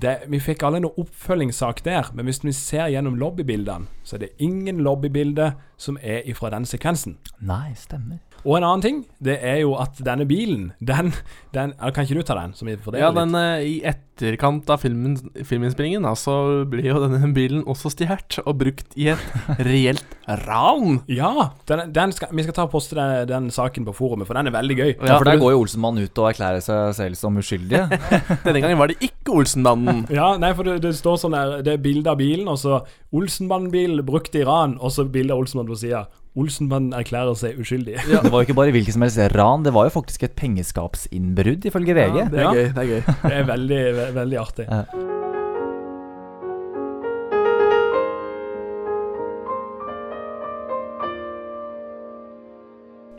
Det, 0.00 0.24
vi 0.26 0.40
fikk 0.40 0.62
alle 0.66 0.76
en 0.80 0.88
oppfølgingssak 0.90 1.84
der, 1.84 2.08
men 2.14 2.24
hvis 2.26 2.40
vi 2.42 2.50
ser 2.52 2.88
gjennom 2.90 3.14
lobbybildene, 3.20 3.86
så 4.02 4.16
er 4.16 4.24
det 4.24 4.30
ingen 4.42 4.78
lobbybilde 4.82 5.52
som 5.76 5.98
er 6.02 6.22
ifra 6.26 6.50
den 6.50 6.64
sekvensen. 6.64 7.16
Nei, 7.40 7.74
stemmer. 7.78 8.18
Og 8.44 8.58
en 8.58 8.64
annen 8.68 8.82
ting, 8.84 8.96
det 9.24 9.38
er 9.40 9.62
jo 9.62 9.72
at 9.80 9.96
denne 10.04 10.26
bilen, 10.28 10.72
den, 10.84 11.14
den 11.56 11.72
Kan 11.96 12.04
ikke 12.04 12.18
du 12.18 12.26
ta 12.28 12.36
den? 12.36 12.52
Som 12.56 12.68
Ja, 12.68 13.08
litt? 13.08 13.16
den 13.16 13.36
eh, 13.38 13.64
I 13.64 13.74
etterkant 13.88 14.68
av 14.70 14.82
filmen, 14.82 15.16
filminnspillingen 15.48 16.04
så 16.20 16.34
ble 16.68 16.84
jo 16.84 17.00
denne 17.02 17.30
bilen 17.34 17.64
også 17.64 17.90
stjålet 17.94 18.36
og 18.44 18.58
brukt 18.60 18.92
i 19.00 19.08
et 19.14 19.24
reelt 19.68 20.04
ran. 20.44 21.00
Ja, 21.10 21.50
den, 21.70 21.86
den 21.96 22.12
skal, 22.14 22.30
vi 22.36 22.44
skal 22.44 22.56
ta 22.58 22.66
og 22.68 22.74
poste 22.74 22.98
den, 22.98 23.24
den 23.32 23.48
saken 23.54 23.88
på 23.88 23.94
forumet, 23.96 24.28
for 24.28 24.36
den 24.38 24.50
er 24.52 24.54
veldig 24.54 24.76
gøy. 24.78 24.92
Ja, 25.00 25.16
for 25.16 25.28
der 25.28 25.40
går 25.40 25.54
jo 25.56 25.62
Olsenmannen 25.64 26.04
ut 26.04 26.20
og 26.20 26.28
erklærer 26.34 26.62
seg 26.64 26.92
selv 27.00 27.18
som 27.18 27.40
uskyldig. 27.40 27.80
Denne 28.46 28.60
gangen 28.60 28.80
var 28.80 28.92
det 28.92 29.00
ikke 29.04 29.38
Olsenmannen. 29.40 30.04
Ja, 30.14 30.34
nei, 30.38 30.52
for 30.54 30.68
det, 30.68 30.76
det 30.84 30.92
står 30.94 31.16
sånn 31.18 31.34
der 31.34 31.56
Det 31.64 31.72
er 31.74 31.80
bilde 31.82 32.12
av 32.12 32.20
bilen, 32.20 32.46
og 32.50 32.60
så 32.60 32.82
Olsenbanden-bil 33.16 34.04
brukt 34.06 34.36
i 34.36 34.44
ran, 34.46 34.76
og 34.78 34.92
så 34.94 35.08
bilde 35.08 35.34
av 35.34 35.42
Olsenbanden 35.42 35.74
på 35.74 35.80
sida. 35.80 36.04
Olsenbanden 36.34 36.96
erklærer 36.98 37.36
seg 37.38 37.58
uskyldig. 37.62 37.94
Det 38.10 38.22
var 38.26 38.40
jo 38.40 38.46
ikke 38.48 38.56
bare 38.58 38.72
hvilket 38.74 38.96
som 38.96 39.04
helst 39.06 39.20
ran, 39.36 39.62
det 39.62 39.70
var 39.76 39.86
jo 39.86 39.94
faktisk 39.94 40.24
et 40.26 40.34
pengeskapsinnbrudd, 40.34 41.64
ifølge 41.70 41.94
VG. 41.94 42.16
Ja, 42.18 42.28
Det 42.32 42.40
er 42.42 42.54
gøy. 42.54 42.64
det 42.74 42.82
er 42.82 42.88
gøy 42.90 43.02
Det 43.22 43.34
er 43.38 43.44
veldig, 43.52 43.82
veldig 44.18 44.40
artig. 44.42 44.66
Ja. 44.70 44.82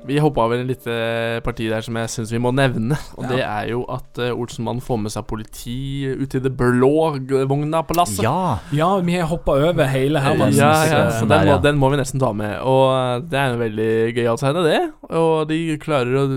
Vi 0.05 0.19
hoppa 0.21 0.43
over 0.45 0.59
en 0.61 0.67
lite 0.69 0.95
parti 1.45 1.65
der 1.71 1.81
som 1.81 1.95
jeg 1.97 2.11
syns 2.13 2.31
vi 2.33 2.37
må 2.41 2.51
nevne. 2.53 2.97
Og 3.17 3.23
Ja. 3.25 3.29
det 3.31 3.39
er 3.45 3.69
jo 3.71 3.83
at 3.89 4.19
uh, 4.21 4.31
Olsenmannen 4.37 4.81
får 4.85 4.99
med 5.01 5.11
seg 5.15 5.25
politi 5.27 6.05
ut 6.13 6.35
i 6.37 6.41
det 6.45 6.51
blå 6.57 6.91
vogna 7.49 7.81
på 7.87 7.97
lasset. 7.97 8.21
Ja! 8.23 8.59
Ja, 8.75 8.91
vi 9.01 9.15
har 9.17 9.27
hoppa 9.31 9.55
over 9.57 9.89
hele 9.89 10.21
Hermansens 10.21 10.59
Ja, 10.61 10.73
ja, 10.85 10.99
eh, 11.07 11.15
så 11.19 11.25
den, 11.29 11.47
må, 11.49 11.57
den 11.63 11.79
må 11.81 11.89
vi 11.89 11.97
nesten 12.03 12.21
ta 12.21 12.29
med. 12.37 12.59
Og 12.61 12.85
uh, 12.93 13.17
det 13.25 13.39
er 13.41 13.55
en 13.55 13.59
veldig 13.63 13.89
gøyal 14.19 14.37
scene, 14.41 14.61
det. 14.67 14.79
Og 15.09 15.47
de 15.49 15.59
klarer 15.81 16.21
å 16.21 16.27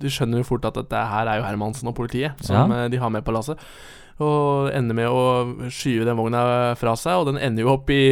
De 0.00 0.10
skjønner 0.12 0.42
jo 0.42 0.46
fort 0.50 0.66
at 0.68 0.76
dette 0.76 0.94
her 1.14 1.26
er 1.30 1.40
jo 1.40 1.46
Hermansen 1.46 1.88
og 1.88 1.96
politiet 1.96 2.38
som 2.44 2.70
Ja. 2.74 2.84
uh, 2.84 2.88
de 2.92 2.98
har 3.00 3.10
med 3.10 3.24
på 3.24 3.32
lasset. 3.34 3.58
Og 4.20 4.70
ender 4.76 4.96
med 4.96 5.08
å 5.08 5.70
skyve 5.72 6.04
den 6.08 6.18
vogna 6.18 6.42
fra 6.80 6.94
seg, 6.98 7.22
og 7.22 7.30
den 7.30 7.40
ender 7.40 7.64
jo 7.64 7.74
opp 7.76 7.90
i 7.94 8.02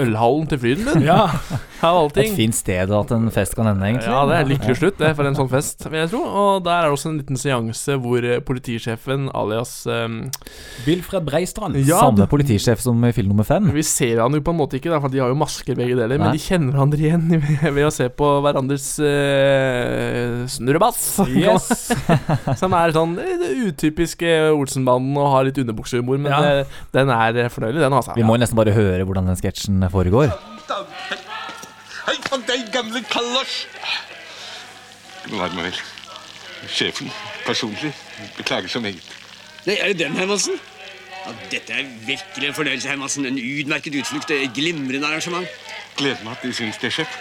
ølhallen 0.00 0.50
til 0.50 0.62
Frydenlund. 0.62 1.06
Ja. 1.10 1.26
Et 1.80 2.34
fint 2.36 2.54
sted 2.54 2.90
at 2.92 3.12
en 3.14 3.30
fest 3.32 3.54
kan 3.56 3.68
ende, 3.70 3.86
egentlig. 3.86 4.10
Ja, 4.12 4.24
det 4.28 4.36
er 4.36 4.48
lykkelig 4.50 4.76
slutt 4.76 4.98
det 5.00 5.14
for 5.16 5.24
en 5.24 5.36
sånn 5.38 5.48
fest, 5.48 5.86
vil 5.88 6.02
jeg 6.02 6.10
tro. 6.12 6.20
Og 6.20 6.64
der 6.66 6.76
er 6.76 6.90
det 6.90 6.96
også 6.96 7.08
en 7.08 7.16
liten 7.22 7.40
seanse 7.40 7.96
hvor 8.02 8.26
eh, 8.26 8.42
politisjefen 8.44 9.30
alias 9.36 9.72
um, 9.88 10.18
Wilfred 10.84 11.24
Breistrand. 11.24 11.78
Ja, 11.88 12.02
Samme 12.04 12.26
politisjef 12.30 12.82
som 12.84 13.00
i 13.08 13.14
film 13.16 13.32
nummer 13.32 13.48
fem. 13.48 13.70
Vi 13.72 13.84
ser 13.86 14.20
han 14.20 14.36
jo 14.36 14.42
på 14.44 14.52
en 14.52 14.60
måte 14.60 14.76
ikke, 14.76 14.92
da, 14.92 15.00
for 15.00 15.12
de 15.12 15.22
har 15.22 15.32
jo 15.32 15.38
masker 15.40 15.78
begge 15.78 15.96
deler. 15.96 16.18
Nei. 16.18 16.26
Men 16.26 16.36
de 16.36 16.42
kjenner 16.44 16.76
hverandre 16.76 17.00
igjen 17.00 17.24
ved, 17.46 17.64
ved 17.78 17.88
å 17.88 17.94
se 17.94 18.10
på 18.12 18.28
hverandres 18.44 18.90
uh, 19.00 20.44
snurrebass. 20.52 21.02
Yes. 21.32 21.88
Som 22.60 22.76
er 22.76 22.92
sånn 22.92 23.16
eh, 23.22 23.36
det 23.40 23.54
utypiske 23.70 24.36
Olsenbanden 24.52 25.16
og 25.16 25.32
har 25.32 25.39
litt 25.48 25.58
underbuksehumor. 25.58 26.18
Men 26.18 26.32
Ja. 26.32 26.40
eh, 26.60 26.64
den 26.92 27.08
er 27.10 27.36
eh, 27.44 27.48
fornøyelig, 27.50 27.80
den, 27.80 27.92
altså. 27.92 28.12
Vi 28.16 28.22
må 28.22 28.36
nesten 28.36 28.56
bare 28.56 28.72
høre 28.72 29.04
hvordan 29.04 29.26
den 29.26 29.36
sketsjen 29.36 29.82
foregår. 29.90 30.32
Hei 32.06 32.16
på 32.28 32.40
deg, 32.46 32.70
gamle 32.72 33.02
kallas! 33.10 33.66
Vær 35.30 35.52
meg 35.54 35.64
vel. 35.70 35.80
Sjefen, 36.68 37.10
personlig, 37.46 37.92
beklager 38.36 38.68
så 38.68 38.80
meget. 38.80 39.02
Nei, 39.66 39.76
er 39.80 39.92
det 39.92 39.98
den, 39.98 40.16
Hermansen? 40.16 40.56
Ja, 41.20 41.32
dette 41.52 41.72
er 41.76 41.84
virkelig 42.06 42.48
en 42.48 42.54
fornøyelse, 42.56 42.88
Hermansen. 42.88 43.26
En 43.28 43.36
utmerket 43.38 43.94
utflukt. 44.00 44.30
Et 44.32 44.52
glimrende 44.56 45.06
arrangement. 45.06 45.46
Gleder 45.96 46.22
meg 46.24 46.32
at 46.38 46.42
de 46.46 46.52
syns 46.56 46.78
det, 46.80 46.92
sjef. 46.96 47.18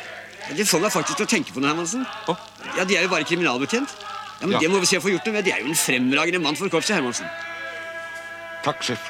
Ja, 0.50 0.56
Det 0.56 0.66
får 0.68 0.80
meg 0.86 0.92
faktisk 0.92 1.18
til 1.20 1.28
å 1.28 1.30
tenke 1.30 1.54
på 1.54 1.60
noe, 1.60 1.70
Hermansen. 1.74 2.06
Ja, 2.78 2.84
De 2.88 2.96
er 2.98 3.04
jo 3.04 3.10
bare 3.12 3.24
kriminalbetjent. 3.28 3.92
Ja, 4.42 4.48
men 4.48 4.60
Det 4.60 4.70
må 4.72 4.80
vi 4.80 4.86
se 4.88 4.98
å 4.98 5.04
få 5.04 5.12
gjort 5.12 5.26
noe 5.28 5.34
med. 5.36 5.46
De 5.46 5.52
er 5.52 5.60
jo 5.60 5.68
en 5.68 5.76
fremragende 5.76 6.40
mann 6.40 6.56
for 6.56 6.70
korpset, 6.72 6.96
Hermansen. 6.96 7.28
Takk, 8.66 8.82
sjef. 8.84 9.06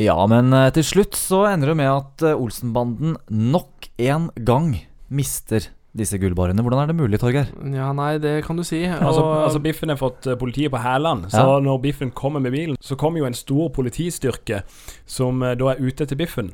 Ja, 0.00 0.14
men 0.30 0.52
eh, 0.56 0.70
til 0.72 0.86
slutt 0.86 1.16
så 1.18 1.42
ender 1.50 1.72
det 1.74 1.76
med 1.82 1.90
at 1.92 2.22
eh, 2.24 2.38
Olsenbanden 2.40 3.18
nok 3.28 3.90
en 4.00 4.30
gang 4.48 4.72
mister 5.12 5.66
disse 5.98 6.16
gullbarene. 6.22 6.62
Hvordan 6.62 6.84
er 6.84 6.92
det 6.92 6.96
mulig, 7.00 7.18
Torgeir? 7.20 7.50
Ja, 7.74 7.90
nei, 7.96 8.14
det 8.22 8.36
kan 8.46 8.56
du 8.56 8.62
si. 8.64 8.84
Altså, 8.86 9.20
Og- 9.26 9.44
altså 9.48 9.60
Biffen 9.64 9.90
har 9.92 9.98
fått 10.00 10.26
eh, 10.30 10.38
politiet 10.40 10.70
på 10.72 10.80
hælene. 10.80 11.28
Så 11.28 11.42
Ja. 11.42 11.58
når 11.60 11.82
Biffen 11.82 12.10
kommer 12.16 12.40
med 12.40 12.52
bilen, 12.54 12.76
så 12.80 12.96
kommer 12.96 13.18
jo 13.20 13.26
en 13.26 13.34
stor 13.36 13.68
politistyrke 13.76 14.62
som 15.06 15.40
da 15.40 15.72
er 15.74 15.82
ute 15.82 16.04
etter 16.06 16.16
Biffen. 16.16 16.52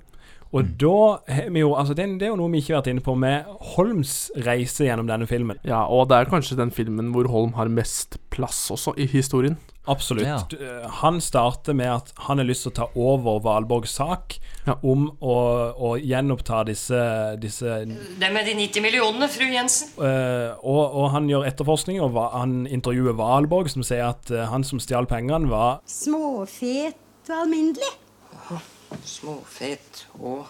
Og 0.53 0.63
Mm. 0.63 0.75
da 0.79 1.33
har 1.35 1.51
vi 1.51 1.61
jo 1.61 1.75
Altså, 1.75 1.95
det, 1.95 2.07
det 2.21 2.27
er 2.27 2.31
jo 2.31 2.37
noe 2.37 2.51
vi 2.53 2.61
ikke 2.63 2.75
har 2.75 2.83
vært 2.83 2.93
inne 2.95 3.03
på 3.05 3.17
med 3.19 3.45
Holms 3.75 4.31
reise 4.47 4.87
gjennom 4.87 5.07
denne 5.09 5.27
filmen. 5.27 5.59
Ja, 5.67 5.85
og 5.85 6.09
det 6.09 6.17
er 6.21 6.31
kanskje 6.31 6.57
den 6.57 6.71
filmen 6.71 7.13
hvor 7.13 7.27
Holm 7.29 7.53
har 7.59 7.69
mest 7.69 8.17
plass 8.31 8.71
også 8.71 8.95
i 8.97 9.07
historien. 9.11 9.57
Absolutt. 9.89 10.27
Ja. 10.27 10.39
Eh, 10.59 10.89
Han 11.03 11.21
starter 11.21 11.75
med 11.75 11.87
at 11.87 12.13
han 12.27 12.39
har 12.39 12.47
lyst 12.49 12.65
til 12.65 12.73
å 12.73 12.75
ta 12.75 12.87
over 12.99 13.39
Valborgs 13.45 13.93
sak 13.95 14.39
om 14.83 15.13
å, 15.23 15.37
å 15.79 15.93
gjenoppta 16.03 16.65
disse, 16.67 16.99
disse 17.39 17.85
Det 17.87 18.33
med 18.35 18.47
de 18.49 18.55
90 18.59 18.83
millionene, 18.83 19.29
fru 19.31 19.47
Jensen. 19.47 19.93
Uh, 19.95 20.57
og, 20.59 20.83
og 20.91 21.11
han 21.15 21.29
gjør 21.31 21.47
etterforskning, 21.47 22.01
og 22.03 22.19
han 22.35 22.65
intervjuer 22.67 23.15
Valborg, 23.15 23.71
som 23.71 23.87
sier 23.87 24.09
at 24.09 24.31
eh, 24.35 24.47
han 24.51 24.65
som 24.67 24.83
stjal 24.83 25.07
pengene, 25.07 25.47
var 25.51 25.79
Småfet 25.87 26.99
og 27.31 27.37
alminnelig. 27.45 27.95
Småfet 29.07 30.07
og 30.19 30.47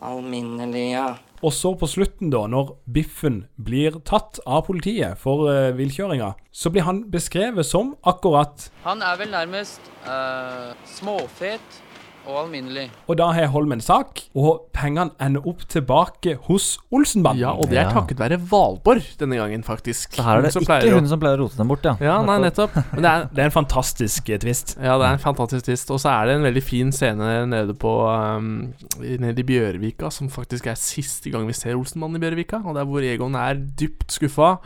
alminnelig, 0.00 0.86
ja. 0.94 1.08
Og 1.40 1.54
så 1.56 1.72
på 1.78 1.88
slutten, 1.88 2.28
da, 2.32 2.44
når 2.52 2.74
Biffen 2.92 3.44
blir 3.56 3.96
tatt 4.04 4.42
av 4.44 4.66
politiet 4.66 5.20
for 5.20 5.48
uh, 5.48 5.70
villkjøringa, 5.76 6.34
så 6.52 6.72
blir 6.72 6.84
han 6.84 7.06
beskrevet 7.12 7.64
som 7.64 7.94
akkurat 8.04 8.68
Han 8.84 9.00
er 9.04 9.16
vel 9.20 9.32
nærmest 9.32 9.88
uh, 10.04 10.76
småfet 10.88 11.80
og 12.26 12.36
alminnelig. 12.44 12.88
Og 13.08 13.16
da 13.18 13.26
har 13.32 13.46
Holmen 13.52 13.80
sak, 13.82 14.20
og 14.36 14.66
pengene 14.76 15.10
ender 15.20 15.44
opp 15.48 15.62
tilbake 15.72 16.36
hos 16.46 16.78
Olsenbanden. 16.92 17.40
Ja, 17.40 17.52
og 17.52 17.70
det 17.70 17.78
er 17.78 17.90
takket 17.92 18.18
være 18.20 18.38
Valborg 18.50 19.02
denne 19.18 19.36
gangen, 19.40 19.62
faktisk. 19.66 20.12
Så 20.14 20.22
her 20.26 20.38
er 20.38 20.42
det 20.42 20.52
Hun 20.54 20.62
ikke 20.62 20.78
å- 20.90 20.94
hun 21.00 21.08
som 21.08 21.20
pleier 21.20 21.38
å 21.38 21.44
rote 21.44 21.56
dem 21.56 21.68
bort, 21.68 21.82
ja. 21.84 21.96
Ja, 22.00 22.22
nei, 22.22 22.38
nettopp. 22.38 22.74
Men 22.92 23.02
det 23.02 23.10
er, 23.10 23.24
det 23.32 23.38
er 23.38 23.44
en 23.50 23.56
fantastisk 23.56 24.28
eh, 24.30 24.38
twist. 24.38 24.76
Ja, 24.78 24.98
det 24.98 25.06
er 25.08 25.12
en 25.18 25.24
fantastisk 25.24 25.64
twist. 25.66 25.90
Og 25.90 25.98
så 26.00 26.10
er 26.12 26.26
det 26.26 26.36
en 26.36 26.42
veldig 26.46 26.62
fin 26.62 26.92
scene 26.92 27.46
nede 27.46 27.74
på 27.74 27.94
um, 28.36 28.72
Nede 29.00 29.38
i 29.40 29.42
Bjørvika, 29.46 30.10
som 30.12 30.28
faktisk 30.28 30.66
er 30.66 30.74
siste 30.78 31.30
gang 31.32 31.46
vi 31.46 31.52
ser 31.52 31.74
Olsenmannen 31.74 32.16
i 32.16 32.24
Bjørvika. 32.26 32.62
Og 32.66 32.74
det 32.74 32.82
er 32.82 32.86
hvor 32.90 33.02
Egon 33.02 33.34
er 33.34 33.54
dypt 33.54 34.10
skuffa, 34.12 34.58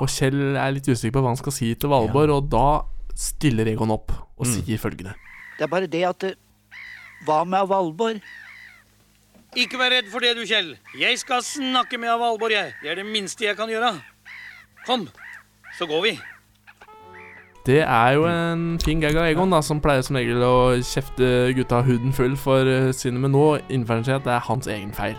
og 0.00 0.08
Kjell 0.08 0.56
er 0.56 0.70
litt 0.72 0.86
usikker 0.86 1.12
på 1.18 1.22
hva 1.24 1.32
han 1.34 1.36
skal 1.40 1.52
si 1.52 1.74
til 1.74 1.90
Valborg, 1.90 2.30
og 2.30 2.50
da 2.50 2.82
stiller 3.14 3.66
Egon 3.68 3.90
opp 3.90 4.12
og 4.38 4.46
Mm. 4.46 4.52
sier 4.64 4.78
følgende. 4.78 5.14
Det 5.58 5.64
er 5.64 5.68
bare 5.68 5.86
det 5.86 6.04
at 6.08 6.18
det, 6.20 6.34
Hva 7.26 7.42
med 7.44 7.68
Valborg? 7.68 8.20
Ikke 9.58 9.80
vær 9.80 9.90
redd 9.90 10.10
for 10.12 10.22
det, 10.22 10.36
du, 10.38 10.44
Kjell. 10.46 10.76
Jeg 10.98 11.18
skal 11.18 11.42
snakke 11.42 11.98
med 11.98 12.12
Valborg, 12.20 12.54
jeg. 12.54 12.74
Det 12.82 12.92
er 12.92 13.00
det 13.02 13.06
minste 13.06 13.44
jeg 13.44 13.58
kan 13.58 13.70
gjøre. 13.70 13.96
Kom, 14.86 15.08
så 15.78 15.88
går 15.90 16.04
vi. 16.06 16.12
Det 17.66 17.82
er 17.82 18.14
jo 18.16 18.24
en 18.24 18.78
fin 18.80 19.02
gag 19.02 19.18
av 19.20 19.26
Egon, 19.28 19.50
da, 19.52 19.60
som 19.60 19.82
pleier 19.84 20.06
som 20.06 20.16
regel 20.16 20.40
å 20.46 20.78
kjefte 20.80 21.50
gutta 21.58 21.82
huden 21.84 22.14
full 22.16 22.38
for 22.40 22.64
uh, 22.64 22.88
synet, 22.96 23.20
men 23.26 23.34
nå 23.36 23.44
innfører 23.68 24.00
han 24.00 24.06
seg 24.06 24.20
at 24.20 24.28
det 24.28 24.32
er 24.36 24.46
hans 24.46 24.70
egen 24.70 24.94
feil. 24.96 25.18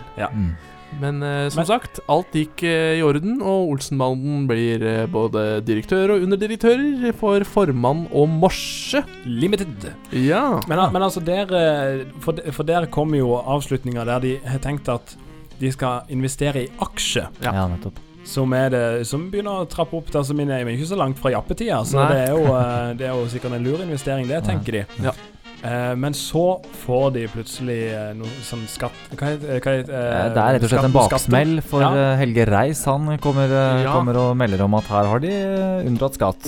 Men 1.00 1.22
eh, 1.22 1.48
som 1.48 1.60
Men- 1.62 1.66
sagt, 1.66 2.00
alt 2.12 2.32
gikk 2.36 2.62
eh, 2.68 2.98
i 2.98 3.02
orden, 3.02 3.40
og 3.42 3.72
Olsenbanden 3.72 4.46
blir 4.50 4.82
eh, 4.86 5.06
både 5.10 5.60
direktør 5.66 6.14
og 6.16 6.22
underdirektører 6.26 7.12
for 7.18 7.42
Formann 7.48 8.04
og 8.12 8.28
Morse. 8.28 9.02
Limited. 9.26 9.88
Ja. 10.12 10.60
Men, 10.68 10.78
al- 10.78 10.92
men 10.92 11.02
altså, 11.02 11.20
der 11.24 11.50
eh, 11.58 12.04
for, 12.20 12.32
de- 12.38 12.52
for 12.52 12.68
der 12.68 12.86
kommer 12.92 13.18
jo 13.18 13.34
avslutninga 13.40 14.04
der 14.04 14.20
de 14.20 14.36
har 14.46 14.58
tenkt 14.62 14.88
at 14.92 15.16
de 15.58 15.70
skal 15.72 16.08
investere 16.10 16.64
i 16.66 16.70
aksje. 16.82 17.26
Ja, 17.44 17.66
nettopp. 17.70 17.98
Som, 18.24 18.52
er 18.54 18.68
det, 18.70 18.82
som 19.08 19.24
begynner 19.32 19.64
å 19.64 19.68
trappe 19.70 19.96
opp. 19.98 20.10
Altså, 20.14 20.34
vi 20.38 20.44
er 20.46 20.68
ikke 20.70 20.86
så 20.92 20.98
langt 20.98 21.18
fra 21.18 21.32
jappetida, 21.34 21.80
så 21.88 21.98
Nei. 22.04 22.08
det 22.12 22.20
er, 22.22 22.32
jo, 22.36 22.44
eh, 22.54 22.92
det 23.00 23.06
er 23.08 23.16
jo 23.18 23.28
sikkert 23.32 23.56
en 23.58 23.64
lur 23.66 23.82
investering, 23.82 24.28
det, 24.30 24.44
tenker 24.46 24.72
de. 24.78 24.84
Ja. 25.02 25.14
Eh, 25.62 25.94
men 25.94 26.12
så 26.18 26.58
får 26.82 27.10
de 27.14 27.20
plutselig 27.30 27.76
eh, 27.94 28.08
noe 28.18 28.40
sånn 28.42 28.64
skatt 28.66 28.96
Hva 29.14 29.28
heter 29.30 29.60
hva 29.62 29.74
heter, 29.76 29.92
eh, 29.94 30.16
Eh, 30.24 30.30
Det 30.34 30.42
er 30.42 30.56
rett 30.56 30.64
og 30.66 30.70
slett 30.72 30.84
en 30.88 30.92
på 30.96 31.04
skatter? 31.06 31.30
baksmell 31.30 31.62
for 31.62 31.80
Ja. 31.84 31.90
eh, 31.94 32.16
Helge 32.18 32.46
Reis. 32.50 32.84
Han 32.84 33.18
kommer, 33.18 33.44
eh, 33.46 33.82
Ja. 33.84 33.92
kommer 33.92 34.16
og 34.18 34.36
melder 34.36 34.62
om 34.64 34.74
at 34.74 34.84
her 34.90 35.04
har 35.06 35.18
de 35.20 35.28
eh, 35.30 35.86
unndratt 35.86 36.14
skatt. 36.18 36.42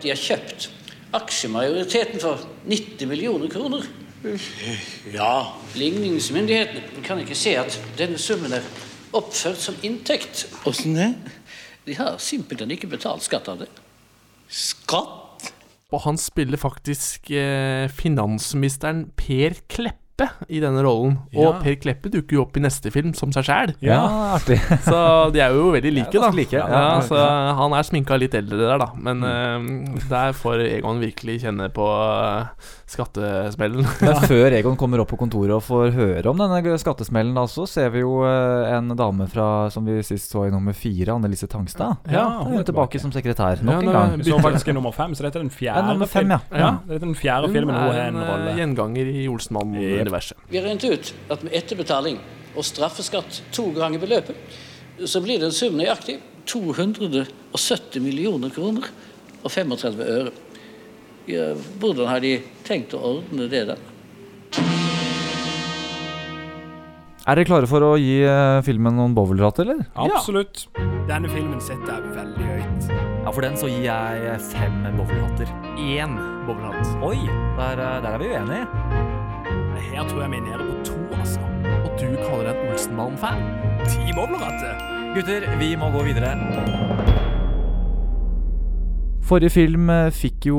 De 0.00 0.08
har 0.08 0.16
kjøpt 0.16 0.68
aksjemajoriteten 1.12 2.20
for 2.20 2.38
90 2.66 3.06
millioner 3.06 3.48
kroner. 3.48 3.82
Ja. 5.12 5.52
Ligningsmyndighetene 5.74 7.02
kan 7.04 7.18
ikke 7.18 7.34
se 7.36 7.56
at 7.56 7.78
denne 7.98 8.16
summen 8.18 8.52
er 8.52 8.62
oppført 9.12 9.56
som 9.60 9.74
inntekt. 9.82 10.46
Åssen 10.64 10.94
det? 10.94 11.14
De 11.86 11.94
har 11.94 12.16
simpelthen 12.18 12.70
ikke 12.70 12.88
betalt 12.88 13.22
skatt 13.22 13.48
av 13.48 13.58
det. 13.58 13.68
Skatt? 14.48 15.20
Og 15.94 16.02
han 16.08 16.18
spiller 16.18 16.58
faktisk 16.58 17.30
eh, 17.30 17.86
finansministeren 17.92 19.06
Per 19.18 19.60
Kleppe 20.14 20.46
i 20.48 20.60
denne 20.62 20.82
rollen. 20.84 21.16
Ja. 21.34 21.48
Og 21.48 21.62
Per 21.64 21.74
Kleppe 21.82 22.10
dukker 22.12 22.36
jo 22.36 22.42
opp 22.44 22.56
i 22.56 22.62
neste 22.62 22.90
film 22.94 23.14
som 23.18 23.32
seg 23.34 23.48
sjæl. 23.48 23.72
Ja, 23.82 24.38
så 24.86 24.98
de 25.34 25.42
er 25.42 25.54
jo 25.54 25.72
veldig 25.74 25.90
like, 25.90 26.14
da. 26.14 26.30
like, 26.30 26.54
ja, 26.54 27.00
så 27.02 27.18
han 27.58 27.74
er 27.74 27.86
sminka 27.86 28.18
litt 28.20 28.36
eldre 28.38 28.60
der, 28.62 28.78
da. 28.78 28.92
Men 28.94 29.24
eh, 29.26 30.06
der 30.10 30.34
får 30.38 30.62
Egon 30.68 31.02
virkelig 31.02 31.40
kjenne 31.42 31.66
på 31.74 31.88
uh, 31.88 32.46
skattesmellen. 32.90 33.82
Men 34.04 34.20
før 34.30 34.54
Egon 34.54 34.78
kommer 34.78 35.02
opp 35.02 35.10
på 35.10 35.18
kontoret 35.18 35.56
og 35.56 35.64
får 35.66 35.90
høre 35.96 36.30
om 36.30 36.38
denne 36.38 36.78
skattesmellen, 36.78 37.34
da, 37.34 37.48
så 37.50 37.66
ser 37.70 37.90
vi 37.94 38.04
jo 38.04 38.20
uh, 38.22 38.70
en 38.70 38.94
dame 38.94 39.26
fra, 39.32 39.66
som 39.74 39.86
vi 39.88 39.98
sist 40.06 40.30
så 40.30 40.46
i 40.46 40.54
nummer 40.54 40.76
fire, 40.78 41.16
Annelise 41.16 41.50
Tangstad. 41.50 42.06
Ja, 42.12 42.28
hun 42.44 42.60
er 42.60 42.68
tilbake 42.68 43.02
som 43.02 43.10
sekretær 43.14 43.64
nok 43.66 43.80
Ja, 43.80 43.82
en 43.82 43.98
gang. 43.98 44.14
Hun 44.20 44.24
så 44.30 44.40
faktisk 44.46 44.70
i 44.70 44.78
nummer 44.78 44.94
fem, 44.94 45.18
så 45.18 45.26
dette 45.26 45.42
er 45.42 45.46
den 45.48 45.52
fjerde. 45.54 45.98
Ja, 45.98 46.10
fem, 46.14 46.36
ja. 46.36 46.40
ja. 46.54 46.72
Dette 46.86 47.02
er 47.02 47.06
den 47.08 47.18
fjerde 47.18 47.50
filmen 47.50 47.74
hun 47.74 47.90
har 47.90 48.02
en 48.06 48.22
rolle. 48.22 48.56
gjenganger 48.60 49.10
i 49.10 49.26
Olsenmann-universet. 50.04 50.36
Vi 50.48 50.58
har 50.58 50.64
regnet 50.64 50.84
ut 50.84 51.14
at 51.30 51.42
med 51.42 51.54
etterbetaling 51.54 52.18
og 52.54 52.64
straffeskatt 52.64 53.42
to 53.52 53.70
ganger 53.74 53.98
beløpet, 53.98 54.36
så 55.04 55.20
blir 55.20 55.40
det 55.40 55.50
en 55.50 55.56
sum 55.56 55.76
nøyaktig 55.78 56.20
270 56.46 58.02
millioner 58.02 58.50
kroner 58.50 58.88
og 59.42 59.50
35 59.50 60.04
øre. 60.04 60.32
Ja, 61.26 61.54
hvordan 61.80 62.08
har 62.10 62.20
de 62.20 62.36
tenkt 62.66 62.94
å 62.94 63.00
ordne 63.00 63.48
det, 63.48 63.64
da? 63.72 63.78
Er 67.24 67.38
dere 67.38 67.48
klare 67.48 67.68
for 67.68 67.80
å 67.80 67.94
gi 67.96 68.18
eh, 68.20 68.58
filmen 68.66 68.98
noen 68.98 69.14
bowlerhatter, 69.16 69.70
eller? 69.72 69.86
Absolutt. 69.96 70.66
Denne 71.08 71.30
filmen 71.32 71.56
setter 71.64 71.96
jeg 71.96 72.12
veldig 72.18 72.50
høyt. 72.50 72.92
Ja, 73.24 73.32
for 73.32 73.40
den 73.40 73.56
så 73.56 73.72
gir 73.72 73.88
jeg 73.88 74.36
fem 74.52 74.84
bowlerhatter. 74.98 75.48
Én 75.80 76.20
bowlerhatt. 76.44 76.92
Oi, 77.00 77.16
der, 77.56 77.80
eh, 77.80 78.00
der 78.04 78.12
er 78.12 78.20
vi 78.20 78.32
uenige. 78.36 79.13
Her 79.92 80.08
tror 80.08 80.20
jeg 80.22 80.30
vi 80.30 80.36
er 80.36 80.46
nede 80.48 80.64
på 80.70 80.78
to, 80.84 80.98
altså. 81.18 81.40
Og 81.84 81.90
du 82.00 82.08
kaller 82.22 82.48
deg 82.48 82.56
en 82.56 82.72
Olsenmann-fan? 82.72 83.44
Ti 83.88 84.14
bowlerhatter. 84.16 84.80
Gutter, 85.14 85.50
vi 85.58 85.74
må 85.78 85.90
gå 85.94 86.02
videre. 86.08 86.34
Forrige 89.24 89.54
film 89.54 89.88
eh, 89.88 90.10
fikk 90.12 90.50
jo 90.50 90.58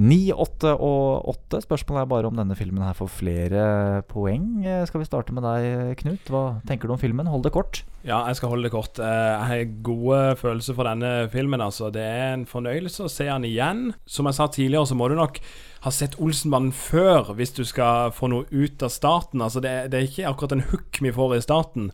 ni, 0.00 0.20
åtte 0.32 0.70
og 0.72 1.26
åtte. 1.34 1.58
Spørsmålet 1.60 2.00
er 2.06 2.08
bare 2.08 2.30
om 2.30 2.38
denne 2.38 2.56
filmen 2.56 2.80
her 2.86 2.96
får 2.96 3.10
flere 3.12 3.64
poeng. 4.08 4.46
Eh, 4.64 4.86
Skal 4.88 5.02
vi 5.02 5.08
starte 5.08 5.34
med 5.36 5.44
deg, 5.44 5.92
Knut? 6.00 6.30
Hva 6.32 6.44
tenker 6.68 6.88
du 6.88 6.94
om 6.96 7.02
filmen? 7.02 7.28
Hold 7.28 7.44
det 7.44 7.52
kort. 7.52 7.82
Ja, 8.08 8.22
jeg 8.30 8.38
skal 8.40 8.54
holde 8.54 8.70
det 8.70 8.72
kort. 8.72 8.96
Eh, 8.96 9.04
Jeg 9.04 9.50
har 9.50 9.74
gode 9.84 10.22
følelser 10.40 10.78
for 10.78 10.88
denne 10.88 11.28
filmen. 11.34 11.60
altså. 11.60 11.92
Det 11.92 12.00
er 12.08 12.32
en 12.38 12.46
fornøyelse 12.48 13.04
å 13.04 13.12
se 13.12 13.28
den 13.28 13.44
igjen. 13.50 13.84
Som 14.08 14.30
jeg 14.30 14.38
sa 14.40 14.48
tidligere, 14.48 14.88
så 14.88 14.96
må 14.96 15.10
du 15.12 15.18
nok 15.20 15.38
ha 15.84 15.90
sett 15.92 16.16
Olsenmannen 16.22 16.72
før 16.72 17.34
hvis 17.36 17.52
du 17.52 17.64
skal 17.68 18.14
få 18.16 18.32
noe 18.32 18.48
ut 18.48 18.80
av 18.82 18.88
starten. 18.96 19.44
Altså, 19.44 19.60
det, 19.60 19.90
det 19.92 20.00
er 20.00 20.08
ikke 20.08 20.30
akkurat 20.32 20.56
en 20.56 20.64
hook 20.72 21.02
vi 21.04 21.12
får 21.12 21.36
i 21.36 21.44
starten. 21.44 21.90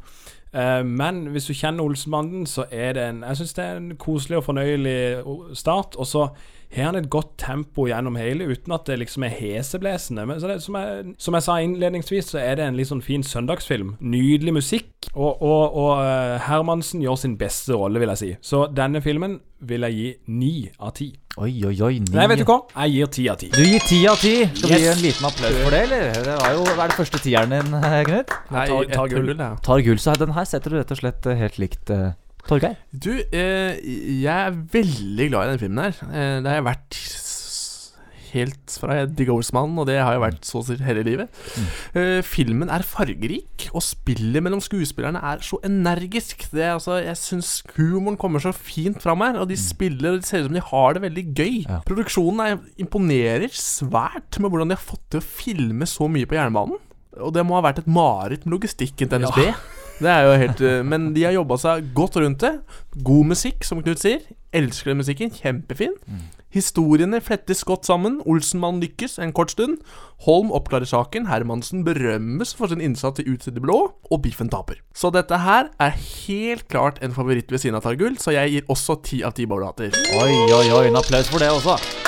Eh, 0.54 0.84
Men 0.84 1.26
hvis 1.32 1.46
du 1.46 1.54
kjenner 1.54 1.84
Olsenbanden, 1.84 2.46
så 2.46 2.64
er 2.70 2.92
det 2.92 3.08
en 3.08 3.22
Jeg 3.22 3.36
synes 3.36 3.52
det 3.54 3.64
er 3.64 3.76
en 3.76 3.96
koselig 3.96 4.38
og 4.38 4.44
fornøyelig 4.44 5.24
start. 5.54 5.96
Og 5.96 6.06
så 6.06 6.28
har 6.74 6.84
han 6.84 6.96
et 6.96 7.10
godt 7.10 7.38
tempo 7.38 7.86
gjennom 7.88 8.16
hele, 8.16 8.44
uten 8.44 8.72
at 8.72 8.84
det 8.86 8.98
liksom 8.98 9.22
er 9.24 9.28
heseblesende. 9.28 10.26
Men 10.26 10.40
det, 10.40 10.62
som, 10.62 10.74
jeg, 10.76 11.14
som 11.18 11.34
jeg 11.34 11.42
sa 11.42 11.56
innledningsvis, 11.64 12.24
så 12.34 12.38
er 12.38 12.54
det 12.58 12.66
en 12.66 12.76
litt 12.76 12.90
sånn 12.90 13.04
fin 13.04 13.22
søndagsfilm. 13.24 13.94
Nydelig 14.00 14.52
musikk. 14.52 14.90
Og, 15.14 15.42
og, 15.42 15.74
og 15.74 16.02
eh, 16.04 16.36
Hermansen 16.44 17.00
gjør 17.02 17.16
sin 17.16 17.38
beste 17.40 17.72
rolle, 17.76 18.00
vil 18.02 18.12
jeg 18.12 18.18
si. 18.20 18.30
Så 18.44 18.66
denne 18.76 19.00
filmen 19.00 19.40
vil 19.60 19.86
jeg 19.88 19.96
gi 19.96 20.10
ni 20.28 20.52
av 20.78 20.92
ti. 21.00 21.12
Oi, 21.38 21.52
oi, 21.68 21.74
oi. 21.86 21.98
Ni. 22.02 22.14
Nei, 22.16 22.24
vet 22.32 22.40
du 22.40 22.46
hva? 22.48 22.56
Jeg 22.82 22.94
gir 22.96 23.10
ti 23.14 23.24
av 23.30 23.36
ti. 23.38 23.48
Du 23.54 23.60
gir 23.62 23.84
ti 23.86 23.98
av 24.10 24.16
ti. 24.18 24.32
Skal 24.58 24.72
vi 24.72 24.78
gi 24.82 24.88
en 24.90 25.02
liten 25.04 25.26
applaus 25.28 25.58
for 25.62 25.70
det, 25.74 25.82
eller? 25.86 26.08
Det 26.26 26.34
var 26.40 26.54
jo, 26.56 26.64
Hva 26.74 26.86
er 26.86 26.90
det 26.90 26.96
første 26.98 27.20
tieren 27.22 27.52
din, 27.54 27.76
eh, 27.78 27.98
Knut? 28.08 28.32
Nei, 28.50 28.64
tar- 28.72 28.82
ett 28.88 28.96
tar 28.96 29.12
gull. 29.12 29.30
ja. 29.38 29.50
Tar 29.68 29.82
gull, 29.86 30.00
så 30.02 30.16
den 30.18 30.32
her 30.34 30.48
setter 30.50 30.74
du 30.74 30.78
rett 30.80 30.90
og 30.90 30.98
slett 30.98 31.26
eh, 31.30 31.38
helt 31.38 31.58
likt 31.62 31.90
eh, 31.94 32.08
Torgeir? 32.48 32.74
Du, 32.90 33.12
eh, 33.30 33.78
jeg 33.78 34.34
er 34.34 34.50
veldig 34.72 35.28
glad 35.30 35.44
i 35.44 35.50
denne 35.52 35.62
filmen 35.62 35.84
her. 35.84 36.02
Eh, 36.10 36.40
det 36.42 36.50
har 36.50 36.58
jeg 36.58 36.66
vært 36.72 36.98
helt 38.32 38.74
fra 38.80 38.96
jeg 38.98 39.12
digga 39.18 39.34
Olsmannen, 39.34 39.78
og 39.80 39.88
det 39.88 39.98
har 40.00 40.14
jeg 40.14 40.22
vært 40.24 40.48
så 40.48 40.60
å 40.60 40.64
si 40.66 40.76
hele 40.84 41.04
livet. 41.06 41.40
Eh, 41.96 42.20
filmen 42.26 42.70
er 42.72 42.86
fargerik, 42.86 43.68
og 43.72 43.84
spillet 43.84 44.44
mellom 44.44 44.62
skuespillerne 44.64 45.22
er 45.32 45.42
så 45.44 45.60
energisk. 45.66 46.48
Det 46.52 46.64
er, 46.64 46.74
altså, 46.76 46.98
jeg 47.04 47.20
syns 47.20 47.52
humoren 47.76 48.18
kommer 48.20 48.42
så 48.42 48.54
fint 48.56 49.00
fram 49.04 49.24
her, 49.24 49.40
og 49.42 49.48
de 49.50 49.58
spiller 49.60 50.14
og 50.14 50.22
det 50.22 50.28
ser 50.28 50.44
ut 50.44 50.50
som 50.50 50.58
de 50.58 50.66
har 50.72 50.96
det 50.96 51.04
veldig 51.06 51.26
gøy. 51.38 51.56
Produksjonen 51.88 52.44
er, 52.44 52.60
imponerer 52.80 53.48
svært 53.54 54.40
med 54.42 54.52
hvordan 54.52 54.70
de 54.72 54.78
har 54.78 54.84
fått 54.84 55.04
til 55.12 55.22
å 55.22 55.28
filme 55.28 55.88
så 55.88 56.10
mye 56.10 56.28
på 56.28 56.38
jernbanen. 56.38 56.78
Og 57.18 57.34
det 57.34 57.42
må 57.46 57.56
ha 57.56 57.64
vært 57.64 57.82
et 57.82 57.90
mareritt 57.90 58.44
med 58.46 58.58
logistikken 58.58 59.10
til 59.10 59.24
NSB. 59.24 59.42
Det 59.98 60.06
er 60.06 60.20
jo 60.22 60.34
helt 60.38 60.60
eh, 60.62 60.82
Men 60.86 61.08
de 61.14 61.24
har 61.26 61.32
jobba 61.34 61.56
seg 61.58 61.88
godt 61.96 62.18
rundt 62.22 62.44
det. 62.44 62.52
God 63.02 63.32
musikk, 63.32 63.64
som 63.66 63.80
Knut 63.82 63.98
sier. 63.98 64.22
Elsker 64.54 64.92
den 64.92 65.00
musikken. 65.02 65.32
Kjempefin. 65.34 65.96
Historiene 66.54 67.20
flettes 67.20 67.60
godt 67.68 67.84
sammen. 67.88 68.20
Olsenmann 68.24 68.80
lykkes 68.80 69.18
en 69.20 69.34
kort 69.36 69.52
stund. 69.52 69.78
Holm 70.24 70.52
oppklarer 70.54 70.88
saken. 70.88 71.28
Hermansen 71.28 71.84
berømmes 71.84 72.54
for 72.56 72.72
sin 72.72 72.80
innsats 72.80 73.20
i 73.20 73.28
Ut 73.28 73.44
blå. 73.60 73.78
Og 74.10 74.22
Biffen 74.24 74.48
taper. 74.48 74.80
Så 74.94 75.12
dette 75.12 75.38
her 75.44 75.68
er 75.78 75.96
helt 75.98 76.68
klart 76.68 77.02
en 77.04 77.12
favoritt 77.12 77.52
ved 77.52 77.60
siden 77.60 77.76
av 77.76 77.84
Targull, 77.84 78.16
så 78.18 78.32
jeg 78.32 78.56
gir 78.56 78.68
også 78.72 79.00
ti 79.04 79.22
av 79.22 79.36
ti 79.36 79.46
bowlerhatter. 79.46 79.92
Oi, 80.18 80.32
oi, 80.48 80.66
oi, 80.72 80.84
en 80.88 81.02
applaus 81.02 81.28
for 81.28 81.44
det 81.44 81.52
også. 81.52 82.07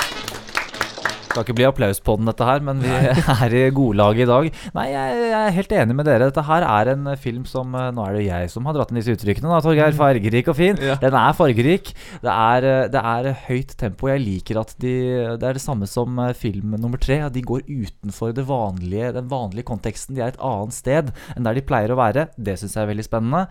Skal 1.30 1.44
ikke 1.44 1.54
bli 1.60 1.66
applaus 1.68 2.00
på 2.02 2.16
den, 2.18 2.26
dette 2.26 2.46
her, 2.46 2.62
men 2.66 2.80
vi 2.82 2.90
er 3.46 3.52
i 3.54 3.62
godlaget 3.70 4.24
i 4.24 4.26
dag. 4.26 4.48
Nei, 4.74 4.86
jeg, 4.90 5.18
jeg 5.28 5.36
er 5.38 5.54
helt 5.54 5.74
enig 5.78 5.94
med 5.94 6.08
dere. 6.08 6.26
Dette 6.26 6.42
her 6.48 6.66
er 6.66 6.90
en 6.90 7.06
film 7.22 7.44
som 7.46 7.76
eh, 7.78 7.92
Nå 7.94 8.02
er 8.02 8.16
det 8.18 8.24
jeg 8.24 8.48
som 8.50 8.66
har 8.66 8.74
dratt 8.74 8.90
inn 8.90 8.98
disse 8.98 9.14
uttrykkene, 9.14 9.46
da, 9.46 9.60
Torgeir. 9.62 9.94
Fargerik 9.94 10.50
og 10.50 10.58
fin. 10.58 10.80
Den 10.80 11.18
er 11.20 11.36
fargerik. 11.38 11.92
Det 12.24 12.32
er, 12.34 12.66
eh, 12.66 12.88
det 12.90 13.04
er 13.12 13.30
høyt 13.46 13.76
tempo. 13.78 14.10
Jeg 14.10 14.24
liker 14.24 14.58
at 14.64 14.74
de 14.82 14.96
Det 15.38 15.46
er 15.52 15.60
det 15.60 15.62
samme 15.62 15.86
som 15.90 16.18
eh, 16.18 16.34
film 16.34 16.74
nummer 16.74 16.98
tre. 16.98 17.20
De 17.30 17.46
går 17.46 17.62
utenfor 17.68 18.34
det 18.34 18.48
vanlige, 18.50 19.14
den 19.14 19.30
vanlige 19.30 19.68
konteksten. 19.70 20.18
De 20.18 20.26
er 20.26 20.34
et 20.34 20.42
annet 20.50 20.74
sted 20.74 21.14
enn 21.36 21.46
der 21.46 21.54
de 21.54 21.66
pleier 21.70 21.94
å 21.94 22.00
være. 22.00 22.26
Det 22.34 22.58
syns 22.58 22.74
jeg 22.74 22.82
er 22.82 22.90
veldig 22.90 23.06
spennende. 23.06 23.46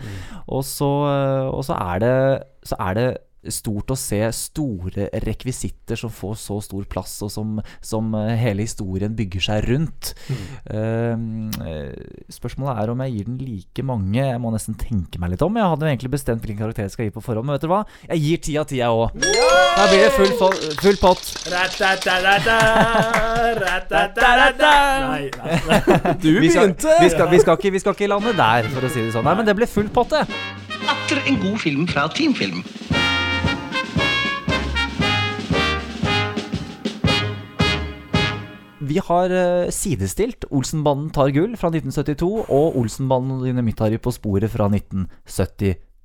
Og 0.52 0.68
så, 0.68 0.92
og 1.48 1.64
så 1.64 1.80
er 1.80 2.04
det 2.04 2.16
så 2.68 2.76
er 2.90 2.98
det 2.98 3.10
stort 3.48 3.94
å 3.94 3.96
se 3.98 4.20
store 4.36 5.08
rekvisitter 5.24 6.00
som 6.00 6.12
får 6.12 6.36
så 6.42 6.60
stor 6.64 6.84
plass, 6.92 7.14
og 7.24 7.32
som, 7.32 7.60
som 7.86 8.12
eh, 8.20 8.34
hele 8.40 8.66
historien 8.66 9.16
bygger 9.16 9.46
seg 9.46 9.68
rundt. 9.70 10.14
Mm. 10.30 11.50
Uh, 11.60 11.94
spørsmålet 12.32 12.82
er 12.82 12.92
om 12.92 13.04
jeg 13.06 13.16
gir 13.16 13.30
den 13.30 13.40
like 13.40 13.86
mange. 13.86 14.20
Jeg 14.20 14.42
må 14.42 14.52
nesten 14.54 14.76
tenke 14.80 15.22
meg 15.22 15.34
litt 15.34 15.46
om. 15.46 15.56
Jeg 15.56 15.72
hadde 15.72 15.88
jo 15.88 15.92
egentlig 15.94 16.14
bestemt 16.14 16.44
hvilken 16.44 16.62
karakter 16.62 16.88
jeg 16.88 16.96
skal 16.96 17.08
gi 17.08 17.16
på 17.16 17.24
forhånd, 17.24 17.48
men 17.48 17.56
vet 17.56 17.64
dere 17.66 17.74
hva? 17.74 17.82
Jeg 18.10 18.24
gir 18.26 18.44
ti 18.50 18.58
av 18.60 18.68
ti, 18.70 18.82
jeg 18.82 18.90
òg. 18.90 19.16
Da 19.80 19.88
blir 19.88 20.04
det 20.04 20.12
full, 20.18 20.34
full 20.84 21.00
pott. 21.02 21.24
Nei, 21.50 21.66
Du 26.20 26.32
vi 26.40 26.52
skal, 26.52 26.74
vi, 26.76 27.10
skal, 27.10 27.30
vi, 27.32 27.40
skal 27.40 27.56
ikke, 27.56 27.72
vi 27.72 27.84
skal 27.84 27.96
ikke 27.96 28.12
lande 28.12 28.36
der, 28.36 28.68
for 28.74 28.84
å 28.84 28.92
si 28.92 29.06
det 29.06 29.14
sånn. 29.16 29.28
Nei, 29.28 29.38
men 29.40 29.48
det 29.48 29.56
ble 29.58 29.70
full 29.70 29.90
pott, 29.94 30.12
det. 30.16 30.26
Atter 30.90 31.22
en 31.30 31.40
god 31.42 31.60
film 31.62 31.88
fra 31.90 32.08
Teamfilm. 32.14 32.64
Vi 38.90 38.98
har 39.06 39.30
eh, 39.30 39.70
sidestilt 39.74 40.48
Olsenbanden 40.50 41.12
tar 41.14 41.30
gull 41.36 41.54
fra 41.60 41.70
1972 41.70 42.50
og 42.50 42.78
Olsenbanden 42.80 43.38
og 43.38 43.46
Dynamitt-Harry 43.46 44.00
på 44.02 44.14
sporet 44.16 44.50
fra 44.50 44.70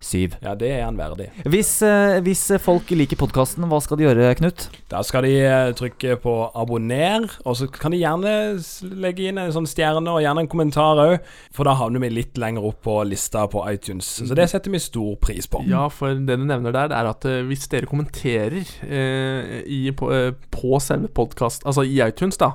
1977. 0.04 0.38
Ja, 0.44 0.54
det 0.58 0.70
er 0.70 0.84
han 0.84 0.98
verdig. 1.00 1.30
Hvis, 1.48 1.72
eh, 1.82 2.20
hvis 2.24 2.44
folk 2.62 2.90
liker 2.94 3.18
podkasten, 3.20 3.66
hva 3.70 3.80
skal 3.82 3.98
de 3.98 4.06
gjøre, 4.06 4.34
Knut? 4.38 4.68
Da 4.92 5.02
skal 5.06 5.26
de 5.26 5.34
eh, 5.40 5.72
trykke 5.76 6.18
på 6.22 6.34
abonner, 6.54 7.26
og 7.44 7.58
så 7.58 7.68
kan 7.72 7.94
de 7.94 8.02
gjerne 8.02 8.34
legge 9.00 9.28
inn 9.28 9.40
en 9.40 9.54
sånn 9.54 9.68
stjerne 9.68 10.12
og 10.12 10.22
gjerne 10.24 10.44
en 10.44 10.50
kommentar 10.50 11.00
òg, 11.02 11.16
for 11.54 11.68
da 11.68 11.76
havner 11.80 12.04
vi 12.04 12.12
litt 12.20 12.38
lenger 12.40 12.68
opp 12.70 12.82
på 12.84 12.98
lista 13.08 13.46
på 13.50 13.64
iTunes. 13.70 14.08
Så 14.28 14.36
det 14.36 14.48
setter 14.52 14.72
vi 14.72 14.82
stor 14.82 15.16
pris 15.22 15.48
på. 15.50 15.64
Ja, 15.70 15.86
for 15.92 16.14
det 16.14 16.38
du 16.40 16.44
nevner 16.46 16.74
der, 16.74 16.90
det 16.92 16.98
er 16.98 17.10
at 17.10 17.28
eh, 17.28 17.42
hvis 17.48 17.68
dere 17.72 17.90
kommenterer 17.90 18.60
eh, 18.84 19.60
i, 19.64 19.86
på, 19.96 20.10
eh, 20.14 20.32
på 20.54 20.80
selve 20.84 21.10
podkast, 21.14 21.64
altså 21.68 21.86
i 21.86 22.00
iTunes, 22.04 22.38
da, 22.40 22.54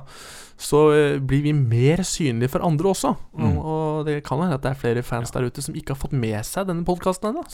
så 0.60 0.80
eh, 0.92 1.18
blir 1.24 1.42
vi 1.46 1.52
mer 1.56 2.02
synlige 2.04 2.52
for 2.52 2.64
andre 2.66 2.90
også. 2.92 3.14
Mm. 3.32 3.56
Og, 3.56 4.04
det 4.06 4.18
kan 4.26 4.40
hende 4.42 4.56
at 4.58 4.64
det 4.64 4.70
er 4.74 4.80
flere 4.80 5.04
fans 5.04 5.32
der 5.32 5.46
ute 5.48 5.64
som 5.64 5.76
ikke 5.76 5.94
har 5.94 6.00
fått 6.00 6.14
med 6.16 6.38
seg 6.46 6.68
denne 6.68 6.84
podkasten 6.88 7.30
ennå. 7.30 7.44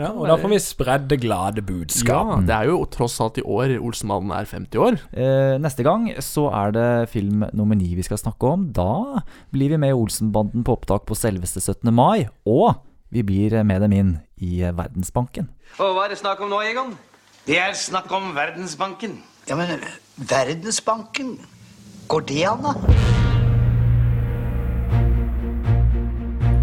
Ja, 0.00 0.08
kan 0.08 0.20
og 0.20 0.28
da 0.30 0.38
får 0.40 0.52
vi 0.54 0.60
spredd 0.64 1.06
det 1.12 1.20
glade 1.24 1.64
budskap. 1.66 2.32
Ja, 2.32 2.40
det 2.48 2.56
er 2.56 2.70
jo 2.70 2.80
tross 2.92 3.18
alt 3.22 3.40
i 3.40 3.44
år 3.44 3.76
Olsenmannen 3.76 4.32
er 4.36 4.48
50 4.48 4.82
år. 4.82 4.98
Eh, 5.12 5.56
neste 5.62 5.84
gang 5.86 6.08
så 6.24 6.48
er 6.64 6.72
det 6.76 6.88
film 7.12 7.44
nummer 7.56 7.78
ni 7.78 7.92
vi 7.98 8.04
skal 8.06 8.20
snakke 8.20 8.52
om. 8.56 8.68
Da 8.76 9.22
blir 9.54 9.74
vi 9.74 9.80
med 9.80 9.92
i 9.92 9.98
Olsenbanden 9.98 10.64
på 10.66 10.76
opptak 10.78 11.04
på 11.08 11.18
selveste 11.18 11.60
17. 11.60 11.92
mai. 11.92 12.28
Og 12.48 12.72
vi 13.12 13.22
blir 13.26 13.60
med 13.64 13.84
dem 13.84 13.96
inn 13.96 14.14
i 14.42 14.62
Verdensbanken. 14.64 15.50
Og 15.76 15.92
hva 15.96 16.06
er 16.06 16.14
det 16.14 16.22
snakk 16.22 16.40
om 16.44 16.50
nå, 16.52 16.62
Egon? 16.66 16.96
Det 17.46 17.60
er 17.62 17.76
snakk 17.78 18.10
om 18.16 18.32
Verdensbanken. 18.34 19.20
Ja, 19.46 19.54
men 19.54 19.78
Verdensbanken 20.16 21.36
Går 22.08 22.20
det 22.20 22.44
an, 22.44 22.58
da? 22.62 22.72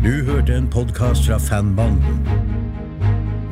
Du 0.03 0.31
hørte 0.31 0.55
en 0.55 0.69
podkast 0.71 1.27
fra 1.27 1.37
Fanbanden. 1.37 2.27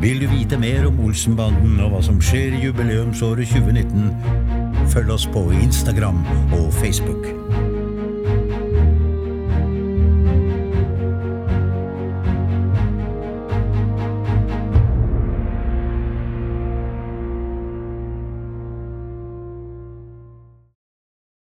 Vil 0.02 0.22
du 0.22 0.28
vite 0.32 0.58
mer 0.58 0.88
om 0.88 1.00
Olsenbanden 1.00 1.80
og 1.84 1.92
hva 1.92 2.02
som 2.04 2.22
skjer 2.24 2.56
i 2.56 2.64
jubileumsåret 2.66 3.52
2019, 3.52 4.08
følg 4.94 5.12
oss 5.12 5.28
på 5.34 5.50
Instagram 5.52 6.24
og 6.56 6.72
Facebook. 6.80 7.41